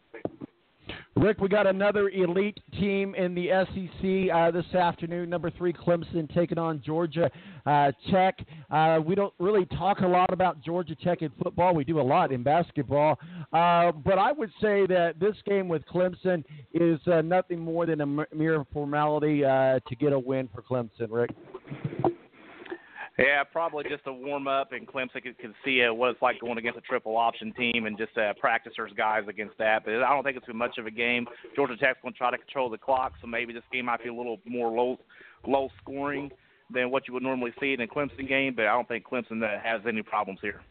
[1.16, 5.30] Rick, we got another elite team in the SEC uh, this afternoon.
[5.30, 7.30] Number three, Clemson taking on Georgia
[7.66, 8.38] uh, Tech.
[8.70, 11.74] Uh, we don't really talk a lot about Georgia Tech in football.
[11.74, 13.18] We do a lot in basketball.
[13.52, 18.00] Uh, but I would say that this game with Clemson is uh, nothing more than
[18.00, 21.30] a mere formality uh, to get a win for Clemson, Rick.
[23.18, 26.40] Yeah, probably just a warm up, and Clemson can, can see uh, what it's like
[26.40, 29.84] going against a triple option team and just uh, practice their guys against that.
[29.84, 31.26] But I don't think it's too much of a game.
[31.54, 34.08] Georgia Tech's going to try to control the clock, so maybe this game might be
[34.08, 34.98] a little more low,
[35.46, 36.32] low scoring
[36.72, 38.54] than what you would normally see in a Clemson game.
[38.56, 40.62] But I don't think Clemson uh, has any problems here.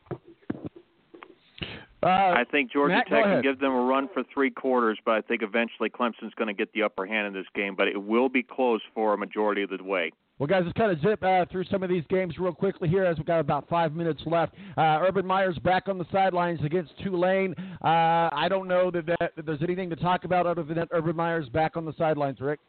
[2.03, 5.13] Uh, I think Georgia Matt, Tech can give them a run for three quarters, but
[5.13, 7.75] I think eventually Clemson's going to get the upper hand in this game.
[7.77, 10.11] But it will be close for a majority of the way.
[10.39, 13.05] Well, guys, let's kind of zip uh, through some of these games real quickly here
[13.05, 14.55] as we've got about five minutes left.
[14.75, 17.53] Uh, Urban Meyer's back on the sidelines against Tulane.
[17.83, 20.87] Uh, I don't know that, that, that there's anything to talk about other than that
[20.91, 22.59] Urban Meyer's back on the sidelines, Rick.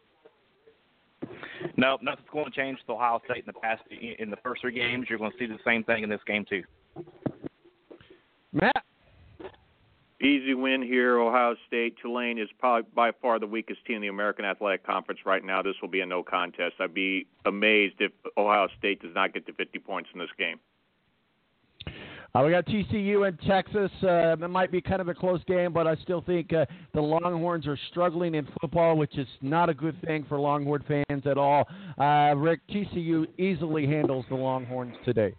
[1.79, 4.75] No, nothing's going to change with Ohio State in the past in the first three
[4.75, 5.07] games.
[5.09, 6.62] You're going to see the same thing in this game too.
[8.53, 8.85] Matt?
[10.25, 11.97] Easy win here, Ohio State.
[12.01, 15.61] Tulane is probably by far the weakest team in the American Athletic Conference right now.
[15.61, 16.77] This will be a no contest.
[16.81, 20.59] I'd be amazed if Ohio State does not get to 50 points in this game.
[22.35, 23.91] Uh, we got TCU and Texas.
[24.03, 26.64] Uh, it might be kind of a close game, but I still think uh,
[26.95, 31.27] the Longhorns are struggling in football, which is not a good thing for Longhorn fans
[31.27, 31.68] at all.
[31.99, 35.35] Uh, Rick, TCU easily handles the Longhorns today.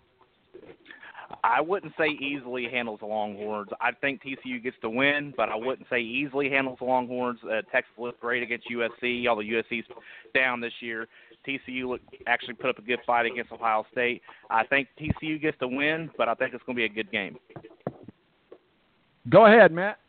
[1.45, 3.69] I wouldn't say easily handles the Longhorns.
[3.79, 7.39] I think TCU gets the win, but I wouldn't say easily handles the Longhorns.
[7.43, 9.85] Uh, Texas looked great against USC, although USC's
[10.33, 11.07] down this year.
[11.47, 14.23] TCU look, actually put up a good fight against Ohio State.
[14.49, 17.11] I think TCU gets the win, but I think it's going to be a good
[17.11, 17.37] game.
[19.29, 19.99] Go ahead, Matt.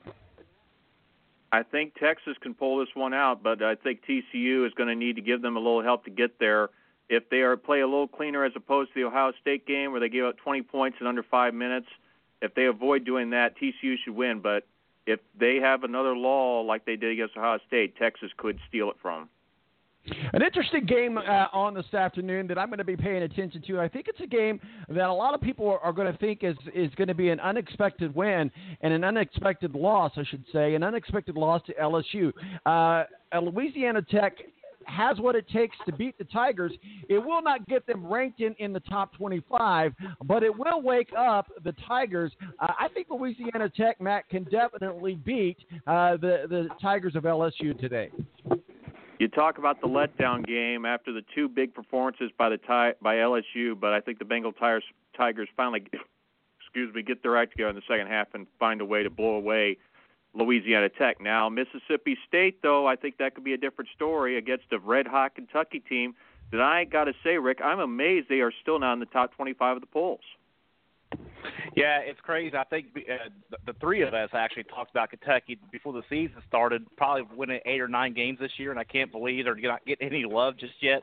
[1.53, 4.95] I think Texas can pull this one out, but I think TCU is going to
[4.95, 6.71] need to give them a little help to get there.
[7.09, 10.01] If they are play a little cleaner as opposed to the Ohio State game where
[10.01, 11.87] they gave up 20 points in under five minutes,
[12.43, 14.41] if they avoid doing that, TCU should win.
[14.41, 14.67] But
[15.07, 18.97] if they have another lull like they did against Ohio State, Texas could steal it
[19.01, 19.29] from.
[20.33, 23.81] An interesting game uh, on this afternoon that I'm going to be paying attention to.
[23.81, 26.45] I think it's a game that a lot of people are, are going to think
[26.45, 28.51] is is going to be an unexpected win
[28.83, 32.33] and an unexpected loss, I should say, an unexpected loss to LSU.
[32.65, 33.05] Uh,
[33.41, 34.35] Louisiana Tech
[34.87, 36.73] has what it takes to beat the Tigers.
[37.09, 41.11] It will not get them ranked in, in the top 25, but it will wake
[41.17, 42.33] up the Tigers.
[42.61, 47.79] Uh, I think Louisiana Tech, Matt, can definitely beat uh, the, the Tigers of LSU
[47.79, 48.11] today.
[49.19, 52.59] You talk about the letdown game after the two big performances by the
[53.01, 54.85] by LSU, but I think the Bengal Tigers
[55.17, 55.87] Tigers finally,
[56.61, 59.09] excuse me, get their act together in the second half and find a way to
[59.09, 59.79] blow away
[60.37, 61.21] Louisiana Tech.
[61.21, 65.07] Now Mississippi State, though, I think that could be a different story against a red
[65.07, 66.15] hot Kentucky team.
[66.53, 69.35] That I got to say, Rick, I'm amazed they are still not in the top
[69.35, 70.21] 25 of the polls.
[71.75, 72.57] Yeah, it's crazy.
[72.57, 73.29] I think uh,
[73.67, 77.81] the, three of us actually talked about Kentucky before the season started, probably winning eight
[77.81, 80.75] or nine games this year, and I can't believe they're not getting any love just
[80.81, 81.03] yet.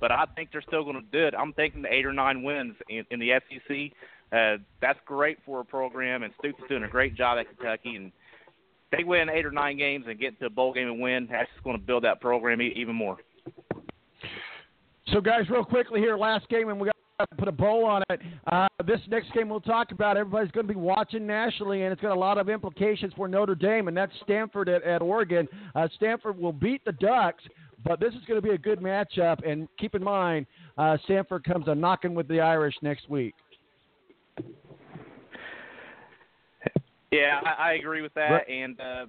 [0.00, 1.34] But I think they're still going to do it.
[1.34, 3.96] I'm thinking eight or nine wins in, in the SEC.
[4.32, 7.96] Uh, that's great for a program, and Stoops is doing a great job at Kentucky.
[7.96, 8.12] And
[8.96, 11.48] they win eight or nine games and get to a bowl game and win, that's
[11.52, 13.18] just going to build that program even more.
[15.12, 16.86] So, guys, real quickly here, last game, and we
[17.18, 18.20] got to put a bow on it.
[18.50, 22.00] Uh, this next game we'll talk about, everybody's going to be watching nationally, and it's
[22.00, 25.46] got a lot of implications for Notre Dame, and that's Stanford at, at Oregon.
[25.74, 27.44] Uh, Stanford will beat the Ducks,
[27.84, 29.46] but this is going to be a good matchup.
[29.48, 30.46] And keep in mind,
[30.78, 33.34] uh, Stanford comes a knocking with the Irish next week.
[37.14, 39.06] Yeah, I, I agree with that, and uh,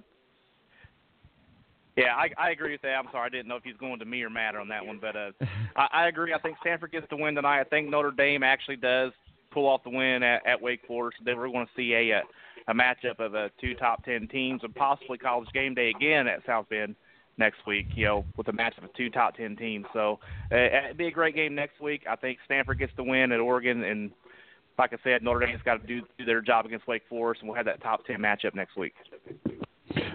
[1.96, 2.94] yeah, I, I agree with that.
[2.94, 4.98] I'm sorry, I didn't know if he's going to me or Matt on that one,
[5.00, 5.30] but uh,
[5.76, 6.34] I, I agree.
[6.34, 7.60] I think Stanford gets the win tonight.
[7.60, 9.12] I think Notre Dame actually does
[9.50, 11.18] pull off the win at, at Wake Forest.
[11.24, 12.22] Then we're going to see a, a
[12.68, 16.44] a matchup of uh, two top ten teams and possibly College Game Day again at
[16.44, 16.96] South Bend
[17.38, 17.86] next week.
[17.94, 19.86] You know, with a matchup of two top ten teams.
[19.92, 20.18] So
[20.52, 22.02] uh, it'd be a great game next week.
[22.10, 24.10] I think Stanford gets the win at Oregon and.
[24.78, 27.48] Like I said, Notre Dame's got to do, do their job against Wake Forest, and
[27.48, 28.94] we'll have that top ten matchup next week.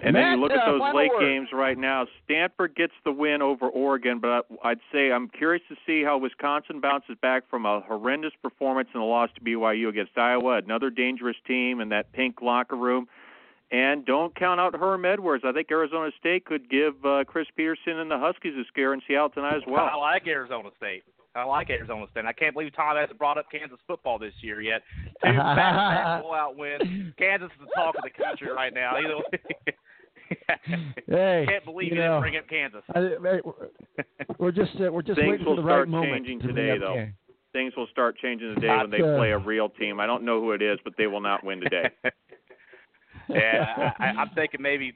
[0.04, 1.20] And then you look uh, at those final late word.
[1.20, 2.06] games right now.
[2.24, 6.80] Stanford gets the win over Oregon, but I'd say I'm curious to see how Wisconsin
[6.80, 11.36] bounces back from a horrendous performance in the loss to BYU against Iowa, another dangerous
[11.46, 13.08] team in that pink locker room.
[13.70, 15.44] And don't count out Herm Edwards.
[15.46, 19.00] I think Arizona State could give uh, Chris Petersen and the Huskies a scare in
[19.08, 19.88] Seattle tonight as well.
[19.90, 21.04] I like Arizona State.
[21.34, 22.26] I like Arizona State.
[22.26, 24.82] I can't believe Tom hasn't brought up Kansas football this year yet.
[25.24, 26.82] Two back-to-back blowout wins.
[27.18, 28.98] Kansas is the talk of the country right now.
[28.98, 29.22] You know,
[31.08, 32.82] hey, Can't believe you you know, didn't bring up Kansas.
[32.94, 36.40] I, I- we're just uh, we're just Things waiting for the right start moment changing
[36.40, 36.94] to bring today, up though.
[36.94, 37.14] Kansas.
[37.52, 40.00] Things will start changing today Not, when they uh, play a real team.
[40.00, 41.90] I don't know who it is, but they will not win today.
[43.28, 44.94] yeah, I, I, I'm thinking maybe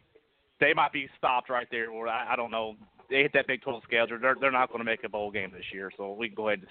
[0.60, 2.76] they might be stopped right there, or I, I don't know.
[3.10, 4.18] They hit that Big 12 schedule.
[4.20, 6.48] They're they're not going to make a bowl game this year, so we can go
[6.48, 6.68] ahead and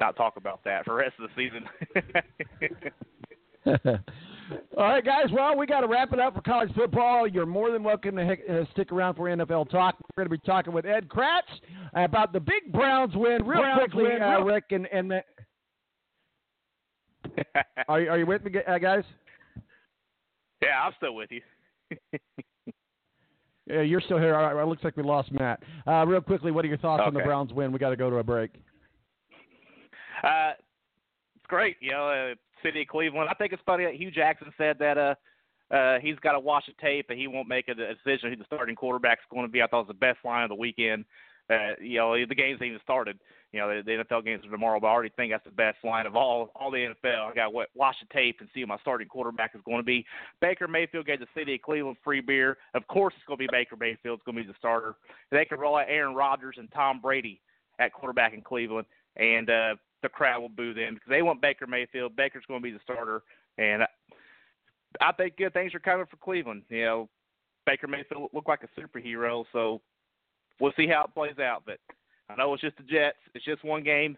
[0.00, 1.68] not talk about that for the rest of the season.
[4.76, 5.26] All right, guys.
[5.32, 7.26] Well, we got to wrap it up for college football.
[7.26, 9.96] You're more than welcome to uh, stick around for NFL talk.
[10.16, 11.42] We're going to be talking with Ed Kracz
[11.94, 13.44] about the big Browns win.
[13.44, 15.22] Real Browns quickly, win, uh, real- Rick and and the,
[17.88, 19.04] are you, are you with me, uh, guys?
[20.62, 21.42] yeah, I'm still with you.
[23.70, 24.34] Yeah, you're still here.
[24.34, 25.62] All right, well, it looks like we lost Matt.
[25.86, 27.72] Uh, real quickly, what are your thoughts on the Browns win?
[27.72, 28.50] We got to go to a break.
[30.22, 30.52] Uh,
[31.36, 33.28] it's great, you know, uh, city of Cleveland.
[33.30, 35.14] I think it's funny that Hue Jackson said that uh,
[35.74, 38.44] uh, he's got to watch the tape and he won't make a decision who the
[38.44, 39.62] starting quarterback's going to be.
[39.62, 41.04] I thought it was the best line of the weekend.
[41.48, 43.18] Uh, you know, the game's even started.
[43.52, 45.78] You know, the, the NFL games are tomorrow, but I already think that's the best
[45.82, 47.30] line of all all the NFL.
[47.30, 49.82] I got to watch the tape and see who my starting quarterback is going to
[49.84, 50.06] be.
[50.40, 52.58] Baker Mayfield gave the city of Cleveland free beer.
[52.74, 54.18] Of course, it's going to be Baker Mayfield.
[54.20, 54.94] It's going to be the starter.
[55.32, 57.40] They can roll out Aaron Rodgers and Tom Brady
[57.80, 58.86] at quarterback in Cleveland,
[59.16, 62.14] and uh, the crowd will boo them because they want Baker Mayfield.
[62.14, 63.22] Baker's going to be the starter,
[63.58, 63.88] and I-
[65.00, 66.62] I think good things are coming for Cleveland.
[66.68, 67.08] You know,
[67.64, 69.80] Baker Mayfield looked like a superhero, so
[70.58, 71.62] we'll see how it plays out.
[71.64, 71.78] But
[72.30, 73.18] I know it's just the Jets.
[73.34, 74.16] It's just one game,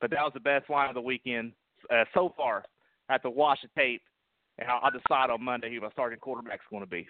[0.00, 1.52] but that was the best line of the weekend
[1.90, 2.64] uh, so far.
[3.08, 4.02] I have to watch the tape,
[4.58, 7.06] and I'll, I'll decide on Monday who my starting quarterback's going to be.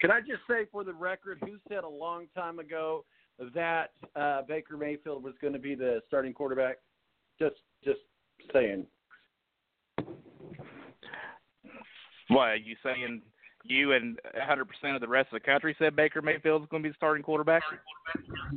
[0.00, 3.04] Can I just say for the record, who said a long time ago
[3.54, 6.76] that uh, Baker Mayfield was going to be the starting quarterback?
[7.38, 8.00] Just, just
[8.52, 8.86] saying.
[12.28, 13.22] What are you saying?
[13.66, 16.86] You and 100% of the rest of the country said Baker Mayfield is going to
[16.86, 17.62] be the starting quarterback.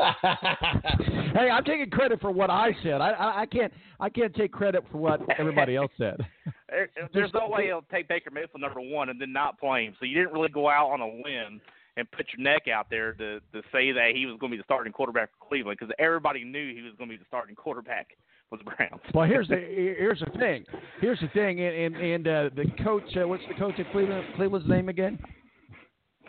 [0.00, 3.00] hey, I'm taking credit for what I said.
[3.00, 6.18] I, I, I can't I can't take credit for what everybody else said.
[6.70, 9.96] There, there's no way he'll take Baker Mayfield number one and then not play him.
[9.98, 11.60] So you didn't really go out on a limb
[11.96, 14.58] and put your neck out there to to say that he was going to be
[14.58, 17.56] the starting quarterback for Cleveland because everybody knew he was going to be the starting
[17.56, 18.16] quarterback
[18.64, 19.00] Browns.
[19.14, 20.64] Well, here's the here's the thing.
[21.00, 23.04] Here's the thing, and and, and uh, the coach.
[23.16, 24.24] Uh, what's the coach at Cleveland?
[24.36, 25.18] Cleveland's name again?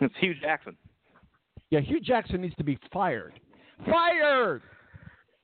[0.00, 0.76] It's Hue Jackson.
[1.70, 3.38] Yeah, Hue Jackson needs to be fired.
[3.90, 4.62] Fired.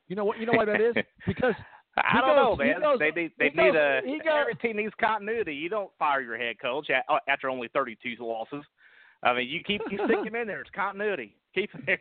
[0.08, 0.38] You know what?
[0.38, 0.94] You know why that is?
[1.26, 1.54] Because
[1.96, 2.80] I don't goes- know, man.
[2.80, 5.54] goes- they need they need goes- a he goes- every team needs continuity.
[5.54, 8.62] You don't fire your head coach a- uh, after only 32 losses.
[9.22, 10.60] I mean, you keep you stick him in there.
[10.60, 11.34] It's continuity.
[11.54, 11.98] Keep him there.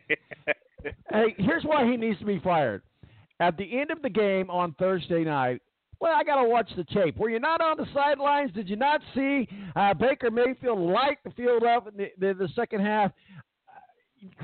[1.10, 2.82] Hey, here's why he needs to be fired.
[3.40, 5.62] At the end of the game on Thursday night,
[6.00, 7.16] well, I got to watch the tape.
[7.16, 8.52] Were you not on the sidelines?
[8.52, 12.48] Did you not see uh, Baker Mayfield light the field up in the, the, the
[12.54, 13.12] second half?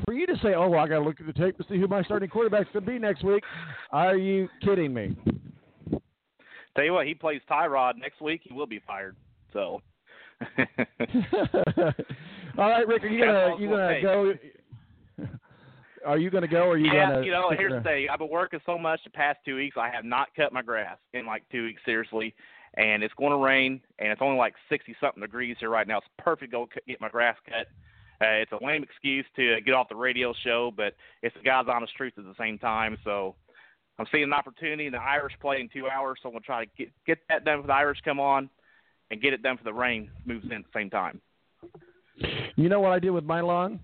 [0.04, 1.78] For you to say, "Oh, well, I got to look at the tape to see
[1.78, 3.42] who my starting quarterback's going to be next week,"
[3.90, 5.16] are you kidding me?
[6.76, 8.42] Tell you what, he plays Tyrod next week.
[8.44, 9.16] He will be fired.
[9.52, 9.80] So.
[12.58, 14.34] All right, Rick, are you gonna you gonna go?
[16.04, 16.62] Are you gonna go?
[16.62, 17.18] or Are you yeah, gonna?
[17.20, 18.08] Yeah, you know, here's the thing.
[18.10, 19.76] I've been working so much the past two weeks.
[19.78, 22.34] I have not cut my grass in like two weeks, seriously.
[22.76, 25.98] And it's going to rain, and it's only like 60 something degrees here right now.
[25.98, 27.68] It's perfect to go get my grass cut.
[28.20, 31.68] Uh, it's a lame excuse to get off the radio show, but it's the God's
[31.72, 32.98] honest truth at the same time.
[33.04, 33.36] So
[33.98, 36.64] I'm seeing an opportunity, the Irish play in two hours, so I'm going to try
[36.64, 38.50] to get get that done for the Irish come on,
[39.10, 41.20] and get it done for the rain moves in at the same time.
[42.56, 43.80] You know what I did with my lawn?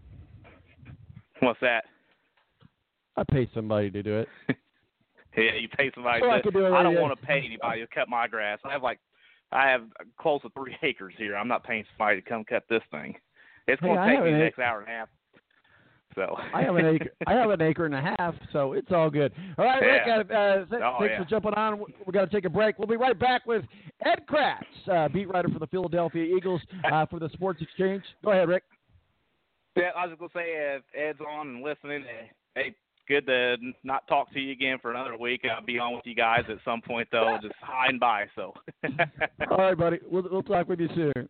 [1.40, 1.84] What's that?
[3.16, 4.28] I pay somebody to do it.
[5.36, 6.20] Yeah, you pay somebody.
[6.22, 8.26] So I to, could do it I don't want to pay anybody to cut my
[8.26, 8.58] grass.
[8.64, 8.98] I have like,
[9.52, 9.82] I have
[10.18, 11.36] close to three acres here.
[11.36, 13.14] I'm not paying somebody to come cut this thing.
[13.68, 15.08] It's going to I take me the next hour and a half.
[16.16, 17.10] So I have an acre.
[17.28, 19.32] I have an acre and a half, so it's all good.
[19.56, 20.02] All right, Rick.
[20.06, 20.16] Yeah.
[20.16, 21.22] Uh, uh, th- Oh, thanks yeah.
[21.22, 21.84] for jumping on.
[22.04, 22.80] We got to take a break.
[22.80, 23.64] We'll be right back with
[24.04, 28.02] Ed Kracz, uh, beat writer for the Philadelphia Eagles uh, for the Sports Xchange.
[28.24, 28.64] Go ahead, Rick.
[29.76, 32.02] Yeah, I was gonna say if Ed's on and listening,
[32.56, 32.74] hey,
[33.10, 35.42] good to not talk to you again for another week.
[35.44, 38.26] I'll be on with you guys at some point though, just high and by.
[38.36, 38.54] So.
[39.50, 39.98] All right, buddy.
[40.08, 41.28] We'll, we'll talk with you soon.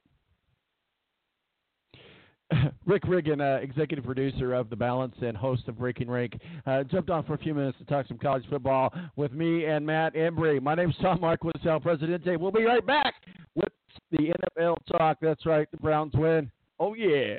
[2.85, 7.09] Rick Riggin, uh, executive producer of The Balance and host of Breaking Rank, uh, jumped
[7.09, 10.61] on for a few minutes to talk some college football with me and Matt Embry.
[10.61, 12.37] My name's Tom Marquis, El Presidente.
[12.37, 13.15] We'll be right back
[13.55, 13.73] with
[14.11, 15.17] the NFL talk.
[15.23, 16.51] That's right, the Browns win.
[16.79, 17.39] Oh, yeah.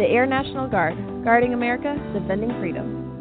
[0.00, 3.20] The Air National Guard, guarding America, defending freedom.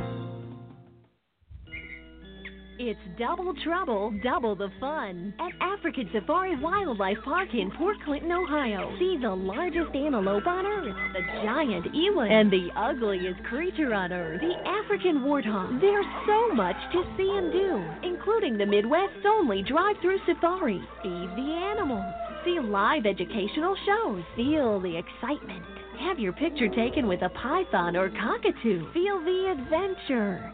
[2.80, 8.96] It's double trouble, double the fun at African Safari Wildlife Park in Port Clinton, Ohio.
[8.98, 14.40] See the largest antelope on earth, the giant eland, and the ugliest creature on earth,
[14.40, 15.82] the African warthog.
[15.82, 20.80] There's so much to see and do, including the Midwest's only drive-through safari.
[21.04, 22.06] Feed the animals,
[22.46, 25.79] see live educational shows, feel the excitement.
[26.00, 28.90] Have your picture taken with a python or cockatoo.
[28.94, 30.54] Feel the adventure.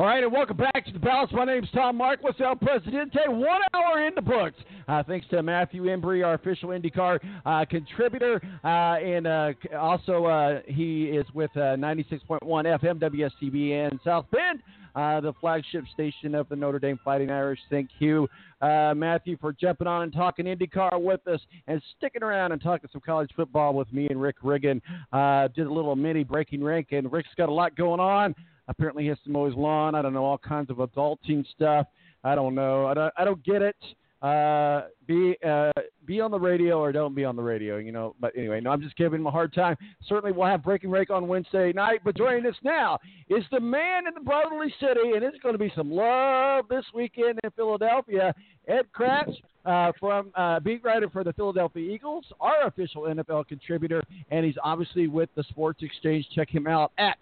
[0.00, 1.30] All right, and welcome back to the Balance.
[1.30, 3.18] My name's Tom Marquis, El Presidente.
[3.28, 4.56] One hour in the books.
[4.88, 10.60] Uh, thanks to Matthew Embry, our official IndyCar uh, contributor, uh, and uh, also uh,
[10.64, 14.62] he is with uh, 96.1 FM WSBT in South Bend.
[14.94, 17.60] Uh, the flagship station of the Notre Dame Fighting Irish.
[17.68, 18.26] Thank you,
[18.62, 22.88] uh, Matthew, for jumping on and talking IndyCar with us and sticking around and talking
[22.90, 24.80] some college football with me and Rick Riggin.
[25.12, 28.34] Uh, did a little mini breaking rank, and Rick's got a lot going on.
[28.68, 29.94] Apparently, he has lawn.
[29.94, 31.86] I don't know all kinds of adulting stuff.
[32.24, 32.86] I don't know.
[32.86, 33.14] I don't.
[33.16, 33.76] I don't get it.
[34.22, 35.72] Uh, be uh,
[36.04, 37.78] be on the radio or don't be on the radio.
[37.78, 38.14] You know.
[38.20, 39.76] But anyway, no, I'm just giving him a hard time.
[40.06, 42.00] Certainly, we'll have Breaking Rank on Wednesday night.
[42.04, 42.98] But joining us now
[43.30, 46.84] is the man in the brotherly city, and it's going to be some love this
[46.94, 48.34] weekend in Philadelphia.
[48.68, 49.34] Ed Kracz,
[49.64, 54.56] uh, from uh, beat writer for the Philadelphia Eagles, our official NFL contributor, and he's
[54.62, 56.24] obviously with the Sports Xchange.
[56.34, 57.16] Check him out at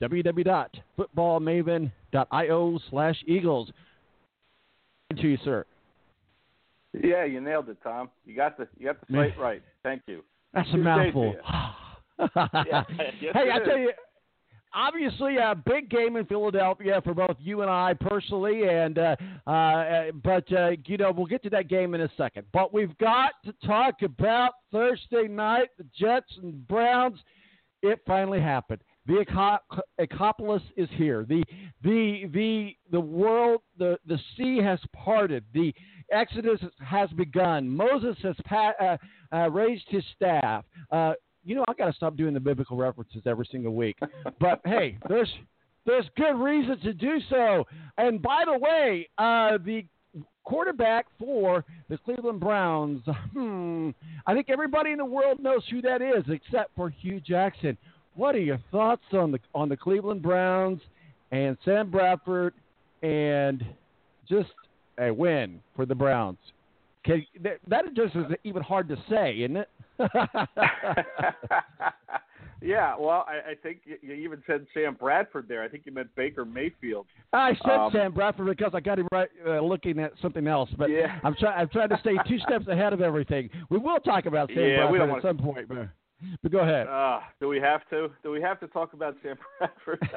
[0.00, 3.72] www.footballmaven.io slash Eagles.
[5.16, 5.64] To you, sir.
[7.02, 8.10] Yeah, you nailed it, Tom.
[8.24, 9.60] You got the you got the slate right.
[9.82, 10.22] Thank you.
[10.54, 11.34] That's a mouthful.
[12.36, 12.84] Yeah,
[13.18, 13.92] yes, hey, I tell you,
[14.74, 19.16] obviously a big game in Philadelphia for both you and I personally, and uh,
[19.46, 22.46] uh, but uh, you know we'll get to that game in a second.
[22.52, 27.18] But we've got to talk about Thursday night, the Jets and Browns.
[27.82, 28.80] It finally happened.
[29.10, 29.58] The
[29.98, 31.26] Acropolis is here.
[31.28, 31.42] The
[31.82, 35.44] the the the world the the sea has parted.
[35.52, 35.74] The
[36.12, 37.68] Exodus has begun.
[37.68, 38.96] Moses has pa- uh,
[39.34, 40.64] uh, raised his staff.
[40.90, 41.14] Uh,
[41.44, 43.98] you know, I got to stop doing the biblical references every single week.
[44.38, 45.32] But hey, there's
[45.86, 47.66] There's good reason to do so.
[47.98, 49.84] And by the way, uh, the
[50.44, 53.90] quarterback for the Cleveland Browns, hmm,
[54.26, 57.76] I think everybody in the world knows who that is except for Hue Jackson.
[58.14, 60.80] What are your thoughts on the on the Cleveland Browns
[61.30, 62.54] and Sam Bradford
[63.02, 63.64] and
[64.28, 64.50] just
[64.98, 66.38] a win for the Browns?
[67.06, 69.68] Okay, that, that just is even hard to say, isn't it?
[72.62, 75.62] yeah, well, I, I think you, you even said Sam Bradford there.
[75.62, 77.06] I think you meant Baker Mayfield.
[77.32, 80.68] I said Um, Sam Bradford because I got him right uh, looking at something else,
[80.76, 81.18] but Yeah.
[81.24, 81.58] I'm trying.
[81.58, 83.48] I'm trying to stay two steps ahead of everything.
[83.70, 85.88] We will talk about Sam Yeah, Bradford at wanna- some point, but,
[86.42, 86.86] but go ahead.
[86.86, 88.08] Uh, do we have to?
[88.22, 89.98] Do we have to talk about Sam Bradford?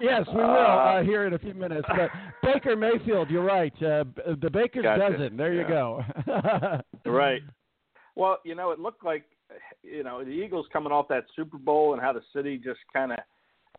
[0.00, 1.86] yes, we will uh, here in a few minutes.
[1.88, 2.10] But
[2.42, 3.74] Baker Mayfield, you're right.
[3.82, 4.04] Uh,
[4.40, 5.12] the Baker's Gotcha.
[5.12, 5.36] dozen.
[5.36, 6.02] There you go.
[7.06, 7.42] right.
[8.14, 9.24] Well, you know, it looked like
[9.82, 13.12] you know the Eagles coming off that Super Bowl and how the city just kind
[13.12, 13.18] of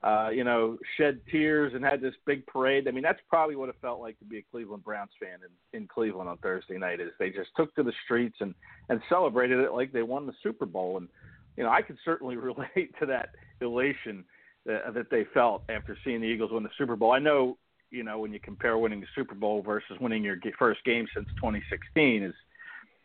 [0.04, 2.88] uh, you know shed tears and had this big parade.
[2.88, 5.40] I mean, that's probably what it felt like to be a Cleveland Browns fan
[5.74, 7.00] in, in Cleveland on Thursday night.
[7.00, 8.54] Is they just took to the streets and
[8.90, 10.98] and celebrated it like they won the Super Bowl.
[10.98, 11.08] And
[11.56, 13.30] you know, I could certainly relate to that
[13.62, 14.24] elation
[14.66, 17.12] that, they felt after seeing the Eagles win the Super Bowl.
[17.12, 17.58] I know.
[17.90, 21.26] You know, when you compare winning the Super Bowl versus winning your first game since
[21.38, 22.34] 2016, is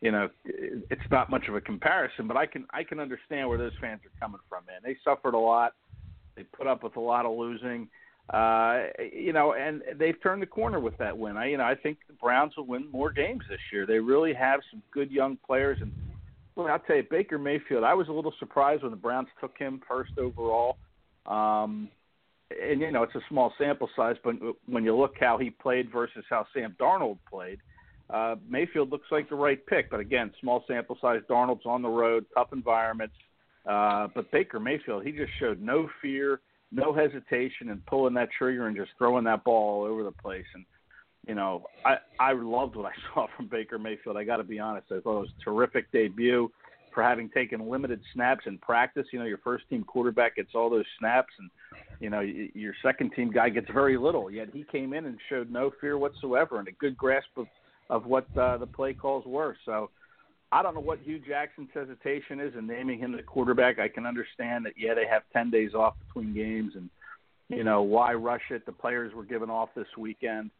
[0.01, 3.57] you know, it's not much of a comparison, but I can I can understand where
[3.57, 4.65] those fans are coming from.
[4.65, 5.71] Man, they suffered a lot.
[6.35, 7.87] They put up with a lot of losing.
[8.29, 11.35] Uh, you know, and they've turned the corner with that win.
[11.35, 13.85] I, you know, I think the Browns will win more games this year.
[13.85, 15.91] They really have some good young players, and
[16.55, 17.83] well, I'll tell you, Baker Mayfield.
[17.83, 20.77] I was a little surprised when the Browns took him first overall.
[21.25, 21.89] Um,
[22.61, 24.35] and you know, it's a small sample size, but
[24.67, 27.59] when you look how he played versus how Sam Darnold played,
[28.09, 31.21] uh, Mayfield looks like the right pick, but again, small sample size.
[31.29, 33.15] Darnold's on the road, tough environments.
[33.65, 36.41] Uh, but Baker Mayfield, he just showed no fear,
[36.71, 40.45] no hesitation in pulling that trigger and just throwing that ball all over the place.
[40.53, 40.65] And
[41.27, 44.17] you know, I I loved what I saw from Baker Mayfield.
[44.17, 44.87] I got to be honest.
[44.91, 46.51] I thought it was a terrific debut
[46.93, 49.07] for having taken limited snaps in practice.
[49.11, 51.49] You know, your first team quarterback gets all those snaps, and
[51.99, 54.29] you know your second team guy gets very little.
[54.29, 57.47] Yet he came in and showed no fear whatsoever and a good grasp of
[57.89, 59.55] of what uh, the play calls were.
[59.65, 59.89] So
[60.53, 63.79] I don't know what Hue Jackson's hesitation is in naming him the quarterback.
[63.79, 64.73] I can understand that.
[64.77, 66.91] Yeah, they have ten days off between games, and
[67.49, 68.63] you know why rush it?
[68.67, 70.51] The players were given off this weekend.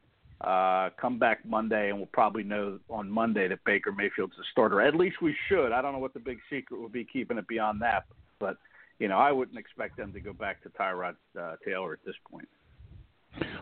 [0.42, 4.82] Uh, come back Monday, and we'll probably know on Monday that Baker Mayfield's the starter.
[4.82, 5.72] At least we should.
[5.72, 8.06] I don't know what the big secret would be keeping it beyond that,
[8.40, 8.58] but
[8.98, 12.16] you know I wouldn't expect them to go back to Tyrod uh, Taylor at this
[12.32, 12.50] point.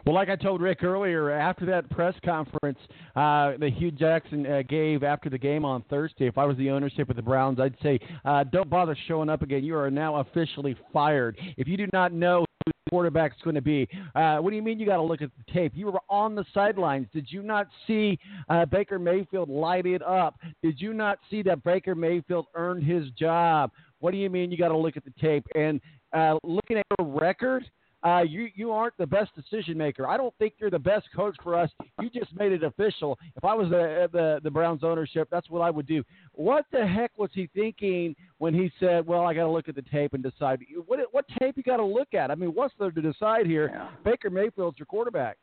[0.06, 2.80] Well, like I told Rick earlier, after that press conference
[3.16, 6.70] uh, that Hue Jackson uh, gave after the game on Thursday, if I was the
[6.70, 9.64] ownership of the Browns, I'd say, uh, don't bother showing up again.
[9.64, 11.38] You are now officially fired.
[11.58, 14.62] If you do not know who the quarterback's going to be, uh, what do you
[14.62, 15.74] mean you got to look at the tape?
[15.76, 17.08] You were on the sidelines.
[17.14, 18.20] Did you not see
[18.50, 20.40] uh, Baker Mayfield light it up?
[20.64, 23.72] Did you not see that Baker Mayfield earned his job?
[24.00, 25.46] What do you mean you got to look at the tape?
[25.56, 25.80] And
[26.12, 27.70] uh, looking at your record,
[28.04, 30.08] uh, you you aren't the best decision maker.
[30.08, 31.70] I don't think you're the best coach for us.
[32.00, 33.20] You just made it official.
[33.36, 36.04] If I was the the, the Browns ownership, that's what I would do.
[36.34, 39.76] What the heck was he thinking when he said, "Well, I got to look at
[39.76, 40.66] the tape and decide"?
[40.88, 42.32] What what tape you got to look at?
[42.32, 43.88] I mean, what's there to decide here?
[44.04, 45.38] Baker Mayfield's your quarterback.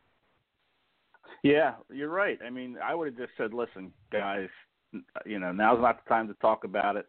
[1.44, 2.38] Yeah, you're right.
[2.44, 4.48] I mean, I would have just said, "Listen, guys,
[5.24, 7.06] you know, now's not the time to talk about it.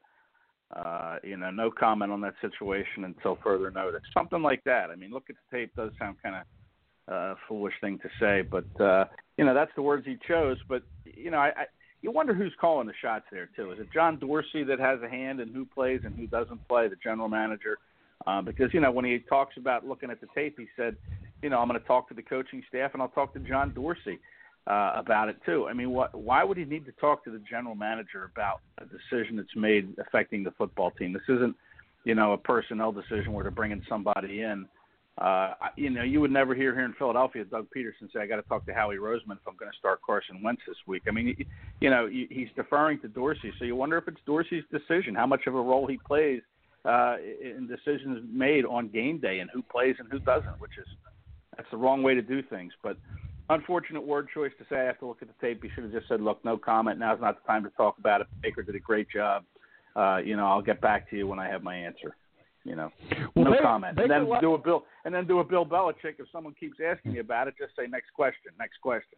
[0.75, 4.89] Uh, you know, no comment on that situation until further notice." Something like that.
[4.91, 6.43] I mean, look at the tape does sound kind of
[7.13, 9.05] uh, foolish thing to say, but uh,
[9.37, 10.57] you know, that's the words he chose.
[10.67, 11.65] But you know, I, I
[12.01, 13.71] you wonder who's calling the shots there too.
[13.71, 16.87] Is it John Dorsey that has a hand in who plays and who doesn't play,
[16.87, 17.77] the general manager?
[18.27, 20.95] Uh, because you know, when he talks about looking at the tape, he said,
[21.41, 23.73] you know, I'm going to talk to the coaching staff and I'll talk to John
[23.73, 24.19] Dorsey
[24.67, 25.67] uh, about it too.
[25.69, 26.13] I mean, what?
[26.13, 29.95] Why would he need to talk to the general manager about a decision that's made
[29.99, 31.13] affecting the football team?
[31.13, 31.55] This isn't,
[32.03, 34.67] you know, a personnel decision where they're bringing somebody in.
[35.17, 38.37] Uh, you know, you would never hear here in Philadelphia Doug Pederson say, "I got
[38.37, 41.11] to talk to Howie Roseman if I'm going to start Carson Wentz this week." I
[41.11, 41.35] mean,
[41.81, 45.45] you, know, he's deferring to Dorsey, so you wonder if it's Dorsey's decision, how much
[45.45, 46.41] of a role he plays
[46.85, 50.87] uh, in decisions made on game day and who plays and who doesn't, which is
[51.57, 52.71] that's the wrong way to do things.
[52.81, 52.95] But
[53.49, 55.63] unfortunate word choice to say I have to look at the tape.
[55.63, 56.99] You should have just said, "Look, no comment.
[56.99, 59.43] Now's not the time to talk about it." Baker did a great job.
[59.95, 62.15] Uh, you know, I'll get back to you when I have my answer.
[62.63, 62.91] You know,
[63.35, 63.95] Well, no Baker- comment.
[63.95, 66.19] Baker and then do a Bill, and then do a Bill Belichick.
[66.19, 69.17] If someone keeps asking you about it, just say next question, next question.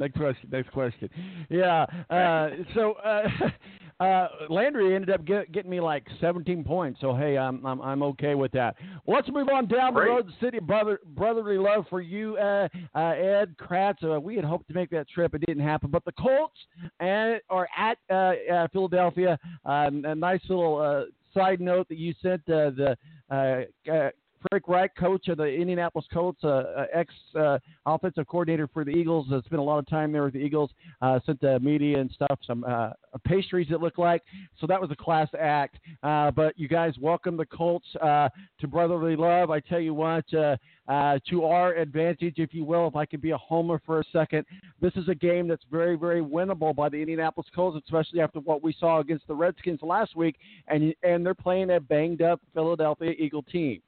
[0.00, 0.48] Next question.
[0.50, 1.10] Next question.
[1.50, 1.84] Yeah.
[2.08, 3.28] Uh, so uh,
[4.02, 6.98] uh, Landry ended up get, getting me like 17 points.
[7.02, 8.76] So hey, I'm I'm, I'm okay with that.
[9.04, 10.06] Well, let's move on down Great.
[10.06, 10.28] the road.
[10.28, 14.02] The city brother, brotherly love for you, uh, uh, Ed Kracz.
[14.02, 15.34] Uh, we had hoped to make that trip.
[15.34, 15.90] It didn't happen.
[15.90, 16.56] But the Colts
[16.98, 19.38] and are at uh, uh, Philadelphia.
[19.66, 22.96] Um, a nice little uh, side note that you sent uh, the.
[23.30, 24.10] Uh, uh,
[24.48, 28.90] Frank Reich, coach of the Indianapolis Colts, uh, uh, ex uh, offensive coordinator for the
[28.90, 30.70] Eagles, spent a lot of time there with the Eagles.
[31.02, 32.90] Uh, sent the media and stuff some uh,
[33.24, 34.22] pastries it looked like.
[34.58, 35.78] So that was a class act.
[36.02, 39.50] But you guys welcome the Colts to brotherly love.
[39.50, 43.38] I tell you what, to our advantage, if you will, if I could be a
[43.38, 44.46] homer for a second,
[44.80, 48.62] this is a game that's very, very winnable by the Indianapolis Colts, especially after what
[48.62, 50.36] we saw against the Redskins last week,
[50.68, 53.82] and and they're playing a banged up Philadelphia Eagle team.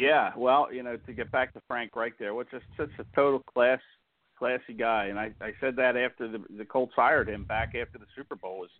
[0.00, 3.04] Yeah, well, you know, to get back to Frank Reich there, which is such a
[3.14, 3.80] total class
[4.38, 7.98] classy guy, and I, I said that after the the Colts hired him back after
[7.98, 8.70] the Super Bowl was,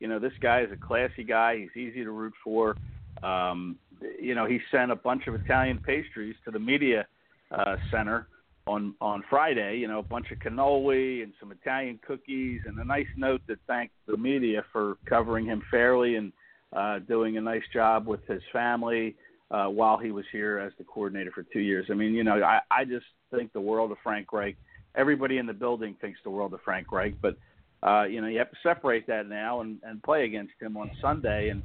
[0.00, 1.58] you know, this guy is a classy guy.
[1.58, 2.76] He's easy to root for.
[3.22, 3.76] Um,
[4.20, 7.06] you know, he sent a bunch of Italian pastries to the media
[7.50, 8.26] uh, center
[8.66, 9.76] on on Friday.
[9.78, 13.58] You know, a bunch of cannoli and some Italian cookies, and a nice note that
[13.66, 16.32] thanked the media for covering him fairly and
[16.72, 19.14] uh, doing a nice job with his family
[19.52, 21.86] uh, while he was here as the coordinator for two years.
[21.90, 24.56] I mean, you know, I, I just think the world of Frank Reich.
[24.94, 27.36] Everybody in the building thinks the world of Frank Reich, but
[27.82, 30.90] uh, you know, you have to separate that now and, and play against him on
[31.00, 31.48] Sunday.
[31.48, 31.62] And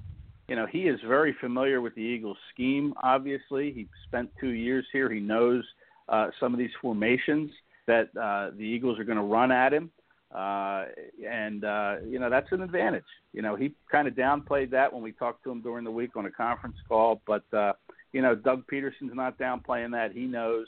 [0.47, 2.93] you know, he is very familiar with the Eagles' scheme.
[3.03, 5.11] Obviously, he spent two years here.
[5.11, 5.63] He knows
[6.09, 7.51] uh, some of these formations
[7.85, 9.91] that uh, the Eagles are going to run at him.
[10.33, 10.85] Uh,
[11.25, 13.05] and uh, you know that's an advantage.
[13.31, 16.17] You know he kind of downplayed that when we talked to him during the week
[16.17, 17.73] on a conference call, but uh,
[18.11, 20.11] you know Doug Pederson's not downplaying that.
[20.11, 20.67] He knows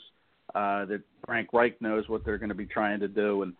[0.54, 3.52] uh, that Frank Reich knows what they're going to be trying to do, and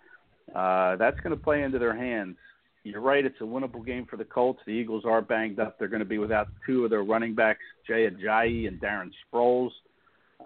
[0.54, 2.36] uh, that's going to play into their hands.
[2.82, 4.60] You're right; it's a winnable game for the Colts.
[4.64, 5.78] The Eagles are banged up.
[5.78, 9.70] They're going to be without two of their running backs, Jay Ajayi and Darren Sproles.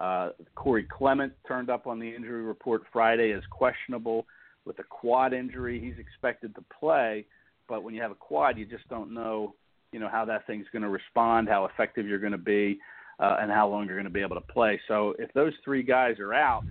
[0.01, 4.27] Uh, Corey Clement turned up on the injury report Friday as questionable
[4.65, 5.81] with a quad injury.
[5.81, 7.27] He's expected to play,
[7.69, 9.55] but when you have a quad, you just don't know,
[9.93, 12.79] you know, how that thing's going to respond, how effective you're going to be,
[13.21, 14.81] uh, and how long you're going to be able to play.
[14.89, 16.65] So if those three guys are out,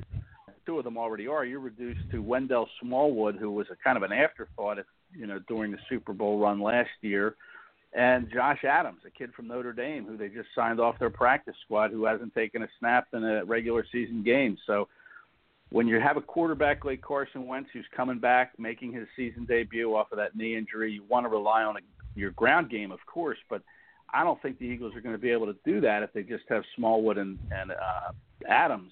[0.65, 4.03] two of them already are, you're reduced to Wendell Smallwood, who was a kind of
[4.03, 7.35] an afterthought, at, you know, during the Super Bowl run last year.
[7.93, 11.55] And Josh Adams, a kid from Notre Dame, who they just signed off their practice
[11.63, 14.57] squad, who hasn't taken a snap in a regular season game.
[14.65, 14.87] So,
[15.73, 19.95] when you have a quarterback like Carson Wentz who's coming back, making his season debut
[19.95, 21.79] off of that knee injury, you want to rely on a,
[22.13, 23.63] your ground game, of course, but
[24.13, 26.21] I don't think the Eagles are going to be able to do that if they
[26.21, 28.11] just have Smallwood and, and uh,
[28.47, 28.91] Adams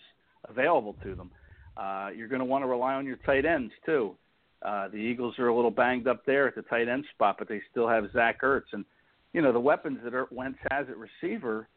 [0.50, 1.30] available to them.
[1.78, 4.16] Uh, you're going to want to rely on your tight ends too.
[4.64, 7.48] Uh, the Eagles are a little banged up there at the tight end spot, but
[7.48, 8.86] they still have Zach Ertz, and
[9.34, 11.68] you know the weapons that Wentz has at receiver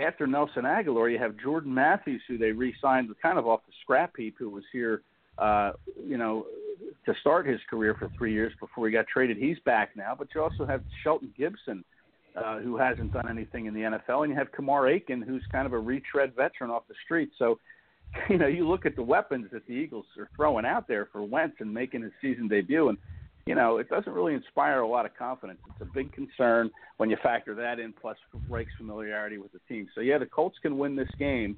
[0.00, 4.16] after Nelson Agholor, you have Jordan Matthews, who they re-signed kind of off the scrap
[4.16, 5.02] heap, who was here,
[5.38, 5.72] uh,
[6.02, 6.46] you know,
[7.06, 9.36] to start his career for three years before he got traded.
[9.36, 11.84] He's back now, but you also have Shelton Gibson,
[12.36, 15.66] uh, who hasn't done anything in the NFL, and you have Kamar Aiken, who's kind
[15.66, 17.30] of a retread veteran off the street.
[17.38, 17.58] So,
[18.28, 21.22] you know, you look at the weapons that the Eagles are throwing out there for
[21.22, 22.98] Wentz and making his season debut, and
[23.46, 25.58] you know, it doesn't really inspire a lot of confidence.
[25.66, 28.16] It's a big concern when you factor that in, plus
[28.48, 29.88] Reich's familiarity with the team.
[29.94, 31.56] So, yeah, the Colts can win this game.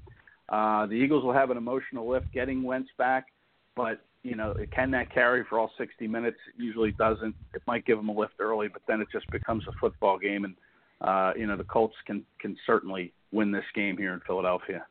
[0.49, 3.27] Uh, the Eagles will have an emotional lift getting Wentz back,
[3.75, 6.37] but, you know, can that carry for all 60 minutes?
[6.49, 7.35] It usually doesn't.
[7.55, 10.45] It might give them a lift early, but then it just becomes a football game.
[10.45, 10.55] And,
[11.01, 14.87] uh, you know, the Colts can, can certainly win this game here in Philadelphia.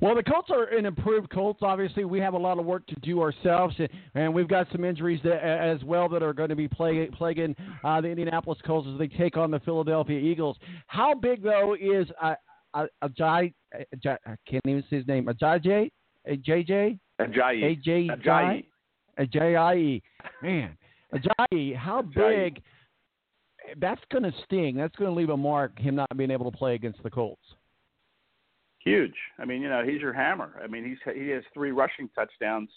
[0.00, 1.60] Well, the Colts are an improved Colts.
[1.62, 3.74] Obviously, we have a lot of work to do ourselves,
[4.14, 7.54] and we've got some injuries that, as well that are going to be plague, plaguing
[7.84, 10.56] uh, the Indianapolis Colts as they take on the Philadelphia Eagles.
[10.86, 12.34] How big though is uh,
[12.74, 13.52] Ajay?
[13.94, 15.26] Ajay I can't even say his name.
[15.26, 15.90] Ajay?
[16.28, 16.98] JJ?
[17.20, 17.84] Ajayi.
[17.86, 18.64] AJ Ajayi.
[19.18, 20.02] Ajayi.
[20.42, 20.76] Man,
[21.14, 21.76] Ajayi.
[21.76, 22.60] How big?
[23.80, 24.76] That's going to sting.
[24.76, 25.78] That's going to leave a mark.
[25.78, 27.42] Him not being able to play against the Colts.
[28.84, 29.14] Huge.
[29.38, 30.60] I mean, you know, he's your hammer.
[30.62, 32.70] I mean, he's he has three rushing touchdowns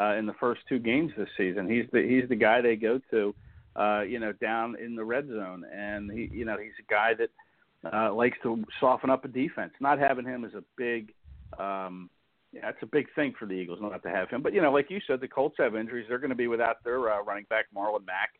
[0.00, 1.68] uh, in the first two games this season.
[1.68, 3.34] He's the he's the guy they go to,
[3.74, 7.14] uh, you know, down in the red zone, and he you know he's a guy
[7.14, 9.72] that uh, likes to soften up a defense.
[9.80, 11.12] Not having him is a big.
[11.58, 12.10] Um,
[12.52, 14.42] yeah, it's a big thing for the Eagles not to have him.
[14.42, 16.06] But you know, like you said, the Colts have injuries.
[16.08, 18.30] They're going to be without their uh, running back Marlon Mack.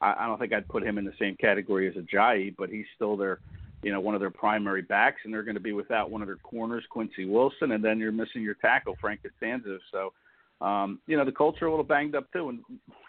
[0.00, 2.84] I, I don't think I'd put him in the same category as Ajayi, but he's
[2.94, 3.40] still their
[3.84, 6.28] you know, one of their primary backs, and they're going to be without one of
[6.28, 9.78] their corners, Quincy Wilson, and then you're missing your tackle, Frank Castonzo.
[9.92, 12.48] So, um, you know, the culture is a little banged up too.
[12.48, 12.60] And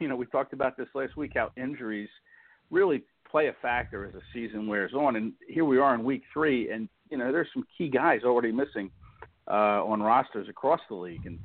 [0.02, 2.10] you know, we talked about this last week how injuries
[2.72, 5.16] really play a factor as the season wears on.
[5.16, 8.52] And here we are in week three, and you know, there's some key guys already
[8.52, 8.92] missing
[9.50, 11.40] uh, on rosters across the league, and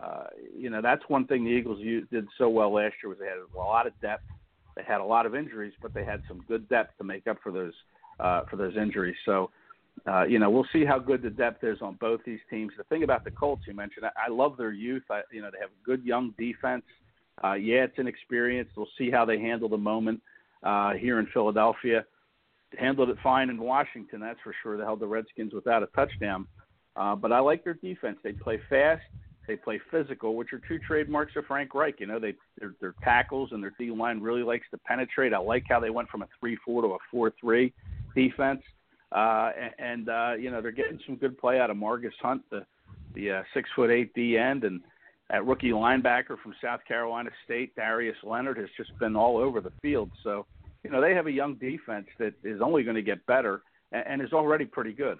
[0.00, 0.24] uh,
[0.56, 3.26] you know, that's one thing the Eagles used, did so well last year was they
[3.26, 4.22] had a lot of depth.
[4.76, 7.38] They had a lot of injuries, but they had some good depth to make up
[7.42, 7.72] for those
[8.20, 9.16] uh, for those injuries.
[9.24, 9.50] So,
[10.06, 12.72] uh, you know, we'll see how good the depth is on both these teams.
[12.76, 15.02] The thing about the Colts you mentioned, I, I love their youth.
[15.10, 16.84] I, you know, they have good young defense.
[17.42, 18.72] Uh, yeah, it's inexperienced.
[18.76, 20.20] We'll see how they handle the moment
[20.62, 22.04] uh, here in Philadelphia.
[22.78, 24.76] Handled it fine in Washington, that's for sure.
[24.76, 26.46] They held the Redskins without a touchdown.
[26.96, 28.18] Uh, but I like their defense.
[28.22, 29.02] They play fast.
[29.46, 32.00] They play physical, which are two trademarks of Frank Reich.
[32.00, 35.32] You know, they their, their tackles and their D line really likes to penetrate.
[35.32, 37.72] I like how they went from a three-four to a four-three
[38.22, 38.62] defense,
[39.12, 42.42] uh, and, and uh, you know they're getting some good play out of Margus Hunt,
[42.50, 42.62] the
[43.14, 44.80] the uh, six foot eight D end, and
[45.30, 49.72] that rookie linebacker from South Carolina State, Darius Leonard, has just been all over the
[49.82, 50.10] field.
[50.22, 50.46] So,
[50.82, 53.62] you know, they have a young defense that is only going to get better
[53.92, 55.18] and, and is already pretty good.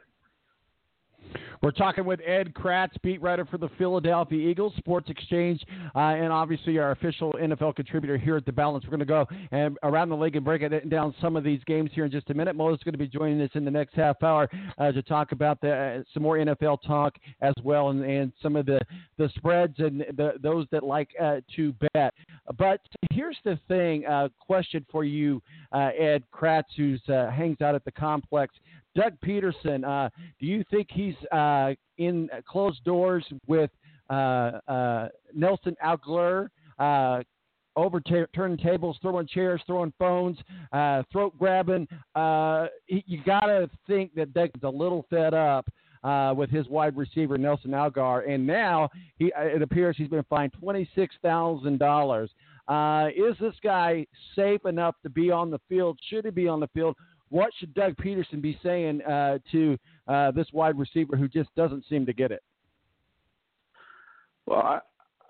[1.60, 5.60] We're talking with Ed Kracz, beat writer for the Philadelphia Eagles, Sports Xchange,
[5.94, 8.84] uh, and obviously our official NFL contributor here at The Balance.
[8.84, 11.60] We're going to go and around the league and break it down some of these
[11.64, 12.54] games here in just a minute.
[12.54, 14.48] Mo is going to be joining us in the next half hour
[14.78, 18.54] uh, to talk about the, uh, some more NFL talk as well and, and some
[18.54, 18.80] of the,
[19.16, 22.14] the spreads and the, those that like uh, to bet.
[22.56, 22.80] But
[23.10, 27.92] here's the thing uh, question for you, uh, Ed Kracz, who hangs out at the
[27.92, 28.54] complex.
[28.94, 30.10] Doug Pederson, uh,
[30.40, 33.70] do you think he's uh, in closed doors with
[34.10, 36.48] uh, uh Nelson Agholor,
[36.78, 37.22] uh,
[37.76, 40.38] overturning tables, throwing chairs, throwing phones,
[40.72, 41.86] uh, throat grabbing?
[42.86, 45.66] you got to think that Doug's a little fed up.
[46.04, 50.52] Uh, with his wide receiver Nelson Agholor, and now he it appears he's been fined
[50.52, 52.30] twenty six thousand dollars.
[53.16, 54.06] Is this guy
[54.36, 55.98] safe enough to be on the field?
[56.08, 56.94] Should he be on the field?
[57.30, 61.84] What should Doug Pederson be saying uh, to uh, this wide receiver who just doesn't
[61.88, 62.42] seem to get it?
[64.46, 64.80] Well, I,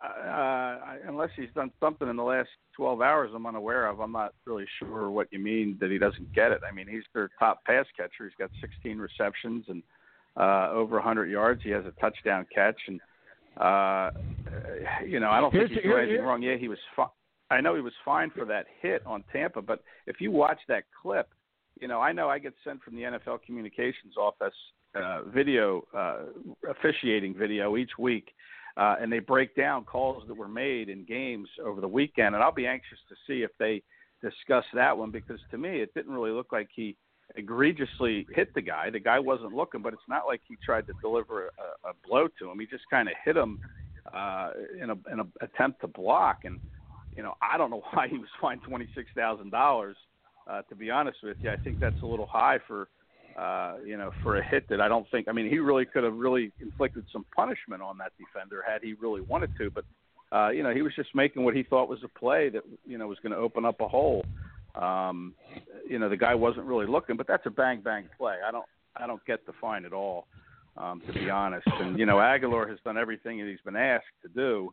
[0.06, 4.32] I, unless he's done something in the last 12 hours I'm unaware of, I'm not
[4.44, 6.60] really sure what you mean that he doesn't get it.
[6.68, 8.24] I mean, he's their top pass catcher.
[8.24, 9.82] He's got 16 receptions and
[10.36, 11.62] uh, over 100 yards.
[11.64, 13.00] He has a touchdown catch, and
[13.56, 14.10] uh,
[15.04, 16.42] you know, I don't here's think he's here, anything wrong.
[16.42, 16.78] Yeah, he was.
[16.94, 17.10] Fi-
[17.50, 20.84] I know he was fine for that hit on Tampa, but if you watch that
[21.02, 21.28] clip,
[21.80, 24.54] you know, I know I get sent from the NFL communications office
[24.94, 26.18] uh, video, uh,
[26.68, 28.32] officiating video each week,
[28.76, 32.34] uh, and they break down calls that were made in games over the weekend.
[32.34, 33.82] And I'll be anxious to see if they
[34.22, 36.96] discuss that one because to me, it didn't really look like he
[37.36, 38.90] egregiously hit the guy.
[38.90, 42.28] The guy wasn't looking, but it's not like he tried to deliver a, a blow
[42.38, 42.58] to him.
[42.58, 43.58] He just kind of hit him
[44.12, 44.50] uh,
[44.80, 46.40] in an attempt to block.
[46.44, 46.58] And
[47.16, 49.96] you know, I don't know why he was fined twenty six thousand dollars
[50.48, 52.88] uh, to be honest with you, I think that's a little high for
[53.38, 55.28] uh, you know for a hit that I don't think.
[55.28, 58.94] I mean, he really could have really inflicted some punishment on that defender had he
[58.94, 59.84] really wanted to, but
[60.36, 62.98] uh, you know he was just making what he thought was a play that you
[62.98, 64.24] know was going to open up a hole.
[64.74, 65.34] Um,
[65.88, 68.36] you know the guy wasn't really looking, but that's a bang bang play.
[68.46, 68.66] I don't
[68.96, 70.26] I don't get the fine at all,
[70.76, 71.66] um, to be honest.
[71.66, 74.72] And you know Agholor has done everything that he's been asked to do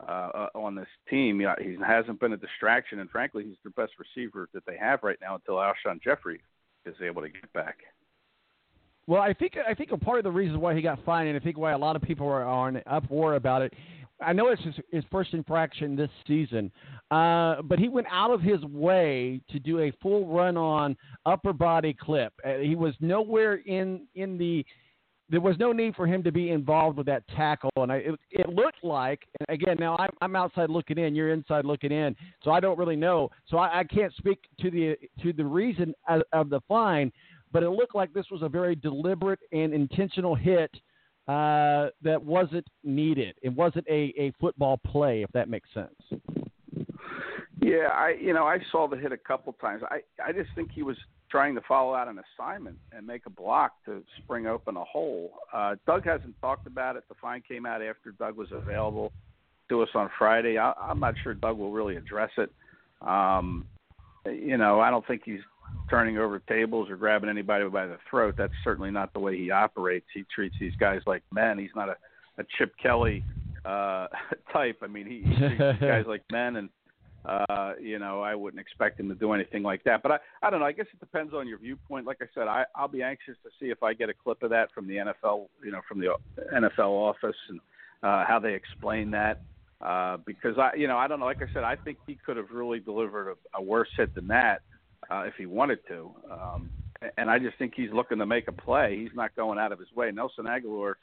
[0.00, 1.40] uh, on this team.
[1.40, 4.76] You know, he hasn't been a distraction, and frankly, he's the best receiver that they
[4.76, 6.40] have right now until Alshon Jeffery
[6.84, 7.78] is able to get back.
[9.06, 11.36] Well, I think I think a part of the reason why he got fined, and
[11.36, 13.72] I think why a lot of people are on uproar about it.
[14.20, 16.72] I know it's his, his first infraction this season,
[17.10, 20.96] uh, but he went out of his way to do a full run on
[21.26, 22.32] upper body clip.
[22.44, 24.64] Uh, he was nowhere in in the
[25.28, 27.70] there was no need for him to be involved with that tackle.
[27.76, 31.32] And I, it, it looked like, and again, now I'm, I'm outside looking in, you're
[31.32, 33.30] inside looking in, so I don't really know.
[33.48, 37.10] So I, I can't speak to the to the reason of, of the fine,
[37.52, 40.70] but it looked like this was a very deliberate and intentional hit
[41.26, 43.34] uh, that wasn't needed.
[43.42, 46.22] It wasn't a, a football play, if that makes sense.
[47.60, 49.82] Yeah, I you know I saw the hit a couple times.
[49.90, 50.96] I I just think he was
[51.30, 55.32] trying to follow out an assignment and make a block to spring open a hole.
[55.52, 57.04] Uh, Doug hasn't talked about it.
[57.08, 59.12] The fine came out after Doug was available
[59.68, 60.58] to us on Friday.
[60.58, 62.50] I, I'm not sure Doug will really address it.
[63.06, 63.66] Um,
[64.24, 65.40] you know, I don't think he's
[65.90, 68.34] turning over tables or grabbing anybody by the throat.
[68.36, 70.06] That's certainly not the way he operates.
[70.14, 71.58] He treats these guys like men.
[71.58, 71.96] He's not a,
[72.38, 73.24] a Chip Kelly
[73.64, 74.08] uh,
[74.52, 74.78] type.
[74.82, 76.68] I mean, he, he treats guys like men and
[77.26, 80.02] uh, you know, I wouldn't expect him to do anything like that.
[80.02, 80.66] But I, I don't know.
[80.66, 82.06] I guess it depends on your viewpoint.
[82.06, 84.50] Like I said, I, I'll be anxious to see if I get a clip of
[84.50, 86.14] that from the NFL, you know, from the
[86.54, 87.60] NFL office and
[88.02, 89.40] uh, how they explain that.
[89.80, 91.26] Uh, because I, you know, I don't know.
[91.26, 94.28] Like I said, I think he could have really delivered a, a worse hit than
[94.28, 94.62] that
[95.10, 96.10] uh, if he wanted to.
[96.30, 96.70] Um,
[97.18, 98.98] and I just think he's looking to make a play.
[98.98, 100.10] He's not going out of his way.
[100.12, 100.94] Nelson Agholor,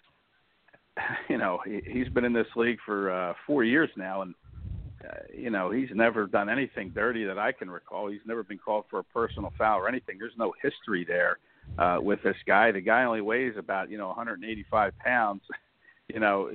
[1.29, 4.42] you know, he, he's been in this league for uh, four years now, and uh,
[5.35, 8.09] you know, he's never done anything dirty that I can recall.
[8.09, 10.17] He's never been called for a personal foul or anything.
[10.17, 11.39] There's no history there
[11.77, 12.71] uh, with this guy.
[12.71, 15.41] The guy only weighs about you know 185 pounds.
[16.13, 16.51] you know,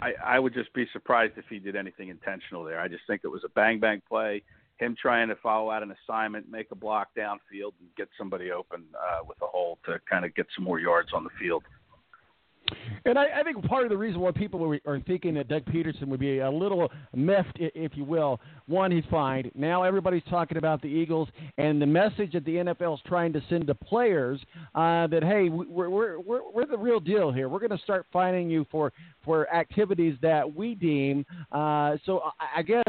[0.00, 2.80] I, I would just be surprised if he did anything intentional there.
[2.80, 4.42] I just think it was a bang bang play.
[4.78, 8.84] Him trying to follow out an assignment, make a block downfield, and get somebody open
[8.96, 11.62] uh, with a hole to kind of get some more yards on the field.
[13.04, 15.64] And I, I think part of the reason why people are, are thinking that Doug
[15.64, 19.50] Pederson would be a little miffed, if you will, one, he's fined.
[19.54, 21.28] Now everybody's talking about the Eagles
[21.58, 24.40] and the message that the NFL is trying to send to players
[24.74, 27.48] uh, that hey, we're, we're we're we're the real deal here.
[27.48, 28.92] We're going to start fining you for
[29.24, 31.26] for activities that we deem.
[31.50, 32.82] Uh, so I, I guess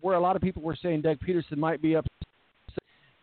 [0.00, 2.10] where a lot of people were saying Doug Pederson might be upset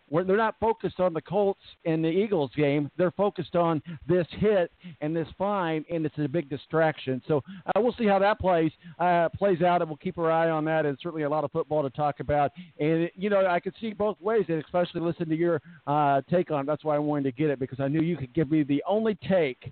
[0.10, 2.92] where they're not focused on the Colts and the Eagles game.
[2.98, 4.72] They're focused on this hit
[5.02, 7.22] and this fine, and it's a big distraction.
[7.28, 10.50] So uh, we'll see how that plays uh, plays out, and we'll keep our eye
[10.50, 10.86] on that.
[10.86, 12.52] And certainly a lot of football to talk about.
[12.80, 16.52] And you know, I could see both ways, and especially listen to your uh, take
[16.52, 16.62] on.
[16.62, 16.68] it.
[16.68, 18.84] That's why I wanted to get it because I knew you could give me the
[18.88, 19.72] only take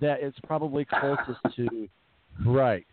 [0.00, 1.88] that is probably closest to
[2.44, 2.86] right.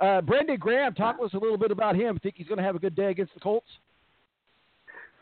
[0.00, 2.18] Uh, Brandon Graham, talk to us a little bit about him.
[2.22, 3.66] Think he's going to have a good day against the Colts?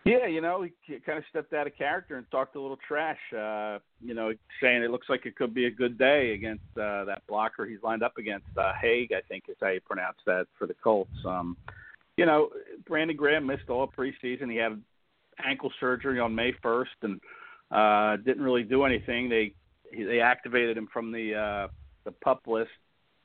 [0.05, 3.19] Yeah, you know, he kind of stepped out of character and talked a little trash.
[3.37, 7.05] Uh, you know, saying it looks like it could be a good day against uh,
[7.05, 8.47] that blocker he's lined up against.
[8.57, 11.11] Uh, Haeg, I think is how you pronounce that for the Colts.
[11.27, 11.57] Um,
[12.17, 12.49] you know,
[12.87, 14.51] Brandon Graham missed all preseason.
[14.51, 14.81] He had
[15.45, 17.21] ankle surgery on May 1st and
[17.71, 19.29] uh, didn't really do anything.
[19.29, 19.53] They
[19.97, 21.69] they activated him from the uh,
[22.05, 22.71] the pup list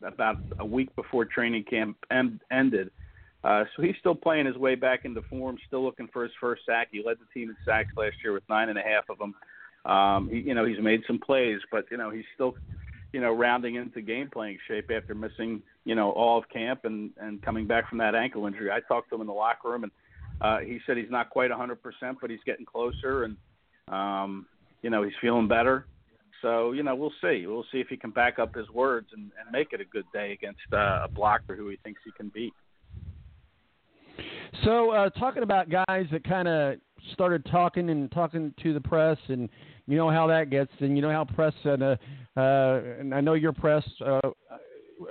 [0.04, 2.92] about a week before training camp end, ended.
[3.44, 6.62] Uh, so he's still playing his way back into form, still looking for his first
[6.66, 6.88] sack.
[6.92, 9.36] He led the team in sacks last year with nine and a half of them.
[9.86, 12.56] Um, he, you know, he's made some plays, but you know, he's still,
[13.12, 17.12] you know, rounding into game playing shape after missing, you know, all of camp and
[17.20, 18.72] and coming back from that ankle injury.
[18.72, 19.92] I talked to him in the locker room, and
[20.40, 21.78] uh, he said he's not quite 100%,
[22.22, 23.38] but he's getting closer, and
[23.90, 24.46] um,
[24.82, 25.86] you know, he's feeling better.
[26.42, 27.46] So you know, we'll see.
[27.46, 30.06] We'll see if he can back up his words and, and make it a good
[30.14, 32.54] day against uh, a blocker who he thinks he can beat.
[34.64, 36.76] So, uh, talking about guys that kind of
[37.14, 39.50] started talking and talking to the press, and
[39.88, 41.96] you know how that gets, and you know how press and uh,
[42.38, 43.84] uh, and I know your press.
[44.06, 44.22] Uh,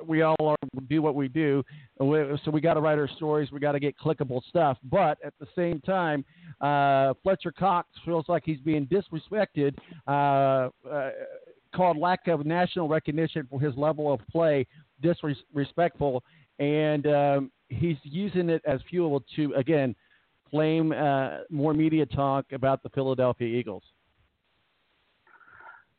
[0.06, 0.56] we all are,
[0.88, 1.62] do what we do,
[1.98, 3.50] so we got to write our stories.
[3.52, 6.24] We got to get clickable stuff, but at the same time,
[6.60, 9.76] uh, Fletcher Cox feels like he's being disrespected.
[10.06, 11.10] Uh, uh,
[11.74, 14.66] called lack of national recognition for his level of play
[15.00, 16.22] disrespectful,
[16.58, 19.94] and um, he's using it as fuel to again
[20.50, 23.82] flame uh, more media talk about the Philadelphia Eagles.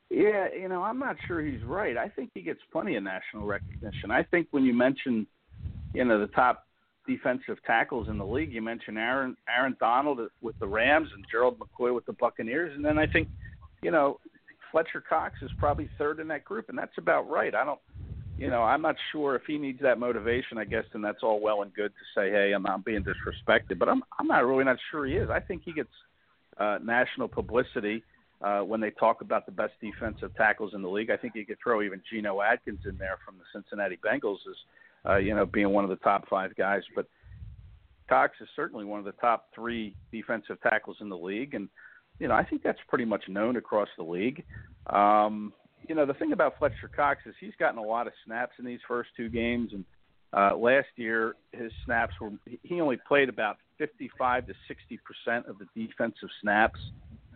[0.10, 1.98] Yeah, you know, I'm not sure he's right.
[1.98, 4.12] I think he gets plenty of national recognition.
[4.12, 5.26] I think when you mention,
[5.96, 6.68] you know, the top
[7.08, 11.58] defensive tackles in the league, you mention Aaron Aaron Donald with the Rams and Gerald
[11.60, 13.28] McCoy with the Buccaneers, and then I think,
[13.82, 14.20] you know,
[14.72, 17.56] Fletcher Cox is probably third in that group, and that's about right.
[17.56, 17.80] I don't
[18.44, 20.58] you know, I'm not sure if he needs that motivation.
[20.58, 23.80] I guess, and that's all well and good to say, "Hey, I'm not being disrespected,"
[23.80, 25.30] but I'm I'm not really not sure he is.
[25.30, 25.94] I think he gets
[26.58, 28.04] uh, national publicity
[28.42, 31.10] uh, when they talk about the best defensive tackles in the league.
[31.10, 34.56] I think you could throw even Geno Atkins in there from the Cincinnati Bengals as
[35.10, 36.82] uh, you know being one of the top five guys.
[36.94, 37.08] But
[38.10, 41.70] Cox is certainly one of the top three defensive tackles in the league, and
[42.20, 44.44] you know I think that's pretty much known across the league.
[44.88, 45.54] Um,
[45.88, 48.66] you know, the thing about Fletcher Cox is he's gotten a lot of snaps in
[48.66, 49.86] these first two games, and
[50.34, 52.32] uh, last year his snaps were
[52.64, 56.80] he only played about 55 to 60 percent of the defensive snaps,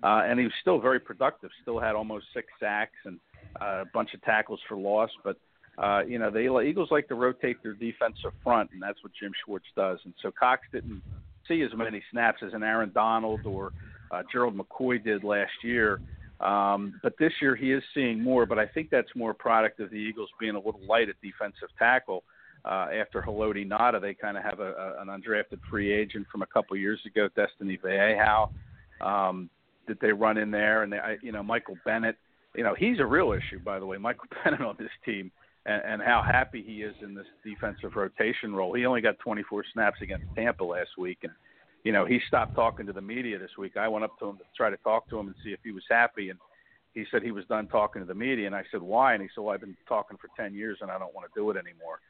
[0.03, 1.49] uh, and he was still very productive.
[1.61, 3.19] Still had almost six sacks and
[3.61, 5.38] uh, a bunch of tackles for loss, but.
[5.80, 9.32] Uh, you know, the Eagles like to rotate their defensive front, and that's what Jim
[9.45, 9.99] Schwartz does.
[10.06, 11.03] And so Cox didn't
[11.48, 13.74] see as many snaps as an Aaron Donald or
[14.11, 15.99] uh, Gerald McCoy did last year.
[16.39, 19.89] Um, but this year he is seeing more, but I think that's more product of
[19.89, 22.23] the Eagles being a little light at defensive tackle.
[22.65, 26.41] Uh, after Haloti Ngata, they kind of have a, a, an undrafted free agent from
[26.41, 28.49] a couple years ago, Destiny Vaeao,
[29.01, 29.49] um,
[29.88, 32.18] that they run in there, and they, I, you know Michael Bennett.
[32.55, 33.97] You know he's a real issue, by the way.
[33.97, 35.31] Michael Bennett on this team,
[35.65, 38.73] and, and how happy he is in this defensive rotation role.
[38.73, 41.31] He only got 24 snaps against Tampa last week, and
[41.88, 43.77] you know, he stopped talking to the media this week.
[43.77, 45.72] I went up to him to try to talk to him and see if he
[45.72, 46.38] was happy, and
[46.93, 48.45] he said he was done talking to the media.
[48.45, 49.14] And I said, why?
[49.14, 51.39] And he said, well, I've been talking for 10 years and I don't want to
[51.39, 52.01] do it anymore.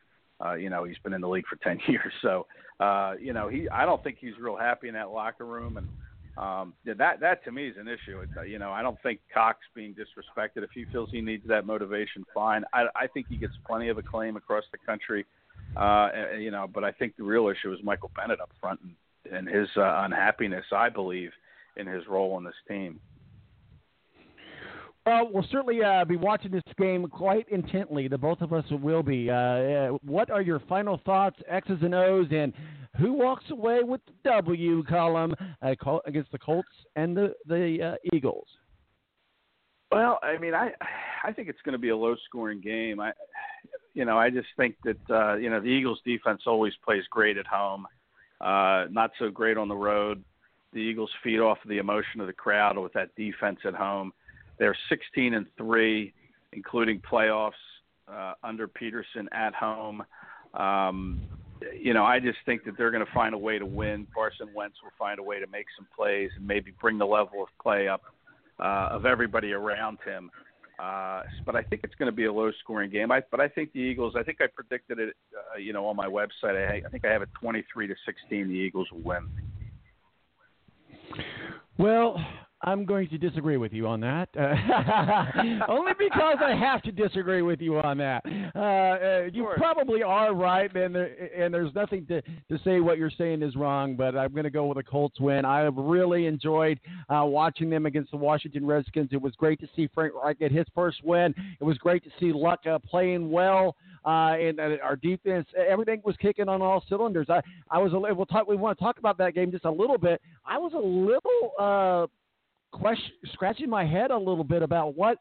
[0.44, 2.12] Uh, you know, he's been in the league for 10 years.
[2.24, 2.48] So,
[2.80, 5.78] uh, you know, he, I don't think he's real happy in that locker room.
[5.78, 5.88] And,
[6.38, 8.22] um, that, that to me is an issue.
[8.22, 10.64] It's, uh, you know, I don't think Cox being disrespected.
[10.64, 12.64] If he feels he needs that motivation, fine.
[12.74, 15.26] I, I think he gets plenty of acclaim across the country.
[15.76, 18.80] Uh, and, you know, but I think the real issue is Michael Bennett up front
[18.82, 18.91] and,
[19.32, 21.32] and his uh, unhappiness, I believe,
[21.76, 22.99] in his role on this team.
[25.06, 28.10] Well, we'll certainly uh, be watching this game quite intently.
[28.10, 29.30] The both of us will be.
[29.30, 32.52] Uh, uh, what are your final thoughts, X's and O's, and
[32.99, 35.74] who walks away with the W column uh,
[36.06, 36.68] against the Colts
[36.98, 38.48] and the the uh, Eagles?
[39.94, 40.72] Well, I mean, I
[41.24, 42.99] I think it's going to be a low-scoring game.
[42.99, 43.14] I,
[43.94, 47.38] you know, I just think that uh, you know the Eagles' defense always plays great
[47.38, 47.88] at home,
[48.42, 50.24] uh, not so great on the road.
[50.74, 54.14] The Eagles feed off the emotion of the crowd with that defense at home.
[54.60, 56.14] They're 16 and three,
[56.54, 57.52] including playoffs
[58.12, 60.04] uh, under Pederson at home.
[60.54, 61.22] Um,
[61.80, 64.08] you know, I just think that they're going to find a way to win.
[64.14, 67.42] Carson Wentz will find a way to make some plays and maybe bring the level
[67.42, 68.02] of play up
[68.60, 70.30] uh, of everybody around him.
[70.80, 73.12] Uh, but I think it's going to be a low-scoring game.
[73.12, 74.14] I, but I think the Eagles.
[74.16, 75.16] I think I predicted it.
[75.36, 76.56] Uh, you know, on my website.
[76.56, 78.48] I, I think I have it 23 to 16.
[78.48, 79.28] The Eagles will win.
[81.78, 82.24] Well,
[82.68, 84.27] I'm going to disagree with you on that.
[84.38, 88.26] Uh, only because I have to disagree with you on that.
[88.53, 92.98] Uh, uh, you probably are right, and, there, and there's nothing to, to say what
[92.98, 95.45] you're saying is wrong, but I'm going to go with a Colts win.
[95.45, 96.77] I have really enjoyed
[97.07, 99.10] uh, watching them against the Washington Redskins.
[99.14, 101.34] It was great to see Frank Reich get his first win.
[101.61, 103.77] It was great to see Luck uh, playing well.
[104.06, 107.27] Uh, and uh, our defense, everything was kicking on all cylinders.
[107.30, 107.41] I,
[107.72, 109.72] I was a little, we'll talk, we want to talk about that game just a
[109.72, 110.22] little bit.
[110.45, 112.07] I was a little, uh,
[112.72, 115.18] question, scratching my head a little bit about what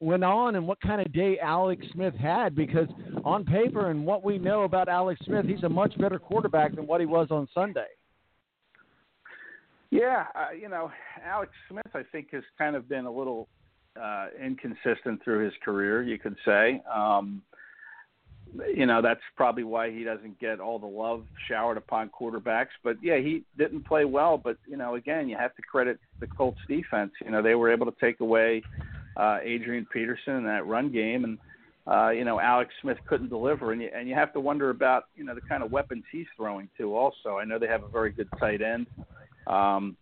[0.00, 2.88] went on and what kind of day Alex Smith had because
[3.24, 6.86] on paper and what we know about Alex Smith, he's a much better quarterback than
[6.86, 7.86] what he was on Sunday.
[9.90, 10.90] Yeah, uh, you know,
[11.24, 13.48] Alex Smith, I think, has kind of been a little
[14.00, 16.82] uh, inconsistent through his career, you could say.
[16.92, 17.42] Um,
[18.74, 22.68] you know that's probably why he doesn't get all the love showered upon quarterbacks.
[22.82, 24.38] But yeah, he didn't play well.
[24.38, 27.12] But you know, again, you have to credit the Colts defense.
[27.24, 28.62] You know, they were able to take away
[29.16, 31.38] uh, Adrian Peterson in that run game, and
[31.86, 33.72] uh, you know Alex Smith couldn't deliver.
[33.72, 36.26] And you, and you have to wonder about you know the kind of weapons he's
[36.36, 36.96] throwing to.
[36.96, 38.86] Also, I know they have a very good tight end.
[39.46, 39.96] Um,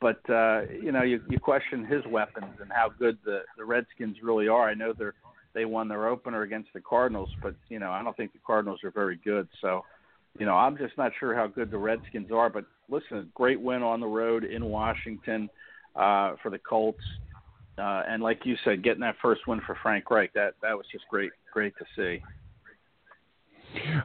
[0.00, 4.16] but uh, you know, you, you question his weapons and how good the the Redskins
[4.22, 4.68] really are.
[4.68, 5.14] I know they're
[5.58, 8.78] they won their opener against the Cardinals, but you know I don't think the Cardinals
[8.84, 9.48] are very good.
[9.60, 9.84] So,
[10.38, 12.48] you know I'm just not sure how good the Redskins are.
[12.48, 15.50] But listen, great win on the road in Washington
[15.96, 17.02] uh, for the Colts,
[17.76, 20.86] uh, and like you said, getting that first win for Frank Reich that that was
[20.92, 22.22] just great, great to see.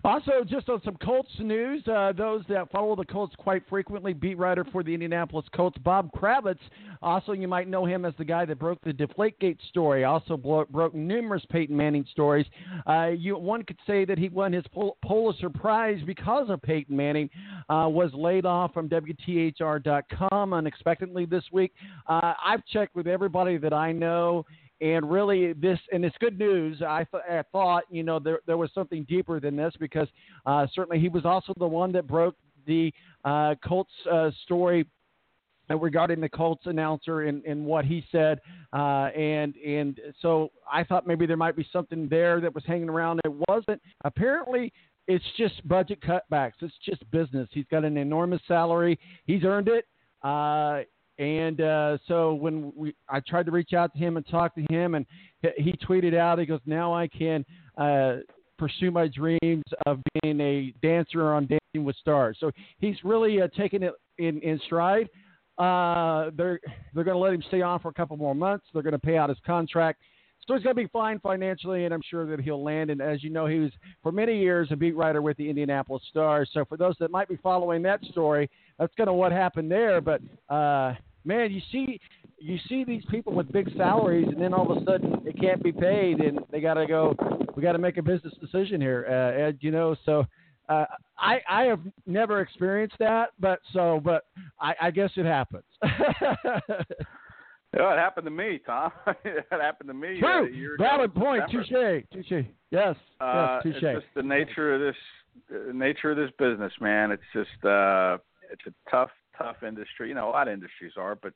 [0.03, 4.37] Also, just on some Colts news, uh, those that follow the Colts quite frequently, beat
[4.37, 6.59] writer for the Indianapolis Colts, Bob Kravitz.
[7.01, 10.03] Also, you might know him as the guy that broke the Deflategate story.
[10.03, 12.45] Also, blo- broke numerous Peyton Manning stories.
[12.87, 16.95] Uh, you, one could say that he won his Pul- Pulitzer Prize because of Peyton
[16.95, 17.29] Manning.
[17.69, 21.73] Uh, was laid off from WTHR.com unexpectedly this week.
[22.07, 24.45] Uh, I've checked with everybody that I know
[24.81, 26.81] and really, this and it's good news.
[26.81, 30.07] I, th- I thought you know there there was something deeper than this because
[30.45, 32.35] uh, certainly he was also the one that broke
[32.65, 32.91] the
[33.25, 34.85] uh, Colts uh, story
[35.69, 38.39] regarding the Colts announcer and, and what he said,
[38.73, 42.89] uh, and and so I thought maybe there might be something there that was hanging
[42.89, 43.21] around.
[43.23, 43.81] It wasn't.
[44.03, 44.73] Apparently,
[45.07, 46.53] it's just budget cutbacks.
[46.61, 47.47] It's just business.
[47.51, 48.99] He's got an enormous salary.
[49.25, 49.85] He's earned it.
[50.21, 50.81] Uh,
[51.19, 54.65] and uh, so when we, I tried to reach out to him and talk to
[54.69, 55.05] him, and
[55.57, 57.45] he tweeted out, he goes, "Now I can
[57.77, 58.17] uh,
[58.57, 63.47] pursue my dreams of being a dancer on Dancing with Stars." So he's really uh,
[63.55, 65.07] taking it in, in stride.
[65.59, 66.59] Uh, they're
[66.93, 68.65] they're going to let him stay on for a couple more months.
[68.73, 70.01] They're going to pay out his contract.
[70.47, 72.89] So he's going to be fine financially, and I'm sure that he'll land.
[72.89, 73.71] And as you know, he was
[74.01, 76.49] for many years a beat writer with the Indianapolis Stars.
[76.53, 80.01] So for those that might be following that story, that's kind of what happened there.
[80.01, 81.99] But uh, man, you see,
[82.39, 85.63] you see these people with big salaries, and then all of a sudden it can't
[85.63, 87.15] be paid, and they got to go.
[87.55, 89.57] We got to make a business decision here, uh, Ed.
[89.61, 90.25] You know, so.
[90.69, 90.85] Uh,
[91.17, 94.27] I I have never experienced that, but so but
[94.61, 95.65] I, I guess it happens.
[97.75, 98.91] Yeah, it happened to me, Tom.
[99.25, 100.19] it happened to me.
[100.19, 100.43] True.
[100.43, 101.43] Uh, year Valid point.
[101.47, 102.01] December.
[102.11, 102.27] Touche.
[102.29, 102.45] Touche.
[102.69, 102.95] Yes.
[103.19, 103.63] Uh, yes.
[103.63, 103.83] Touche.
[103.83, 104.95] It's just the nature of this
[105.49, 107.11] the nature of this business, man.
[107.11, 108.17] It's just uh,
[108.51, 110.09] it's a tough tough industry.
[110.09, 111.33] You know, a lot of industries are, but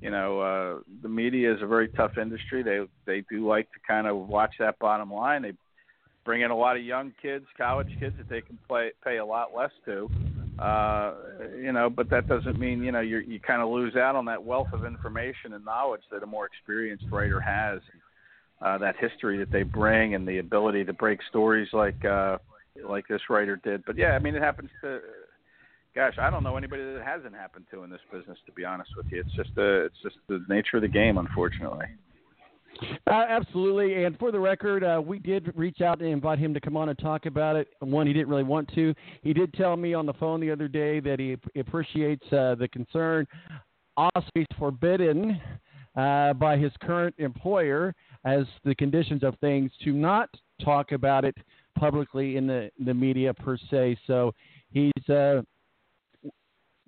[0.00, 2.62] you know, uh, the media is a very tough industry.
[2.62, 5.42] They they do like to kind of watch that bottom line.
[5.42, 5.52] They
[6.24, 9.24] bring in a lot of young kids, college kids that they can play pay a
[9.24, 10.10] lot less to.
[10.60, 11.14] Uh,
[11.56, 14.26] you know, but that doesn't mean you know you you kind of lose out on
[14.26, 17.80] that wealth of information and knowledge that a more experienced writer has.
[18.60, 22.36] Uh, that history that they bring and the ability to break stories like uh,
[22.86, 23.82] like this writer did.
[23.86, 25.00] But yeah, I mean, it happens to.
[25.94, 28.36] Gosh, I don't know anybody that it hasn't happened to in this business.
[28.44, 31.16] To be honest with you, it's just the it's just the nature of the game,
[31.16, 31.86] unfortunately.
[33.06, 34.04] Uh, absolutely.
[34.04, 36.88] And for the record, uh, we did reach out and invite him to come on
[36.88, 37.68] and talk about it.
[37.80, 38.94] One, he didn't really want to.
[39.22, 42.68] He did tell me on the phone the other day that he appreciates uh, the
[42.72, 43.26] concern.
[43.96, 45.40] Also, he's forbidden
[45.96, 47.94] uh, by his current employer,
[48.24, 50.30] as the conditions of things, to not
[50.64, 51.36] talk about it
[51.78, 53.98] publicly in the, the media per se.
[54.06, 54.32] So
[54.70, 55.42] he's uh,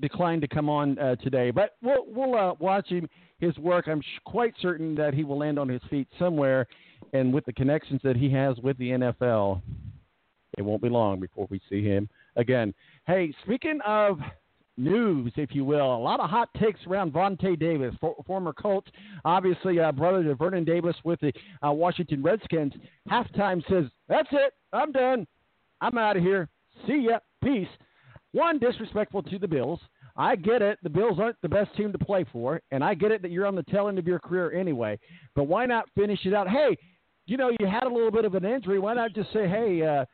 [0.01, 1.51] declined to come on uh, today.
[1.51, 3.09] But we'll, we'll uh, watch him
[3.39, 3.89] his work.
[3.89, 6.67] I'm sh- quite certain that he will land on his feet somewhere,
[7.13, 9.61] and with the connections that he has with the NFL,
[10.57, 12.73] it won't be long before we see him again.
[13.07, 14.19] Hey, speaking of
[14.77, 18.87] news, if you will, a lot of hot takes around Vontae Davis, for, former Colt,
[19.25, 21.33] obviously uh, brother to Vernon Davis with the
[21.67, 22.73] uh, Washington Redskins.
[23.11, 25.27] Halftime says, "That's it, I'm done,
[25.81, 26.49] I'm out of here.
[26.87, 27.69] See ya, peace."
[28.33, 29.81] One disrespectful to the Bills.
[30.17, 30.79] I get it.
[30.83, 33.47] The Bills aren't the best team to play for, and I get it that you're
[33.47, 34.99] on the tail end of your career anyway.
[35.35, 36.49] But why not finish it out?
[36.49, 36.77] Hey,
[37.27, 38.79] you know, you had a little bit of an injury.
[38.79, 40.05] Why not just say, hey, uh,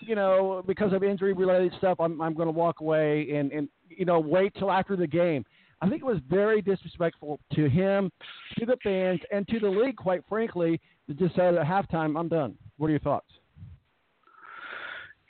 [0.00, 3.68] you know, because of injury related stuff, I'm I'm going to walk away and and
[3.88, 5.44] you know wait till after the game.
[5.82, 8.10] I think it was very disrespectful to him,
[8.58, 12.28] to the fans, and to the league, quite frankly, to just say at halftime, I'm
[12.28, 12.54] done.
[12.76, 13.28] What are your thoughts?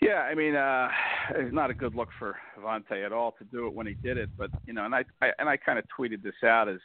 [0.01, 0.89] Yeah, I mean, uh,
[1.35, 4.17] it's not a good look for Vontae at all to do it when he did
[4.17, 4.31] it.
[4.39, 6.79] But you know, and I, I and I kind of tweeted this out as,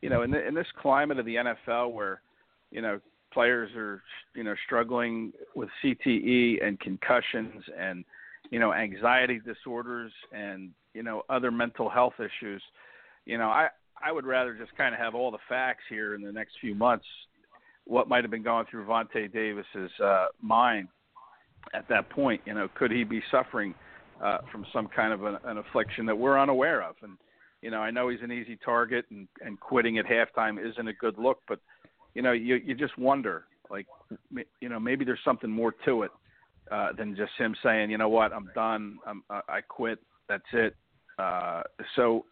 [0.00, 2.22] you know, in the, in this climate of the NFL where,
[2.70, 3.00] you know,
[3.32, 4.02] players are
[4.34, 8.02] you know struggling with CTE and concussions and
[8.50, 12.62] you know anxiety disorders and you know other mental health issues.
[13.26, 13.68] You know, I
[14.02, 16.74] I would rather just kind of have all the facts here in the next few
[16.74, 17.06] months.
[17.84, 20.88] What might have been going through Vontae Davis's uh, mind
[21.74, 22.40] at that point.
[22.44, 23.74] You know, could he be suffering
[24.22, 26.96] uh, from some kind of an, an affliction that we're unaware of?
[27.02, 27.16] And
[27.62, 30.92] you know, I know he's an easy target, and and quitting at halftime isn't a
[30.94, 31.38] good look.
[31.48, 31.60] But
[32.14, 33.86] you know, you you just wonder, like,
[34.60, 36.10] you know, maybe there's something more to it
[36.70, 40.76] uh, than just him saying, you know what, I'm done, I'm, I quit, that's it.
[41.18, 41.62] Uh,
[41.96, 42.24] so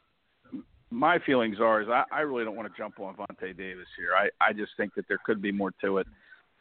[0.90, 4.10] my feelings are is I, I really don't want to jump on Vontae Davis here.
[4.16, 6.06] I, I just think that there could be more to it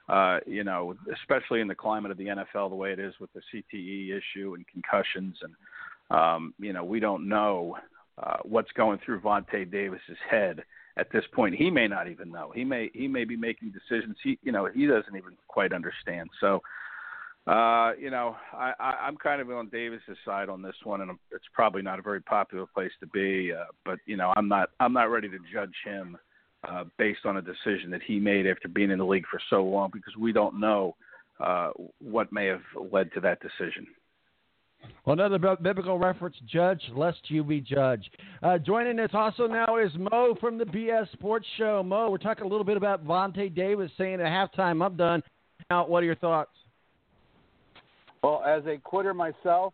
[0.08, 3.32] uh, you know, especially in the climate of the NFL, the way it is with
[3.34, 5.54] the CTE issue and concussions, and
[6.12, 7.78] um, you know, we don't know
[8.22, 10.64] uh, what's going through Vontae Davis's head
[10.98, 11.56] at this point.
[11.56, 12.52] He may not even know.
[12.54, 16.30] He may he may be making decisions he you know he doesn't even quite understand.
[16.40, 16.62] So.
[17.48, 21.12] Uh, you know, I, I, I'm kind of on Davis's side on this one, and
[21.32, 23.54] it's probably not a very popular place to be.
[23.54, 26.18] Uh, but you know, I'm not I'm not ready to judge him
[26.70, 29.64] uh, based on a decision that he made after being in the league for so
[29.64, 30.96] long because we don't know
[31.40, 31.70] uh,
[32.00, 32.62] what may have
[32.92, 33.88] led to that decision.
[35.06, 38.10] Well, another biblical reference, judge lest you be judged.
[38.44, 41.82] Uh, joining us also now is Mo from the BS Sports Show.
[41.84, 45.24] Mo, we're talking a little bit about Vontae Davis saying at halftime, I'm done.
[45.70, 46.52] Now, what are your thoughts?
[48.24, 49.74] Well, as a quitter myself,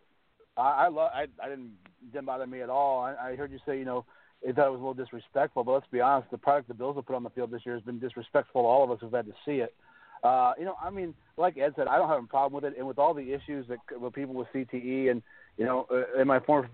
[0.56, 1.10] I, I love.
[1.14, 1.72] I, I didn't
[2.12, 3.00] didn't bother me at all.
[3.00, 4.04] I, I heard you say, you know,
[4.44, 5.64] they thought it was a little disrespectful.
[5.64, 7.74] But let's be honest, the product the Bills have put on the field this year
[7.74, 9.74] has been disrespectful to all of us who've had to see it.
[10.22, 12.78] Uh, you know, I mean, like Ed said, I don't have a problem with it,
[12.78, 15.22] and with all the issues that with people with CTE, and
[15.56, 16.68] you know, uh, in my former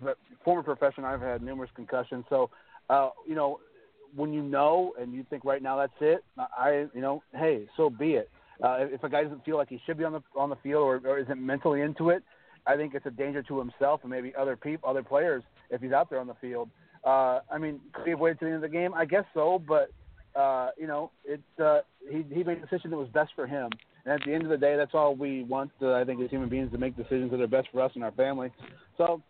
[0.45, 2.25] former profession, I've had numerous concussions.
[2.29, 2.51] So,
[2.91, 3.61] uh, you know,
[4.15, 7.89] when you know and you think right now that's it, I, you know, hey, so
[7.89, 8.31] be it.
[8.63, 10.83] Uh, if a guy doesn't feel like he should be on the on the field
[10.83, 12.23] or, or isn't mentally into it,
[12.67, 15.93] I think it's a danger to himself and maybe other people, other players, if he's
[15.93, 16.69] out there on the field.
[17.05, 18.95] Uh, I mean, could he have waited to the end of the game?
[18.95, 19.91] I guess so, but
[20.39, 23.71] uh, you know, it's uh, he he made a decision that was best for him.
[24.05, 25.71] And at the end of the day, that's all we want.
[25.83, 28.05] Uh, I think as human beings to make decisions that are best for us and
[28.05, 28.51] our family.
[28.97, 29.21] So,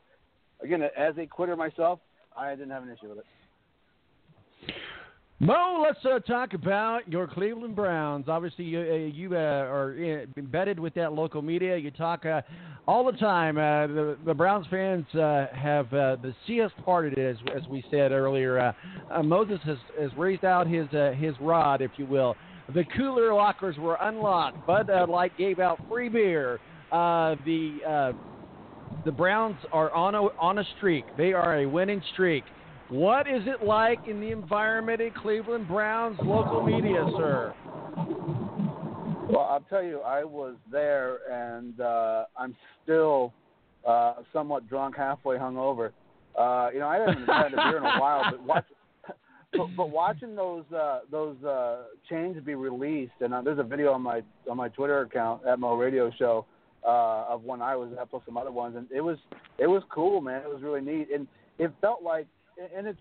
[0.62, 2.00] again, as a quitter myself,
[2.36, 3.24] I didn't have an issue with it.
[5.40, 8.24] Mo, let's uh, talk about your Cleveland Browns.
[8.28, 11.77] Obviously, you, uh, you uh, are embedded with that local media.
[11.77, 12.40] You talk uh,
[12.89, 13.56] all the time.
[13.56, 18.74] Uh, the, the Browns fans uh, have the has parted, as, as we said earlier.
[19.23, 22.35] Moses has, has raised out his his rod, if you will.
[22.74, 24.66] The cooler lockers were unlocked.
[24.66, 26.59] Bud Light gave out free beer.
[26.90, 28.12] the
[29.05, 31.05] the Browns are on a on a streak.
[31.16, 32.43] They are a winning streak.
[32.90, 37.55] What is it like in the environment in Cleveland Browns local media, sir?
[39.28, 43.35] Well, I'll tell you, I was there, and uh, I'm still
[43.86, 45.90] uh, somewhat drunk, halfway hungover.
[46.39, 48.65] Uh, you know, I haven't had a beer in a while, but watch,
[49.52, 53.93] but, but watching those uh, those uh, chains be released, and uh, there's a video
[53.93, 56.47] on my on my Twitter account at Mo Radio Show
[56.86, 59.19] uh, of one I was at, plus some other ones, and it was
[59.59, 60.40] it was cool, man.
[60.43, 61.27] It was really neat, and
[61.59, 62.27] it felt like,
[62.76, 62.98] and it's.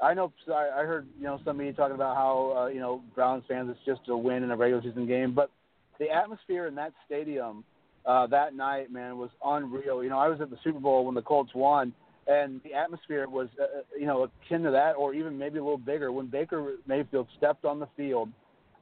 [0.00, 3.02] I know I heard you know some of you talking about how uh, you know
[3.14, 5.50] Browns fans it's just a win in a regular season game, but
[5.98, 7.64] the atmosphere in that stadium
[8.06, 10.02] uh, that night, man, was unreal.
[10.02, 11.92] You know, I was at the Super Bowl when the Colts won,
[12.28, 15.78] and the atmosphere was uh, you know akin to that, or even maybe a little
[15.78, 16.12] bigger.
[16.12, 18.28] When Baker Mayfield stepped on the field,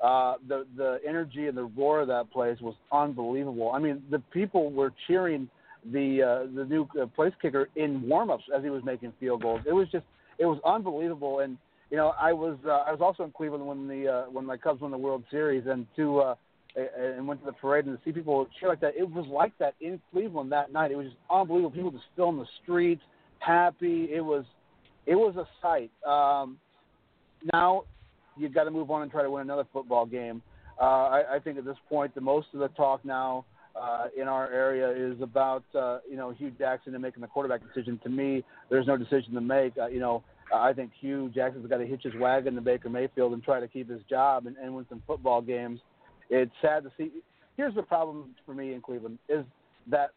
[0.03, 3.73] uh, the the energy and the roar of that place was unbelievable.
[3.73, 5.49] I mean, the people were cheering
[5.93, 9.61] the uh, the new uh, place kicker in warmups as he was making field goals.
[9.67, 10.05] It was just
[10.39, 11.41] it was unbelievable.
[11.41, 11.59] And
[11.91, 14.57] you know, I was uh, I was also in Cleveland when the uh, when my
[14.57, 16.35] Cubs won the World Series, and to uh,
[16.77, 18.95] and went to the parade and to see people cheer like that.
[18.97, 20.91] It was like that in Cleveland that night.
[20.91, 21.71] It was just unbelievable.
[21.71, 23.03] People just still in the streets,
[23.39, 24.09] happy.
[24.13, 24.45] It was
[25.07, 25.91] it was a sight.
[26.07, 26.59] Um,
[27.53, 27.85] now
[28.37, 30.43] you've got to move on and try to win another football game.
[30.81, 33.45] Uh, I, I think at this point, the most of the talk now
[33.81, 37.61] uh, in our area is about uh, you know Hue Jackson and making the quarterback
[37.67, 38.01] decision.
[38.05, 39.77] To me, there's no decision to make.
[39.79, 40.23] Uh, you know,
[40.55, 43.69] I think Hue Jackson's got to hitch his wagon to Baker Mayfield and try to
[43.69, 45.81] keep his job and, and win some football games.
[46.31, 47.11] It's sad to see.
[47.57, 49.45] Here's the problem for me in Cleveland is
[49.89, 50.11] that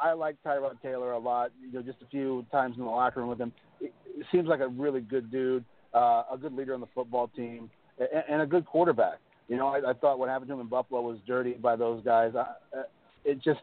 [0.00, 1.50] I like Tyrod Taylor a lot.
[1.60, 3.92] You know, just a few times in the locker room with him, it
[4.30, 5.64] seems like a really good dude,
[5.94, 9.18] uh, a good leader on the football team, and, and a good quarterback.
[9.52, 12.02] You know, I, I thought what happened to him in Buffalo was dirty by those
[12.02, 12.32] guys.
[12.34, 12.40] I,
[12.74, 12.82] uh,
[13.22, 13.60] it just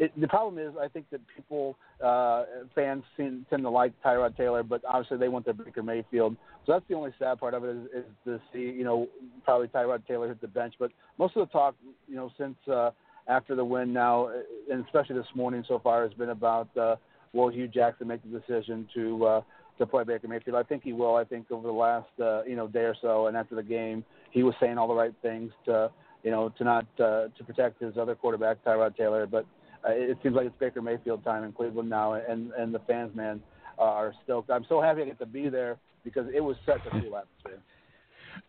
[0.00, 2.42] it, the problem is, I think that people, uh,
[2.74, 6.36] fans seem, tend to like Tyrod Taylor, but obviously they want their Baker Mayfield.
[6.66, 9.06] So that's the only sad part of it is, is to see, you know,
[9.44, 10.74] probably Tyrod Taylor hit the bench.
[10.80, 11.76] But most of the talk,
[12.08, 12.90] you know, since uh,
[13.28, 14.30] after the win now,
[14.68, 16.96] and especially this morning so far, has been about uh,
[17.32, 19.40] will Hue Jackson make the decision to uh,
[19.78, 20.56] to play Baker Mayfield.
[20.56, 21.14] I think he will.
[21.14, 24.04] I think over the last uh, you know day or so, and after the game,
[24.36, 25.90] he was saying all the right things to
[26.22, 29.46] you know to not uh, to protect his other quarterback Tyrod Taylor, but
[29.82, 33.16] uh, it seems like it's Baker Mayfield time in Cleveland now, and and the fans,
[33.16, 33.40] man,
[33.78, 34.50] uh, are stoked.
[34.50, 37.62] I'm so happy I get to be there because it was such a cool atmosphere.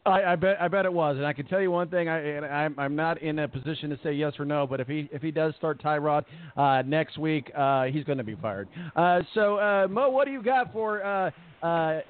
[0.05, 2.09] I, I bet I bet it was, and I can tell you one thing.
[2.09, 5.09] I I'm, I'm not in a position to say yes or no, but if he
[5.11, 6.23] if he does start Tyrod
[6.55, 8.68] uh, next week, uh, he's going to be fired.
[8.95, 11.03] Uh, so uh, Mo, what do you got for?
[11.03, 11.31] Uh,
[11.64, 12.01] uh,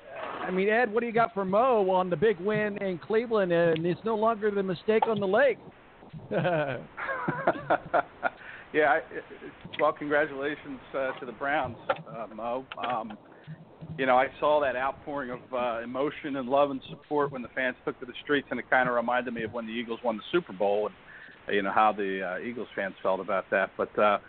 [0.42, 3.52] I mean, Ed, what do you got for Mo on the big win in Cleveland?
[3.52, 5.58] And it's no longer the mistake on the lake.
[6.32, 6.78] yeah,
[8.74, 9.00] I,
[9.80, 12.66] well, congratulations uh, to the Browns, uh, Mo.
[12.86, 13.18] Um,
[13.98, 17.48] you know, I saw that outpouring of uh, emotion and love and support when the
[17.50, 20.00] fans took to the streets, and it kind of reminded me of when the Eagles
[20.04, 23.72] won the Super Bowl, and you know how the uh, Eagles fans felt about that.
[23.76, 24.20] But uh,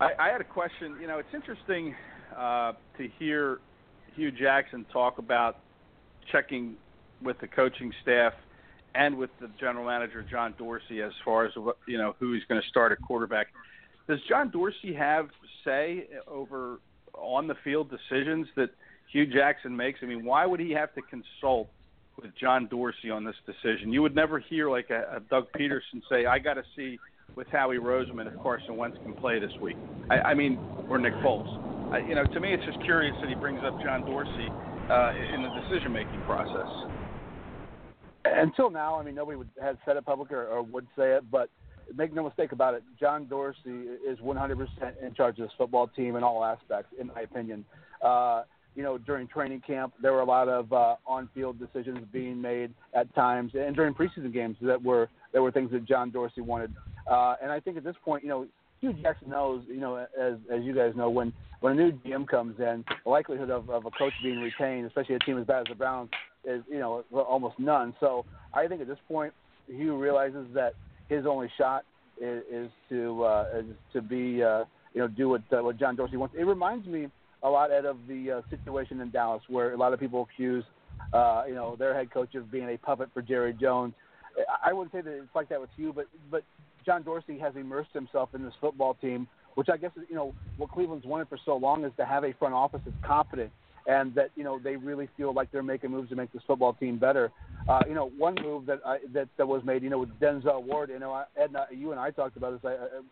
[0.00, 0.96] I, I had a question.
[1.00, 1.94] You know, it's interesting
[2.36, 3.58] uh, to hear
[4.14, 5.58] Hue Jackson talk about
[6.30, 6.74] checking
[7.22, 8.32] with the coaching staff
[8.94, 11.52] and with the general manager John Dorsey as far as
[11.86, 13.48] you know who he's going to start at quarterback.
[14.08, 15.28] Does John Dorsey have
[15.64, 16.78] say over
[17.14, 18.70] on the field decisions that
[19.12, 20.00] Hue Jackson makes?
[20.02, 21.68] I mean, why would he have to consult
[22.20, 23.92] with John Dorsey on this decision?
[23.92, 26.98] You would never hear like a, a Doug Pederson say, "I got to see
[27.34, 29.76] with Howie Roseman if Carson Wentz can play this week."
[30.10, 30.58] I, I mean,
[30.88, 31.48] or Nick Foles.
[31.92, 34.48] I, you know, to me, it's just curious that he brings up John Dorsey
[34.90, 36.68] uh, in the decision-making process.
[38.24, 41.30] Until now, I mean, nobody would have said it publicly or, or would say it,
[41.30, 41.50] but
[41.96, 44.66] make no mistake about it, John Dorsey is 100%
[45.02, 47.64] in charge of this football team in all aspects, in my opinion.
[48.02, 48.42] Uh,
[48.74, 52.72] you know, during training camp, there were a lot of uh, on-field decisions being made
[52.94, 56.74] at times, and during preseason games that were there were things that John Dorsey wanted.
[57.10, 58.46] Uh, and I think at this point, you know,
[58.80, 62.26] Hue Jackson knows, you know, as as you guys know, when when a new GM
[62.26, 65.60] comes in, the likelihood of, of a coach being retained, especially a team as bad
[65.60, 66.10] as the Browns,
[66.44, 67.94] is you know almost none.
[68.00, 68.24] So
[68.54, 69.32] I think at this point,
[69.68, 70.74] Hue realizes that
[71.08, 71.84] his only shot
[72.20, 74.64] is, is to uh, is to be uh,
[74.94, 76.34] you know do what uh, what John Dorsey wants.
[76.38, 77.08] It reminds me
[77.42, 80.64] a lot Ed of the uh, situation in Dallas where a lot of people accuse
[81.12, 83.94] uh, you know their head coach of being a puppet for Jerry Jones.
[84.64, 86.42] I wouldn't say that it's like that with you, but but
[86.84, 90.70] John Dorsey has immersed himself in this football team, which I guess you know what
[90.70, 93.50] Cleveland's wanted for so long is to have a front office that's competent
[93.86, 96.72] and that you know they really feel like they're making moves to make this football
[96.74, 97.30] team better.
[97.68, 100.62] Uh, you know, one move that I, that that was made, you know, with Denzel
[100.62, 100.90] Ward.
[100.90, 102.64] You know, I- Ed, and I- you and I talked about this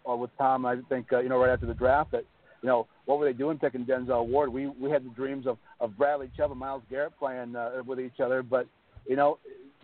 [0.06, 0.66] uh, uh, with Tom.
[0.66, 2.24] I think uh, you know right after the draft that
[2.62, 4.52] you know what were they doing picking Denzel Ward?
[4.52, 8.00] We we had the dreams of of Bradley Chubb and Myles Garrett playing uh, with
[8.00, 8.66] each other, but
[9.06, 9.38] you know.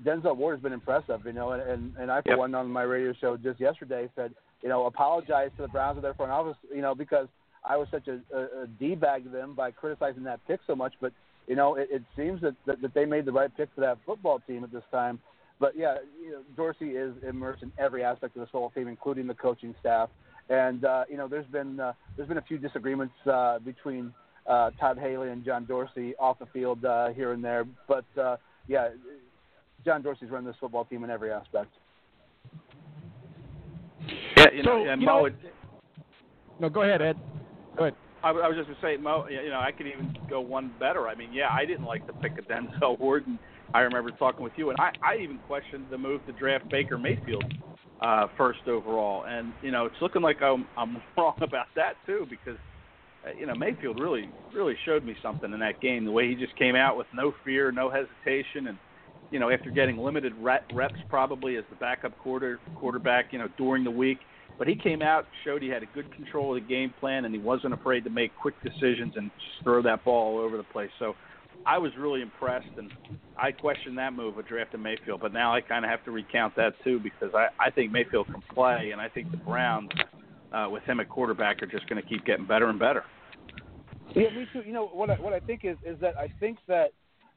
[0.05, 2.39] Denzel Ward has been impressive, you know, and and, and I for Yep.
[2.39, 6.03] one on my radio show just yesterday said, you know, apologize to the Browns of
[6.03, 7.29] their front office, you know, because
[7.67, 10.75] I was such a, a, a d bag to them by criticizing that pick so
[10.77, 11.13] much, but
[11.47, 13.99] you know, it, it seems that, that that they made the right pick for that
[14.07, 15.19] football team at this time.
[15.59, 19.27] But yeah, you know, Dorsey is immersed in every aspect of this football team, including
[19.27, 20.11] the coaching staff.
[20.49, 24.13] And uh, you know, there's been uh, there's been a few disagreements uh, between
[24.47, 28.37] uh, Todd Haley and John Dorsey off the field uh, here and there, but uh,
[28.69, 28.91] yeah,
[29.85, 31.71] John Dorsey's run this football team in every aspect.
[34.37, 35.35] Yeah, you know, So, and you Mo, know- it,
[36.61, 37.17] No, go ahead, Ed.
[38.23, 39.27] I, I was just gonna say, Mo.
[39.29, 41.09] You know, I could even go one better.
[41.09, 43.39] I mean, yeah, I didn't like the pick of Denzel Ward, and
[43.75, 46.99] I remember talking with you, and I, I even questioned the move to draft Baker
[46.99, 47.45] Mayfield
[48.01, 52.27] uh, first overall, and you know, it's looking like I'm I'm wrong about that too,
[52.29, 52.59] because
[53.27, 56.05] uh, you know Mayfield really really showed me something in that game.
[56.05, 58.79] The way he just came out with no fear, no hesitation, and
[59.31, 63.85] you know, after getting limited reps probably as the backup quarter quarterback, you know, during
[63.85, 64.19] the week.
[64.59, 67.35] But he came out, showed he had a good control of the game plan, and
[67.35, 70.63] he wasn't afraid to make quick decisions and just throw that ball all over the
[70.65, 70.91] place.
[70.99, 71.15] So
[71.67, 72.91] I was really impressed, and
[73.37, 75.21] I questioned that move of drafting Mayfield.
[75.21, 78.27] But now I kind of have to recount that too because I, I think Mayfield
[78.27, 79.91] can play, and I think the Browns,
[80.53, 83.05] uh, with him at quarterback, are just going to keep getting better and better.
[84.15, 84.63] Yeah, me too.
[84.65, 85.11] You know what?
[85.11, 86.93] I, what I think is is that I think that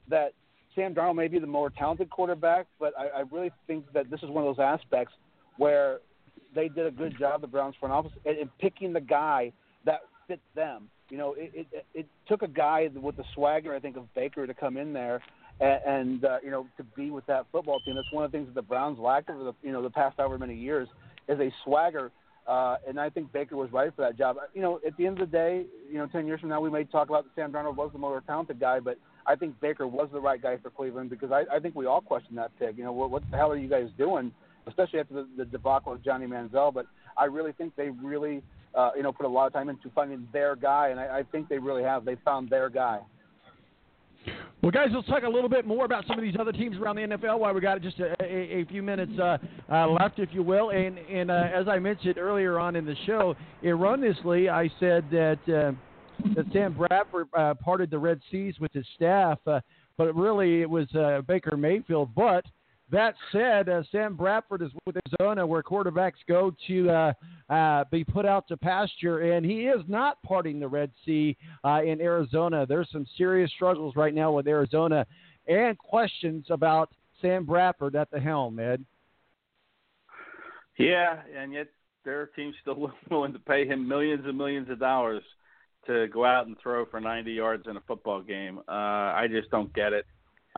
[0.08, 0.32] that
[0.74, 4.22] Sam Darnold may be the more talented quarterback, but I, I really think that this
[4.22, 5.12] is one of those aspects
[5.58, 5.98] where
[6.54, 9.52] they did a good job, the Browns front office, in, in picking the guy
[9.84, 10.88] that fit them.
[11.08, 14.46] You know, it, it it took a guy with the swagger, I think, of Baker
[14.46, 15.20] to come in there
[15.60, 17.96] and, and uh, you know to be with that football team.
[17.96, 20.16] That's one of the things that the Browns lacked over the you know the past
[20.18, 20.88] however many years
[21.28, 22.10] is a swagger.
[22.46, 24.36] Uh, and I think Baker was right for that job.
[24.54, 26.70] You know, at the end of the day, you know, ten years from now, we
[26.70, 29.86] may talk about that Sam Darnold was the more talented guy, but I think Baker
[29.86, 32.76] was the right guy for Cleveland because I, I think we all question that pick.
[32.76, 34.32] You know, what, what the hell are you guys doing?
[34.70, 36.72] Especially after the, the debacle of Johnny Manziel.
[36.72, 36.86] But
[37.16, 38.42] I really think they really,
[38.74, 41.22] uh, you know, put a lot of time into finding their guy, and I, I
[41.30, 42.04] think they really have.
[42.04, 43.00] They found their guy.
[44.62, 46.96] Well, guys, let's talk a little bit more about some of these other teams around
[46.96, 49.38] the NFL while we got just a, a, a few minutes uh,
[49.72, 50.70] uh, left, if you will.
[50.70, 53.34] And, and uh, as I mentioned earlier on in the show,
[53.64, 55.72] erroneously, I said that uh,
[56.34, 59.60] that Sam Bradford uh, parted the Red Seas with his staff, uh,
[59.96, 60.86] but really it was
[61.26, 62.14] Baker Mayfield.
[62.14, 62.44] But
[62.90, 67.12] that said, uh, Sam Bradford is with Arizona, where quarterbacks go to uh,
[67.52, 71.82] uh, be put out to pasture, and he is not parting the Red Sea uh,
[71.84, 72.66] in Arizona.
[72.66, 75.06] There's some serious struggles right now with Arizona,
[75.46, 76.90] and questions about
[77.22, 78.58] Sam Bradford at the helm.
[78.58, 78.84] Ed.
[80.78, 81.68] Yeah, and yet
[82.04, 85.22] their team's still willing to pay him millions and millions of dollars
[85.86, 88.58] to go out and throw for 90 yards in a football game.
[88.68, 90.06] Uh, I just don't get it.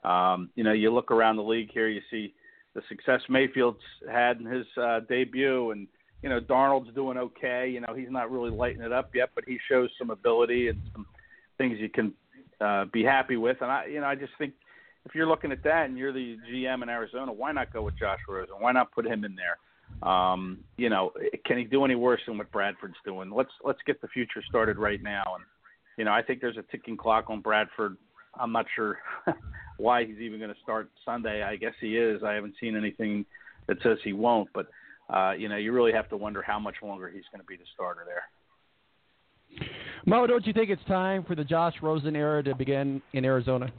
[0.04, 2.34] Um, you know, you look around the league here, you see
[2.74, 5.86] the success Mayfield's had in his uh, debut, and
[6.22, 7.68] you know Darnold's doing okay.
[7.68, 10.80] You know, he's not really lighting it up yet, but he shows some ability and
[10.92, 11.06] some
[11.58, 12.12] things you can
[12.60, 13.58] uh, be happy with.
[13.60, 14.54] And I, you know, I just think
[15.04, 17.98] if you're looking at that and you're the GM in Arizona, why not go with
[17.98, 18.54] Josh Rosen?
[18.58, 19.58] Why not put him in there?
[20.08, 21.12] Um, you know,
[21.44, 23.30] can he do any worse than what Bradford's doing?
[23.30, 25.22] Let's let's get the future started right now.
[25.34, 25.44] And
[25.98, 27.96] you know, I think there's a ticking clock on Bradford.
[28.38, 28.98] I'm not sure
[29.76, 31.42] why he's even going to start Sunday.
[31.42, 32.22] I guess he is.
[32.22, 33.24] I haven't seen anything
[33.68, 34.68] that says he won't, but
[35.12, 37.56] uh, you know, you really have to wonder how much longer he's going to be
[37.56, 38.22] the starter there.
[40.06, 43.70] Mo, don't you think it's time for the Josh Rosen era to begin in Arizona?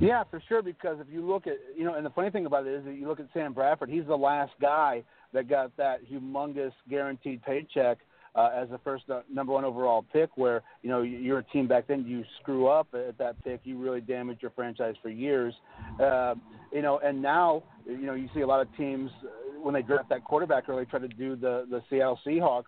[0.00, 0.62] Yeah, for sure.
[0.62, 2.94] Because if you look at you know, and the funny thing about it is that
[2.94, 3.88] you look at Sam Bradford.
[3.88, 7.98] He's the last guy that got that humongous guaranteed paycheck
[8.36, 10.30] uh, as the first uh, number one overall pick.
[10.36, 13.78] Where you know you're a team back then, you screw up at that pick, you
[13.78, 15.54] really damage your franchise for years.
[16.00, 16.34] Uh,
[16.72, 19.82] you know, and now you know you see a lot of teams uh, when they
[19.82, 22.64] draft that quarterback early try to do the the Seattle Seahawks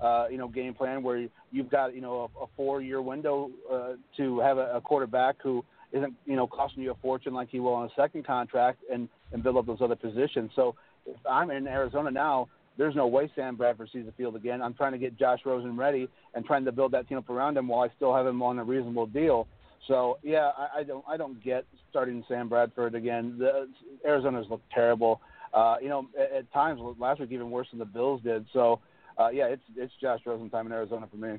[0.00, 3.50] uh, you know, game plan where you've got, you know, a, a four year window
[3.72, 7.48] uh, to have a, a quarterback who isn't, you know, costing you a fortune like
[7.48, 10.50] he will on a second contract and, and build up those other positions.
[10.54, 10.74] So
[11.06, 14.60] if I'm in Arizona now, there's no way Sam Bradford sees the field again.
[14.62, 17.56] I'm trying to get Josh Rosen ready and trying to build that team up around
[17.56, 19.46] him while I still have him on a reasonable deal.
[19.88, 23.36] So yeah, I, I don't I don't get starting Sam Bradford again.
[23.38, 23.68] The
[24.04, 25.20] Arizona's looked terrible.
[25.54, 28.46] Uh, you know, at, at times last week even worse than the Bills did.
[28.52, 28.80] So
[29.18, 31.38] uh, yeah, it's it's Josh Rosen time in Arizona for me.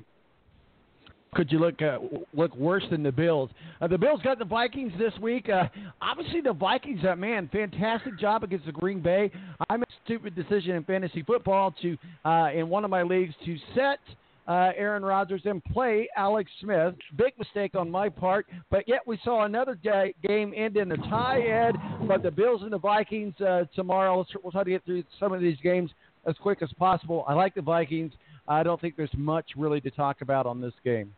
[1.34, 1.98] Could you look uh,
[2.34, 3.50] look worse than the Bills?
[3.80, 5.48] Uh, the Bills got the Vikings this week.
[5.48, 5.68] Uh,
[6.00, 9.30] obviously, the Vikings, uh, man, fantastic job against the Green Bay.
[9.68, 13.34] I made a stupid decision in fantasy football to uh, in one of my leagues
[13.44, 14.00] to set
[14.48, 16.94] uh, Aaron Rodgers and play Alex Smith.
[17.16, 20.96] Big mistake on my part, but yet we saw another ga- game end in a
[20.96, 21.76] tie, Ed.
[22.08, 24.18] But the Bills and the Vikings uh, tomorrow.
[24.18, 25.90] Let's, we'll try to get through some of these games
[26.26, 27.24] as quick as possible.
[27.28, 28.12] I like the Vikings.
[28.48, 31.12] I don't think there's much really to talk about on this game.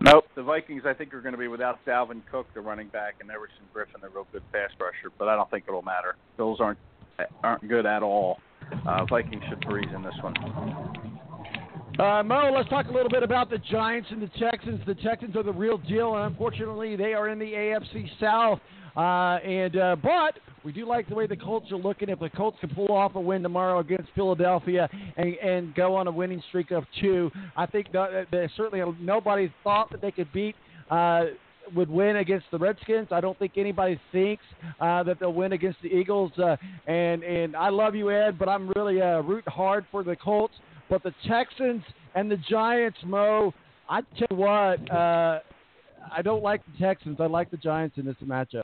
[0.00, 0.26] Nope.
[0.36, 3.30] The Vikings, I think, are going to be without Dalvin Cook, the running back, and
[3.30, 5.12] Everson Griffen, the real good pass rusher.
[5.18, 6.14] But I don't think it'll matter.
[6.36, 6.78] Bills aren't
[7.42, 8.38] aren't good at all.
[8.86, 10.36] Uh, Vikings should breeze in this one.
[11.98, 14.80] Uh, Mo, let's talk a little bit about the Giants and the Texans.
[14.86, 18.60] The Texans are the real deal, and unfortunately, they are in the AFC South.
[18.96, 22.08] Uh, and uh, but we do like the way the Colts are looking.
[22.08, 26.06] If the Colts can pull off a win tomorrow against Philadelphia and, and go on
[26.06, 30.32] a winning streak of two, I think that, that certainly nobody thought that they could
[30.32, 30.56] beat.
[30.90, 31.26] Uh,
[31.74, 33.08] would win against the Redskins.
[33.10, 34.42] I don't think anybody thinks
[34.80, 36.32] uh, that they'll win against the Eagles.
[36.38, 36.56] Uh,
[36.86, 40.54] and and I love you, Ed, but I'm really uh, rooting hard for the Colts.
[40.88, 41.82] But the Texans
[42.14, 43.52] and the Giants, Mo,
[43.88, 45.40] I tell you what, uh,
[46.10, 47.18] I don't like the Texans.
[47.20, 48.62] I like the Giants in this matchup.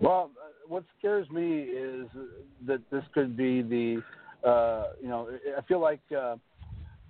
[0.00, 2.06] Well, uh, what scares me is
[2.66, 4.02] that this could be the,
[4.48, 6.36] uh, you know, I feel like uh,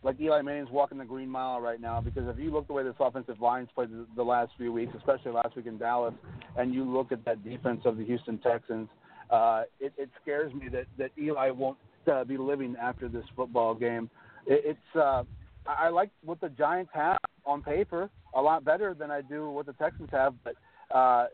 [0.02, 2.84] like Eli Manning's walking the green mile right now because if you look the way
[2.84, 6.14] this offensive line's played the, last few weeks, especially last week in Dallas,
[6.56, 8.88] and you look at that defense of the Houston Texans,
[9.30, 11.78] uh, it, it scares me that that Eli won't
[12.10, 14.08] uh, be living after this football game.
[14.46, 15.24] It, it's uh,
[15.66, 19.66] I like what the Giants have on paper a lot better than I do what
[19.66, 20.54] the Texans have, but
[20.96, 21.26] uh,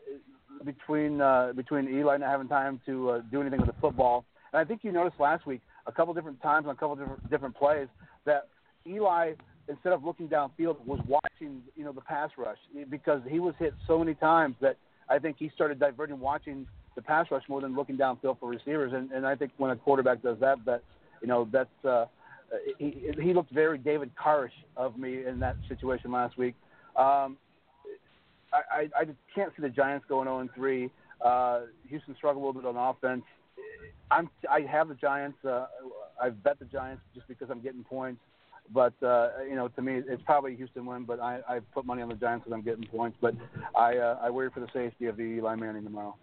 [0.63, 4.59] between uh, between Eli not having time to uh, do anything with the football, and
[4.59, 7.55] I think you noticed last week a couple different times on a couple different different
[7.55, 7.87] plays
[8.25, 8.47] that
[8.87, 9.33] Eli
[9.67, 12.57] instead of looking downfield was watching you know the pass rush
[12.89, 14.77] because he was hit so many times that
[15.09, 18.93] I think he started diverting watching the pass rush more than looking downfield for receivers,
[18.93, 20.83] and, and I think when a quarterback does that, that
[21.21, 22.05] you know that's uh,
[22.77, 26.55] he he looked very David Carrish of me in that situation last week.
[26.95, 27.37] Um,
[28.53, 30.89] I, I, just can't see the Giants going 0 3.
[31.23, 33.23] Uh, Houston struggled a little bit on offense.
[34.11, 35.37] I'm I have the Giants.
[35.43, 35.65] Uh,
[36.21, 38.21] I've bet the Giants just because I'm getting points.
[38.73, 41.03] But uh, you know, to me, it's probably a Houston win.
[41.03, 43.17] But I, I put money on the Giants because I'm getting points.
[43.21, 43.35] But
[43.75, 46.15] I uh, I worry for the safety of the Eli Manning tomorrow.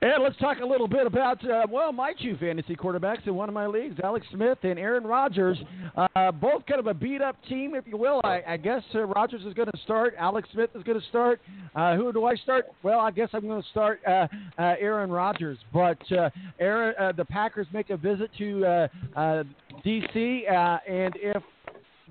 [0.00, 3.48] And let's talk a little bit about, uh, well, my two fantasy quarterbacks in one
[3.48, 5.58] of my leagues, Alex Smith and Aaron Rodgers.
[5.96, 8.20] Uh, both kind of a beat up team, if you will.
[8.22, 10.14] I, I guess uh, Rodgers is going to start.
[10.16, 11.40] Alex Smith is going to start.
[11.74, 12.66] Uh, who do I start?
[12.84, 15.58] Well, I guess I'm going to start uh, uh, Aaron Rodgers.
[15.72, 19.42] But uh, Aaron, uh, the Packers make a visit to uh, uh,
[19.82, 21.42] D.C., uh, and if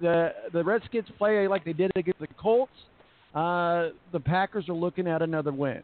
[0.01, 2.71] the the Redskins play like they did against the Colts,
[3.33, 5.81] uh, the Packers are looking at another win.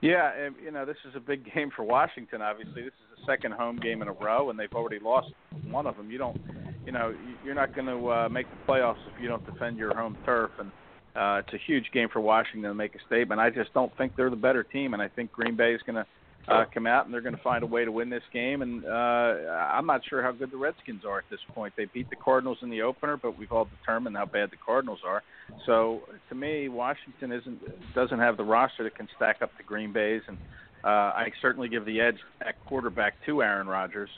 [0.00, 2.42] Yeah, and, you know this is a big game for Washington.
[2.42, 5.28] Obviously, this is the second home game in a row, and they've already lost
[5.70, 6.10] one of them.
[6.10, 6.40] You don't,
[6.84, 7.14] you know,
[7.44, 10.50] you're not going to uh, make the playoffs if you don't defend your home turf,
[10.58, 10.70] and
[11.14, 13.40] uh, it's a huge game for Washington to make a statement.
[13.40, 15.96] I just don't think they're the better team, and I think Green Bay is going
[15.96, 16.06] to
[16.48, 18.62] uh, come out and they're going to find a way to win this game.
[18.62, 21.74] And uh, I'm not sure how good the Redskins are at this point.
[21.76, 25.00] They beat the Cardinals in the opener, but we've all determined how bad the Cardinals
[25.06, 25.22] are.
[25.64, 29.92] So to me, Washington isn't doesn't have the roster that can stack up to Green
[29.92, 30.38] Bay's, and
[30.84, 34.10] uh, I certainly give the edge at quarterback to Aaron Rodgers.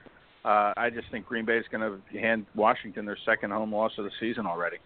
[0.45, 3.93] Uh, I just think Green Bay is going to hand Washington their second home loss
[3.99, 4.77] of the season already.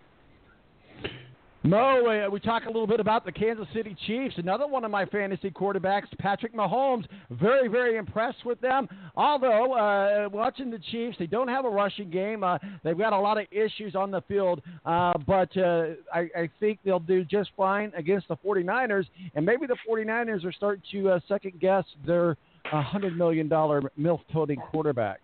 [1.65, 4.35] Mo, uh, we talk a little bit about the Kansas City Chiefs.
[4.37, 7.05] Another one of my fantasy quarterbacks, Patrick Mahomes.
[7.31, 8.89] Very, very impressed with them.
[9.15, 12.43] Although, uh, watching the Chiefs, they don't have a rushing game.
[12.43, 14.61] Uh, they've got a lot of issues on the field.
[14.85, 19.05] Uh, but uh, I, I, think they'll do just fine against the 49ers.
[19.37, 22.37] And maybe the 49ers are starting to uh, second guess their
[22.73, 25.21] $100 million MILF toting quarterback.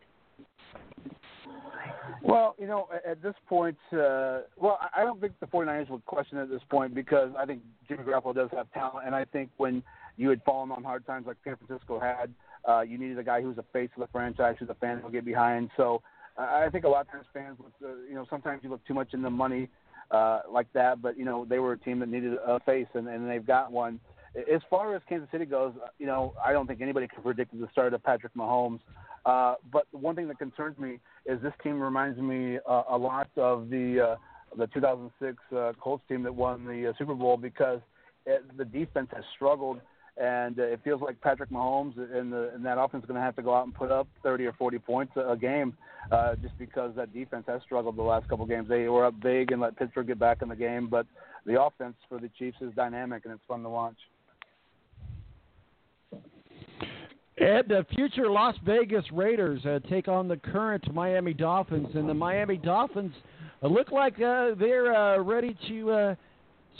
[2.22, 6.38] Well, you know, at this point, uh, well, I don't think the 49ers would question
[6.38, 9.82] at this point because I think Jimmy Garoppolo does have talent, and I think when
[10.16, 12.32] you had fallen on hard times like San Francisco had,
[12.68, 14.98] uh, you needed a guy who was a face of the franchise, who's a fan
[14.98, 15.70] who'll get behind.
[15.76, 16.02] So
[16.36, 18.84] uh, I think a lot of times fans, look, uh, you know, sometimes you look
[18.86, 19.68] too much in the money
[20.10, 23.06] uh, like that, but you know, they were a team that needed a face, and,
[23.08, 24.00] and they've got one.
[24.36, 27.68] As far as Kansas City goes, you know, I don't think anybody could predict the
[27.72, 28.80] start of Patrick Mahomes.
[28.80, 33.28] Uh, but one thing that concerns me is this team reminds me uh, a lot
[33.36, 34.16] of the uh,
[34.56, 37.80] the 2006 uh, Colts team that won the uh, Super Bowl because
[38.26, 39.80] it, the defense has struggled
[40.16, 43.24] and uh, it feels like Patrick Mahomes and, the, and that offense is going to
[43.24, 45.76] have to go out and put up 30 or 40 points a, a game,
[46.10, 48.68] uh, just because that defense has struggled the last couple games.
[48.68, 51.06] They were up big and let Pittsburgh get back in the game, but
[51.46, 53.96] the offense for the Chiefs is dynamic and it's fun to watch.
[57.40, 62.14] And the future Las Vegas Raiders uh, take on the current Miami Dolphins, and the
[62.14, 63.14] Miami Dolphins
[63.62, 66.14] uh, look like uh, they're uh, ready to uh,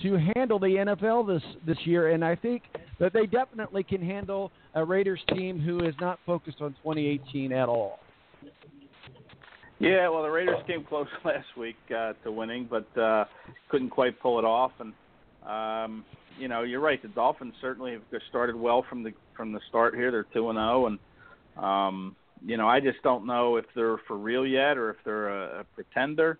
[0.02, 2.10] to handle the NFL this this year.
[2.10, 2.62] And I think
[2.98, 7.68] that they definitely can handle a Raiders team who is not focused on 2018 at
[7.68, 8.01] all.
[9.78, 12.89] Yeah, well, the Raiders came close last week uh, to winning, but
[13.68, 14.72] couldn't quite pull it off.
[14.80, 14.93] And
[15.48, 16.05] um,
[16.39, 17.01] you know, you're right.
[17.01, 20.10] The Dolphins certainly have started well from the from the start here.
[20.10, 20.98] They're two and zero, and
[21.56, 25.28] um, you know, I just don't know if they're for real yet or if they're
[25.28, 26.39] a, a pretender.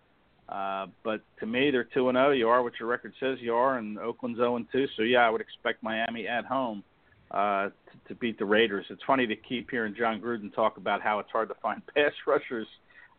[0.49, 2.31] Uh, but to me, they're two and zero.
[2.31, 4.87] You are what your record says you are, and Oakland's zero and two.
[4.97, 6.83] So yeah, I would expect Miami at home
[7.31, 7.73] uh, to,
[8.09, 8.87] to beat the Raiders.
[8.91, 12.13] It's funny to keep hearing Jon Gruden talk about how it's hard to find pass
[12.27, 12.67] rushers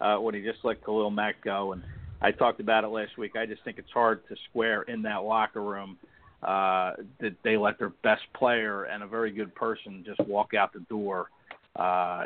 [0.01, 1.83] uh, when he just let Khalil Mack go, and
[2.21, 3.35] I talked about it last week.
[3.35, 5.97] I just think it's hard to square in that locker room
[6.43, 10.71] uh, that they let their best player and a very good person just walk out
[10.73, 11.29] the door
[11.75, 12.25] uh,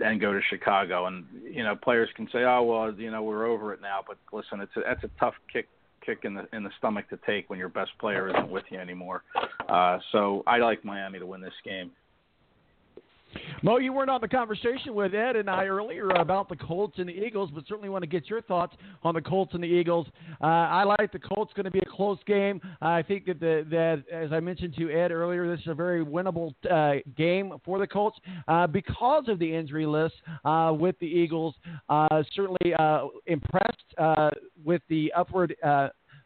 [0.00, 1.06] and go to Chicago.
[1.06, 4.18] And you know, players can say, "Oh well, you know, we're over it now." But
[4.32, 5.68] listen, it's a, that's a tough kick
[6.04, 8.78] kick in the in the stomach to take when your best player isn't with you
[8.78, 9.22] anymore.
[9.68, 11.90] Uh, so I like Miami to win this game.
[13.62, 17.08] Mo, you weren't on the conversation with Ed and I earlier about the Colts and
[17.08, 20.06] the Eagles, but certainly want to get your thoughts on the Colts and the Eagles.
[20.40, 22.60] Uh, I like the Colts going to be a close game.
[22.80, 26.04] I think that the, that as I mentioned to Ed earlier, this is a very
[26.04, 31.06] winnable uh, game for the Colts uh, because of the injury list uh, with the
[31.06, 31.54] Eagles.
[31.88, 33.76] Uh, certainly uh, impressed
[34.64, 35.54] with the upward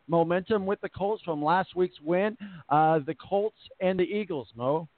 [0.07, 2.37] momentum with the Colts from last week's win.
[2.71, 4.89] the Colts and the Eagles, Mo.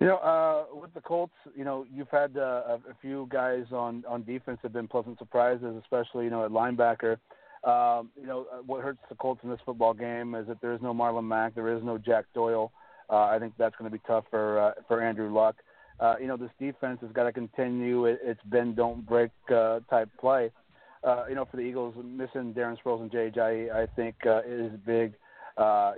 [0.00, 4.04] You know, uh, with the Colts, you know, you've had uh, a, few guys on
[4.08, 7.16] on defense have been pleasant surprises, especially you know at linebacker.
[7.64, 10.72] Um, you know, uh, what hurts the Colts in this football game is that there
[10.72, 12.70] is no Marlon Mack, there is no Jack Doyle.
[13.10, 15.56] Uh, I think that's going to be tough for uh, for Andrew Luck.
[15.98, 19.80] Uh, you know, this defense has got to continue it, its bend don't break uh,
[19.90, 20.50] type play.
[21.02, 24.72] Uh, you know, for the Eagles, missing Darren Sproles and JJ, I think uh, is
[24.86, 25.14] big uh,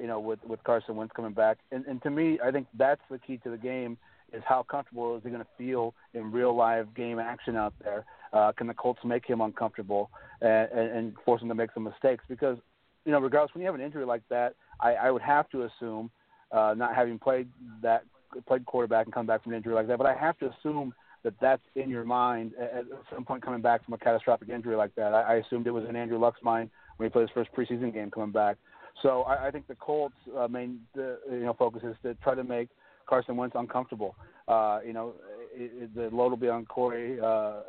[0.01, 1.59] you know, with with Carson Wentz coming back.
[1.71, 3.99] And, and to me, I think that's the key to the game
[4.33, 8.05] is how comfortable is he going to feel in real live game action out there?
[8.33, 10.09] Uh, can the Colts make him uncomfortable
[10.41, 12.25] and, and, and force him to make some mistakes?
[12.29, 12.59] Because
[13.05, 15.65] you know, regardless, when you have an injury like that, I, I would have to
[15.65, 16.11] assume,
[16.53, 17.49] uh, not having played
[17.83, 18.05] that
[18.47, 20.95] played quarterback and come back from an injury like that, but I have to assume
[21.25, 24.95] that that's in your mind at some point coming back from a catastrophic injury like
[24.95, 25.13] that.
[25.13, 27.93] I, I assumed it was in Andrew Luck's mind when he played his first preseason
[27.93, 28.57] game coming back.
[29.03, 32.35] So I, I think the Colts' uh, main the, you know focus is to try
[32.35, 32.69] to make
[33.07, 34.15] Carson Wentz uncomfortable.
[34.49, 35.15] Uh, you know,
[35.55, 37.61] it, it, the load will be on Corey uh,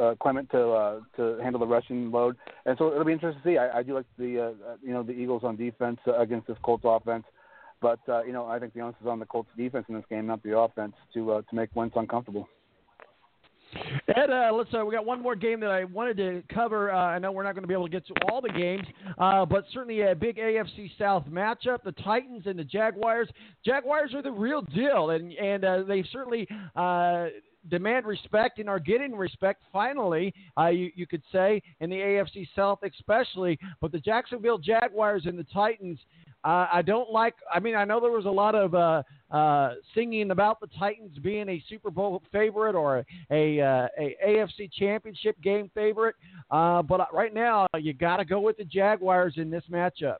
[0.00, 2.36] uh, Clement to uh, to handle the rushing load,
[2.66, 3.58] and so it'll be interesting to see.
[3.58, 6.56] I, I do like the uh, you know the Eagles on defense uh, against this
[6.62, 7.24] Colts offense,
[7.80, 10.04] but uh, you know I think the onus is on the Colts defense in this
[10.10, 12.48] game, not the offense, to uh, to make Wentz uncomfortable.
[14.08, 14.70] Ed, uh, let's.
[14.72, 16.92] Uh, we got one more game that I wanted to cover.
[16.92, 18.86] Uh, I know we're not going to be able to get to all the games,
[19.18, 23.28] uh, but certainly a big AFC South matchup: the Titans and the Jaguars.
[23.64, 26.46] Jaguars are the real deal, and and uh, they certainly
[26.76, 27.26] uh,
[27.70, 32.48] demand respect and are getting respect finally, uh, you, you could say, in the AFC
[32.54, 33.58] South especially.
[33.80, 35.98] But the Jacksonville Jaguars and the Titans,
[36.44, 37.34] uh, I don't like.
[37.52, 39.02] I mean, I know there was a lot of uh,
[39.34, 44.70] uh, singing about the Titans being a Super Bowl favorite or a, uh, a AFC
[44.72, 46.14] Championship game favorite,
[46.52, 50.18] uh, but right now you got to go with the Jaguars in this matchup.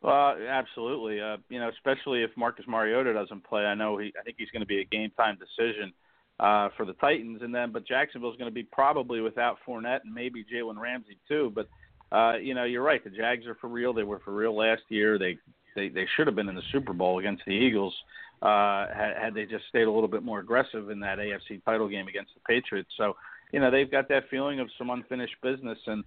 [0.00, 1.20] Well, absolutely.
[1.20, 4.12] Uh, you know, especially if Marcus Mariota doesn't play, I know he.
[4.18, 5.92] I think he's going to be a game time decision
[6.40, 10.14] uh, for the Titans, and then but Jacksonville's going to be probably without Fournette and
[10.14, 11.52] maybe Jalen Ramsey too.
[11.54, 11.68] But
[12.14, 13.04] uh, you know, you're right.
[13.04, 13.92] The Jags are for real.
[13.92, 15.18] They were for real last year.
[15.18, 15.36] They
[15.74, 17.94] they they should have been in the Super Bowl against the Eagles
[18.42, 21.88] uh, had, had they just stayed a little bit more aggressive in that AFC title
[21.88, 22.90] game against the Patriots.
[22.96, 23.16] So
[23.52, 26.04] you know they've got that feeling of some unfinished business, and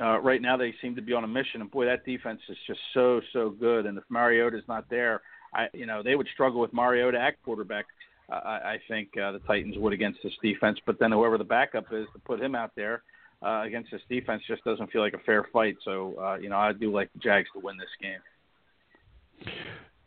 [0.00, 1.60] uh, right now they seem to be on a mission.
[1.60, 3.86] And boy, that defense is just so so good.
[3.86, 5.22] And if Mariota's not there,
[5.54, 7.86] I you know they would struggle with Mariota at quarterback.
[8.28, 11.44] Uh, I, I think uh, the Titans would against this defense, but then whoever the
[11.44, 13.02] backup is to put him out there
[13.44, 15.76] uh, against this defense just doesn't feel like a fair fight.
[15.84, 18.18] So, uh, you know, I do like the Jags to win this game.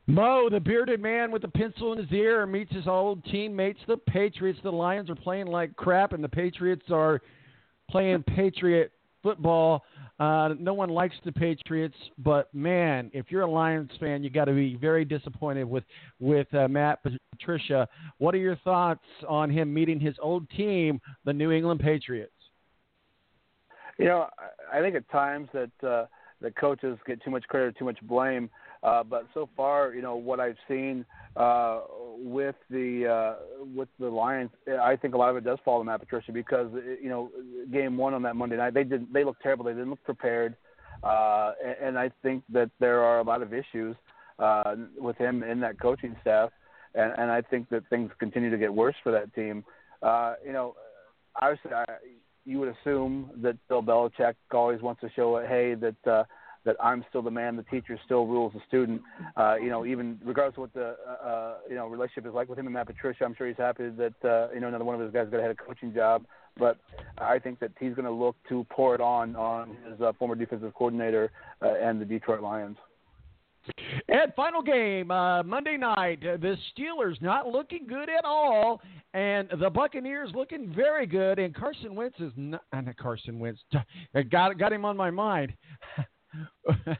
[0.07, 3.97] Mo, the bearded man with the pencil in his ear, meets his old teammates, the
[3.97, 4.59] Patriots.
[4.63, 7.21] The Lions are playing like crap, and the Patriots are
[7.91, 8.91] playing Patriot
[9.21, 9.83] football.
[10.19, 14.45] Uh, no one likes the Patriots, but man, if you're a Lions fan, you got
[14.45, 15.83] to be very disappointed with
[16.19, 16.99] with uh, Matt
[17.31, 17.87] Patricia.
[18.17, 22.33] What are your thoughts on him meeting his old team, the New England Patriots?
[23.97, 24.27] You know,
[24.73, 26.05] I think at times that uh,
[26.41, 28.49] the coaches get too much credit, or too much blame.
[28.81, 31.81] Uh, but so far, you know what I've seen uh,
[32.17, 34.51] with the uh, with the Lions,
[34.81, 37.29] I think a lot of it does fall to Matt Patricia because you know
[37.71, 39.65] game one on that Monday night they did they looked terrible.
[39.65, 40.55] They didn't look prepared,
[41.03, 43.97] uh, and, and I think that there are a lot of issues
[44.39, 46.49] uh, with him in that coaching staff,
[46.95, 49.65] and, and I think that things continue to get worse for that team.
[50.01, 50.75] Uh, you know,
[51.41, 51.83] obviously, I,
[52.45, 56.23] you would assume that Bill Belichick always wants to show, it, hey, that uh,
[56.65, 59.01] that I'm still the man, the teacher still rules the student.
[59.35, 62.49] Uh, you know, even regardless of what the uh, uh, you know relationship is like
[62.49, 64.95] with him and Matt Patricia, I'm sure he's happy that uh, you know another one
[64.95, 66.25] of his guys got a head coaching job.
[66.57, 66.77] But
[67.17, 70.35] I think that he's going to look to pour it on on his uh, former
[70.35, 71.31] defensive coordinator
[71.61, 72.77] uh, and the Detroit Lions.
[74.07, 76.19] And final game uh, Monday night.
[76.25, 78.81] Uh, the Steelers not looking good at all,
[79.13, 81.39] and the Buccaneers looking very good.
[81.39, 82.41] And Carson Wentz is uh,
[82.81, 83.61] not Carson Wentz.
[84.31, 85.53] Got got him on my mind.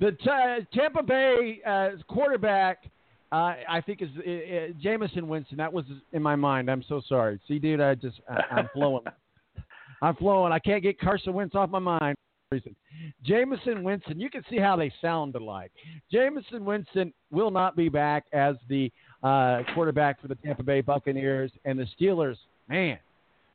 [0.00, 2.84] the t- Tampa Bay uh, quarterback,
[3.32, 5.58] uh, I think is uh, uh, Jameson Winston.
[5.58, 6.70] That was in my mind.
[6.70, 7.40] I'm so sorry.
[7.48, 9.04] See, dude, I just I, I'm flowing.
[10.02, 10.52] I'm flowing.
[10.52, 12.16] I can't get Carson Wentz off my mind.
[12.52, 12.76] Reason.
[13.24, 15.72] Jameson Winston, you can see how they sound alike.
[16.12, 18.92] Jamison Winston will not be back as the
[19.24, 22.36] uh, quarterback for the Tampa Bay Buccaneers and the Steelers.
[22.68, 22.98] Man,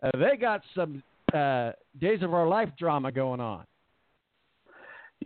[0.03, 1.01] uh, they got some
[1.33, 1.71] uh,
[2.01, 3.63] days of our life drama going on.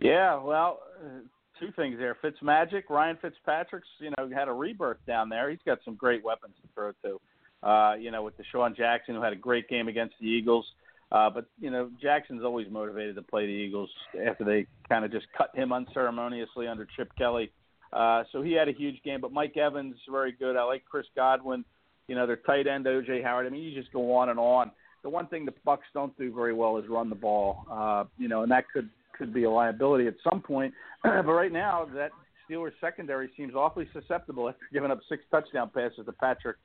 [0.00, 1.20] Yeah, well, uh,
[1.58, 2.16] two things there.
[2.22, 5.50] Fitzmagic, Ryan Fitzpatrick's, you know, had a rebirth down there.
[5.50, 7.20] He's got some great weapons to throw to.
[7.66, 10.66] Uh, you know, with DeSean Jackson, who had a great game against the Eagles.
[11.10, 13.90] Uh, but you know, Jackson's always motivated to play the Eagles
[14.26, 17.50] after they kind of just cut him unceremoniously under Chip Kelly.
[17.92, 19.20] Uh, so he had a huge game.
[19.20, 20.56] But Mike Evans very good.
[20.56, 21.64] I like Chris Godwin.
[22.08, 23.46] You know, their tight end OJ Howard.
[23.46, 24.70] I mean, you just go on and on.
[25.02, 27.64] The one thing the Bucks don't do very well is run the ball.
[27.70, 30.72] Uh, you know, and that could could be a liability at some point.
[31.02, 32.10] but right now, that
[32.48, 36.56] Steelers secondary seems awfully susceptible after giving up six touchdown passes to Patrick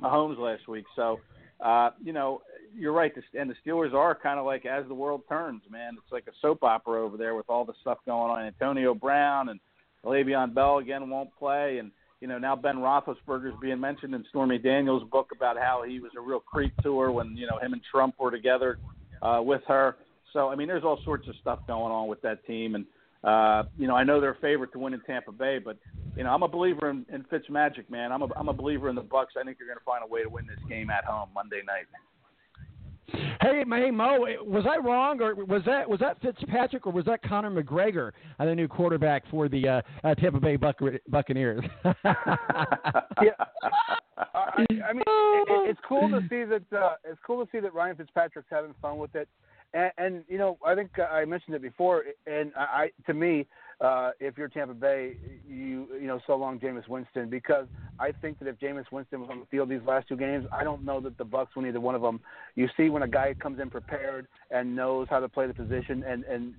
[0.00, 0.84] Mahomes last week.
[0.94, 1.20] So,
[1.64, 2.42] uh, you know,
[2.76, 3.12] you're right.
[3.38, 5.94] And the Steelers are kind of like as the world turns, man.
[5.94, 8.44] It's like a soap opera over there with all the stuff going on.
[8.44, 9.60] Antonio Brown and
[10.04, 14.58] Le'Veon Bell again won't play, and you know now Ben Roethlisberger's being mentioned in Stormy
[14.58, 17.72] Daniels' book about how he was a real creep to her when you know him
[17.72, 18.78] and Trump were together
[19.22, 19.96] uh, with her.
[20.32, 22.84] So I mean, there's all sorts of stuff going on with that team, and
[23.24, 25.76] uh, you know I know they're a favorite to win in Tampa Bay, but
[26.16, 28.12] you know I'm a believer in, in Fitz Magic, man.
[28.12, 29.34] I'm a I'm a believer in the Bucks.
[29.38, 31.62] I think they're going to find a way to win this game at home Monday
[31.66, 31.86] night.
[33.40, 37.22] Hey, hey Mo, was I wrong, or was that was that Fitzpatrick, or was that
[37.22, 41.64] Conor McGregor, uh, the new quarterback for the uh, uh, Tampa Bay Buc- Buccaneers?
[41.84, 43.30] yeah,
[44.16, 47.74] I, I mean, it, it's cool to see that uh, it's cool to see that
[47.74, 49.28] Ryan Fitzpatrick's having fun with it.
[49.72, 53.46] And, and you know, I think I mentioned it before, and I, to me,
[53.80, 55.16] uh, if you're Tampa Bay,
[55.48, 57.66] you you know, so long Jameis Winston, because
[57.98, 60.64] I think that if Jameis Winston was on the field these last two games, I
[60.64, 62.20] don't know that the Bucks win either one of them.
[62.56, 66.02] You see when a guy comes in prepared and knows how to play the position
[66.02, 66.54] and and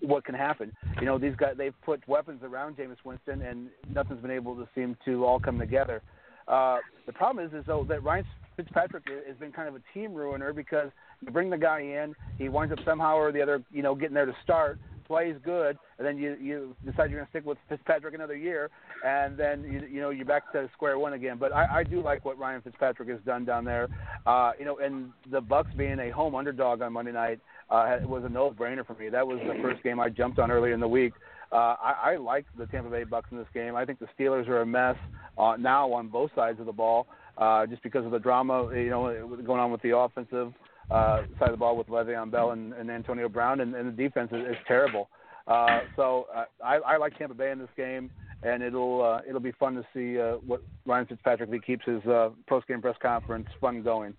[0.00, 0.72] what can happen.
[0.98, 4.66] You know, these guys they've put weapons around Jameis Winston, and nothing's been able to
[4.74, 6.00] seem to all come together.
[6.48, 8.24] Uh, the problem is, is though that Ryan
[8.56, 12.48] Fitzpatrick has been kind of a team ruiner because you bring the guy in, he
[12.48, 16.06] winds up somehow or the other, you know, getting there to start, plays good, and
[16.06, 18.70] then you you decide you're going to stick with Fitzpatrick another year,
[19.04, 21.36] and then you you know you're back to square one again.
[21.38, 23.88] But I, I do like what Ryan Fitzpatrick has done down there,
[24.26, 28.24] uh, you know, and the Bucks being a home underdog on Monday night uh, was
[28.24, 29.08] a no-brainer for me.
[29.08, 31.12] That was the first game I jumped on earlier in the week.
[31.50, 33.76] Uh, I, I like the Tampa Bay Bucks in this game.
[33.76, 34.96] I think the Steelers are a mess
[35.36, 37.06] uh, now on both sides of the ball,
[37.38, 40.52] uh, just because of the drama, you know, going on with the offensive
[40.90, 44.02] uh, side of the ball with Le'Veon Bell and, and Antonio Brown, and, and the
[44.02, 45.08] defense is, is terrible.
[45.46, 48.10] Uh, so uh, I, I like Tampa Bay in this game,
[48.42, 51.84] and it'll uh, it'll be fun to see uh, what Ryan Fitzpatrick if he keeps
[51.84, 54.14] his uh, post game press conference fun going.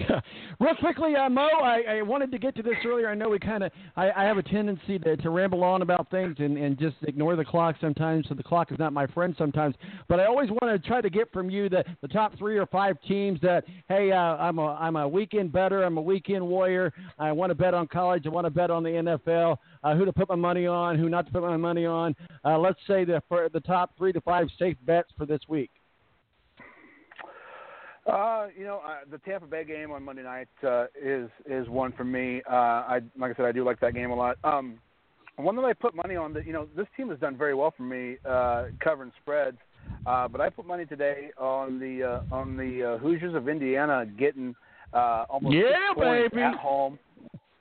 [0.60, 3.08] Real quickly, uh, Mo, I, I wanted to get to this earlier.
[3.08, 6.10] I know we kind of, I, I have a tendency to, to ramble on about
[6.10, 8.26] things and, and just ignore the clock sometimes.
[8.28, 9.74] So the clock is not my friend sometimes.
[10.08, 12.66] But I always want to try to get from you the, the top three or
[12.66, 15.82] five teams that, hey, uh, I'm a I'm a weekend better.
[15.82, 16.92] I'm a weekend warrior.
[17.18, 18.26] I want to bet on college.
[18.26, 19.56] I want to bet on the NFL.
[19.82, 22.14] Uh, who to put my money on, who not to put my money on.
[22.44, 25.70] Uh, let's say the for the top three to five safe bets for this week.
[28.10, 31.92] Uh, you know, uh, the Tampa Bay game on Monday night uh, is is one
[31.92, 32.42] for me.
[32.50, 34.36] Uh, I like I said, I do like that game a lot.
[34.44, 34.78] Um,
[35.36, 37.72] one that I put money on that you know this team has done very well
[37.76, 39.58] for me uh, covering spreads.
[40.06, 44.06] Uh, but I put money today on the uh, on the uh, Hoosiers of Indiana
[44.06, 44.54] getting
[44.92, 46.00] uh, almost Yeah, six
[46.32, 46.42] baby.
[46.42, 46.98] at home.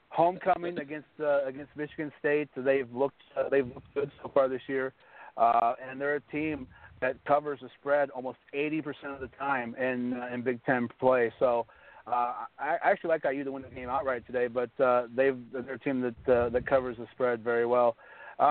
[0.09, 2.49] Homecoming against uh, against Michigan State.
[2.55, 4.93] So they've looked uh, they've looked good so far this year,
[5.37, 6.67] uh, and they're a team
[7.01, 11.31] that covers the spread almost 80% of the time in uh, in Big Ten play.
[11.39, 11.65] So
[12.07, 15.77] uh, I actually like IU to win the game outright today, but uh, they've they're
[15.77, 17.95] team that uh, that covers the spread very well.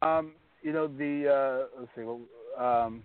[0.03, 2.21] Um, you know the uh, let's see, well,
[2.59, 3.03] um,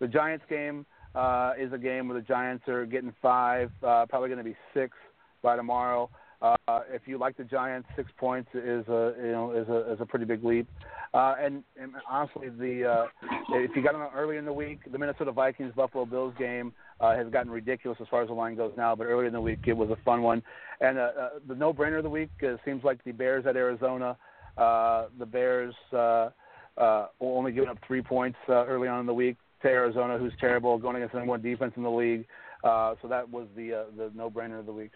[0.00, 4.28] the Giants game uh, is a game where the Giants are getting five, uh, probably
[4.28, 4.96] going to be six
[5.42, 6.10] by tomorrow.
[6.44, 10.00] Uh, if you like the Giants, six points is a you know is a is
[10.00, 10.68] a pretty big leap.
[11.14, 13.06] Uh, and, and honestly, the uh,
[13.50, 17.16] if you got on early in the week, the Minnesota Vikings Buffalo Bills game uh,
[17.16, 18.94] has gotten ridiculous as far as the line goes now.
[18.94, 20.42] But earlier in the week, it was a fun one.
[20.80, 24.16] And uh, uh, the no-brainer of the week uh, seems like the Bears at Arizona.
[24.58, 26.30] Uh, the Bears uh,
[26.76, 30.32] uh, only giving up three points uh, early on in the week to Arizona, who's
[30.40, 32.26] terrible, going against the number one defense in the league.
[32.64, 34.90] Uh, so that was the uh, the no-brainer of the week.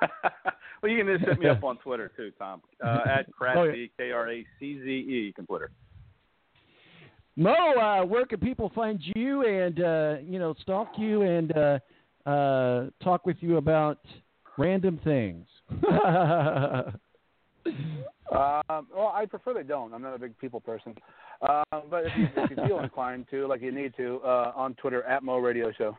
[0.82, 2.62] well, you can just hit me up on Twitter too, Tom.
[2.84, 3.26] Uh, at
[3.56, 3.86] Oh, yeah.
[3.98, 5.24] K R A C Z E.
[5.26, 5.70] You can Twitter.
[7.36, 11.78] Mo, uh, where can people find you and uh, you know stalk you and uh,
[12.26, 14.00] uh, talk with you about
[14.58, 15.46] random things?
[18.30, 19.92] Um, well, I prefer they don't.
[19.92, 20.94] I'm not a big people person.
[21.42, 24.74] Um, but if you, if you feel inclined to, like you need to, uh, on
[24.74, 25.98] Twitter at Mo Radio Show.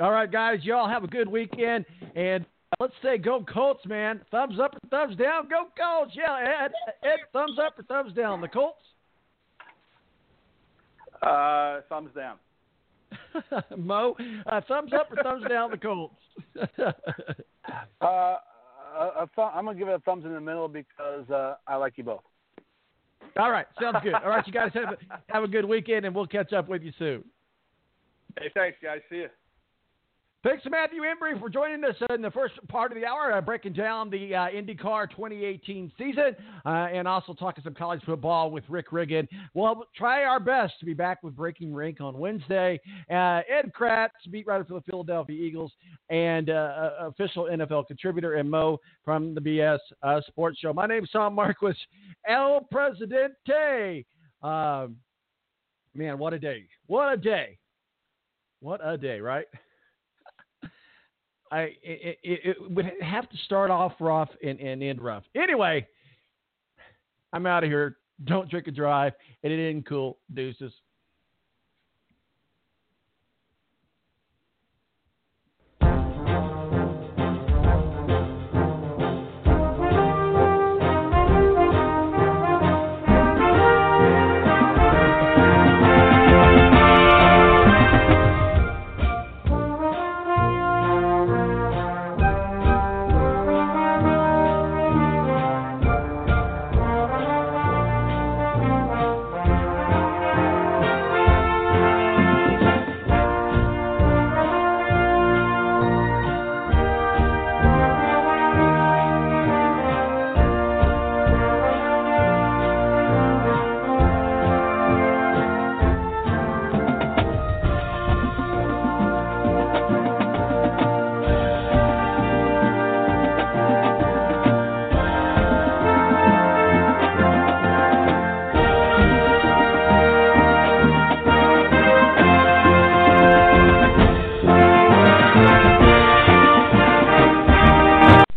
[0.00, 1.84] All right, guys, y'all have a good weekend,
[2.16, 2.44] and
[2.80, 4.22] let's say go Colts, man.
[4.30, 5.48] Thumbs up or thumbs down?
[5.48, 6.12] Go Colts!
[6.14, 6.72] Yeah, Ed,
[7.06, 8.40] Ed, thumbs up or thumbs down?
[8.40, 8.80] The Colts.
[11.22, 12.36] Uh, thumbs down.
[13.76, 14.16] Mo,
[14.46, 15.70] uh, thumbs up or thumbs down?
[15.70, 16.14] The Colts.
[18.00, 18.36] Uh,
[18.94, 21.76] a, a th- I'm gonna give it a thumbs in the middle because uh, I
[21.76, 22.20] like you both.
[23.38, 24.14] All right, sounds good.
[24.14, 26.82] All right, you guys have a, have a good weekend, and we'll catch up with
[26.82, 27.24] you soon.
[28.38, 29.00] Hey, thanks, guys.
[29.08, 29.28] See you.
[30.44, 33.40] Thanks to Matthew Embry for joining us in the first part of the hour, uh,
[33.40, 38.62] breaking down the uh, IndyCar 2018 season, uh, and also talking some college football with
[38.68, 39.26] Rick Riggin.
[39.54, 42.78] We'll try our best to be back with Breaking Rank on Wednesday.
[43.10, 45.72] Uh, Ed Kracz, beat writer for the Philadelphia Eagles,
[46.10, 50.74] and uh, uh, official NFL contributor, and Mo from the BS uh, Sports Show.
[50.74, 51.72] My name's Tom Marquis,
[52.28, 54.04] El Presidente.
[54.42, 54.96] Um,
[55.94, 56.66] man, what a day!
[56.86, 57.56] What a day!
[58.60, 59.46] What a day, right?
[61.50, 65.24] I it, it, it would have to start off rough and, and end rough.
[65.34, 65.86] Anyway,
[67.32, 67.98] I'm out of here.
[68.24, 69.12] Don't drink and drive.
[69.42, 70.18] And it ain't cool.
[70.32, 70.72] Deuces.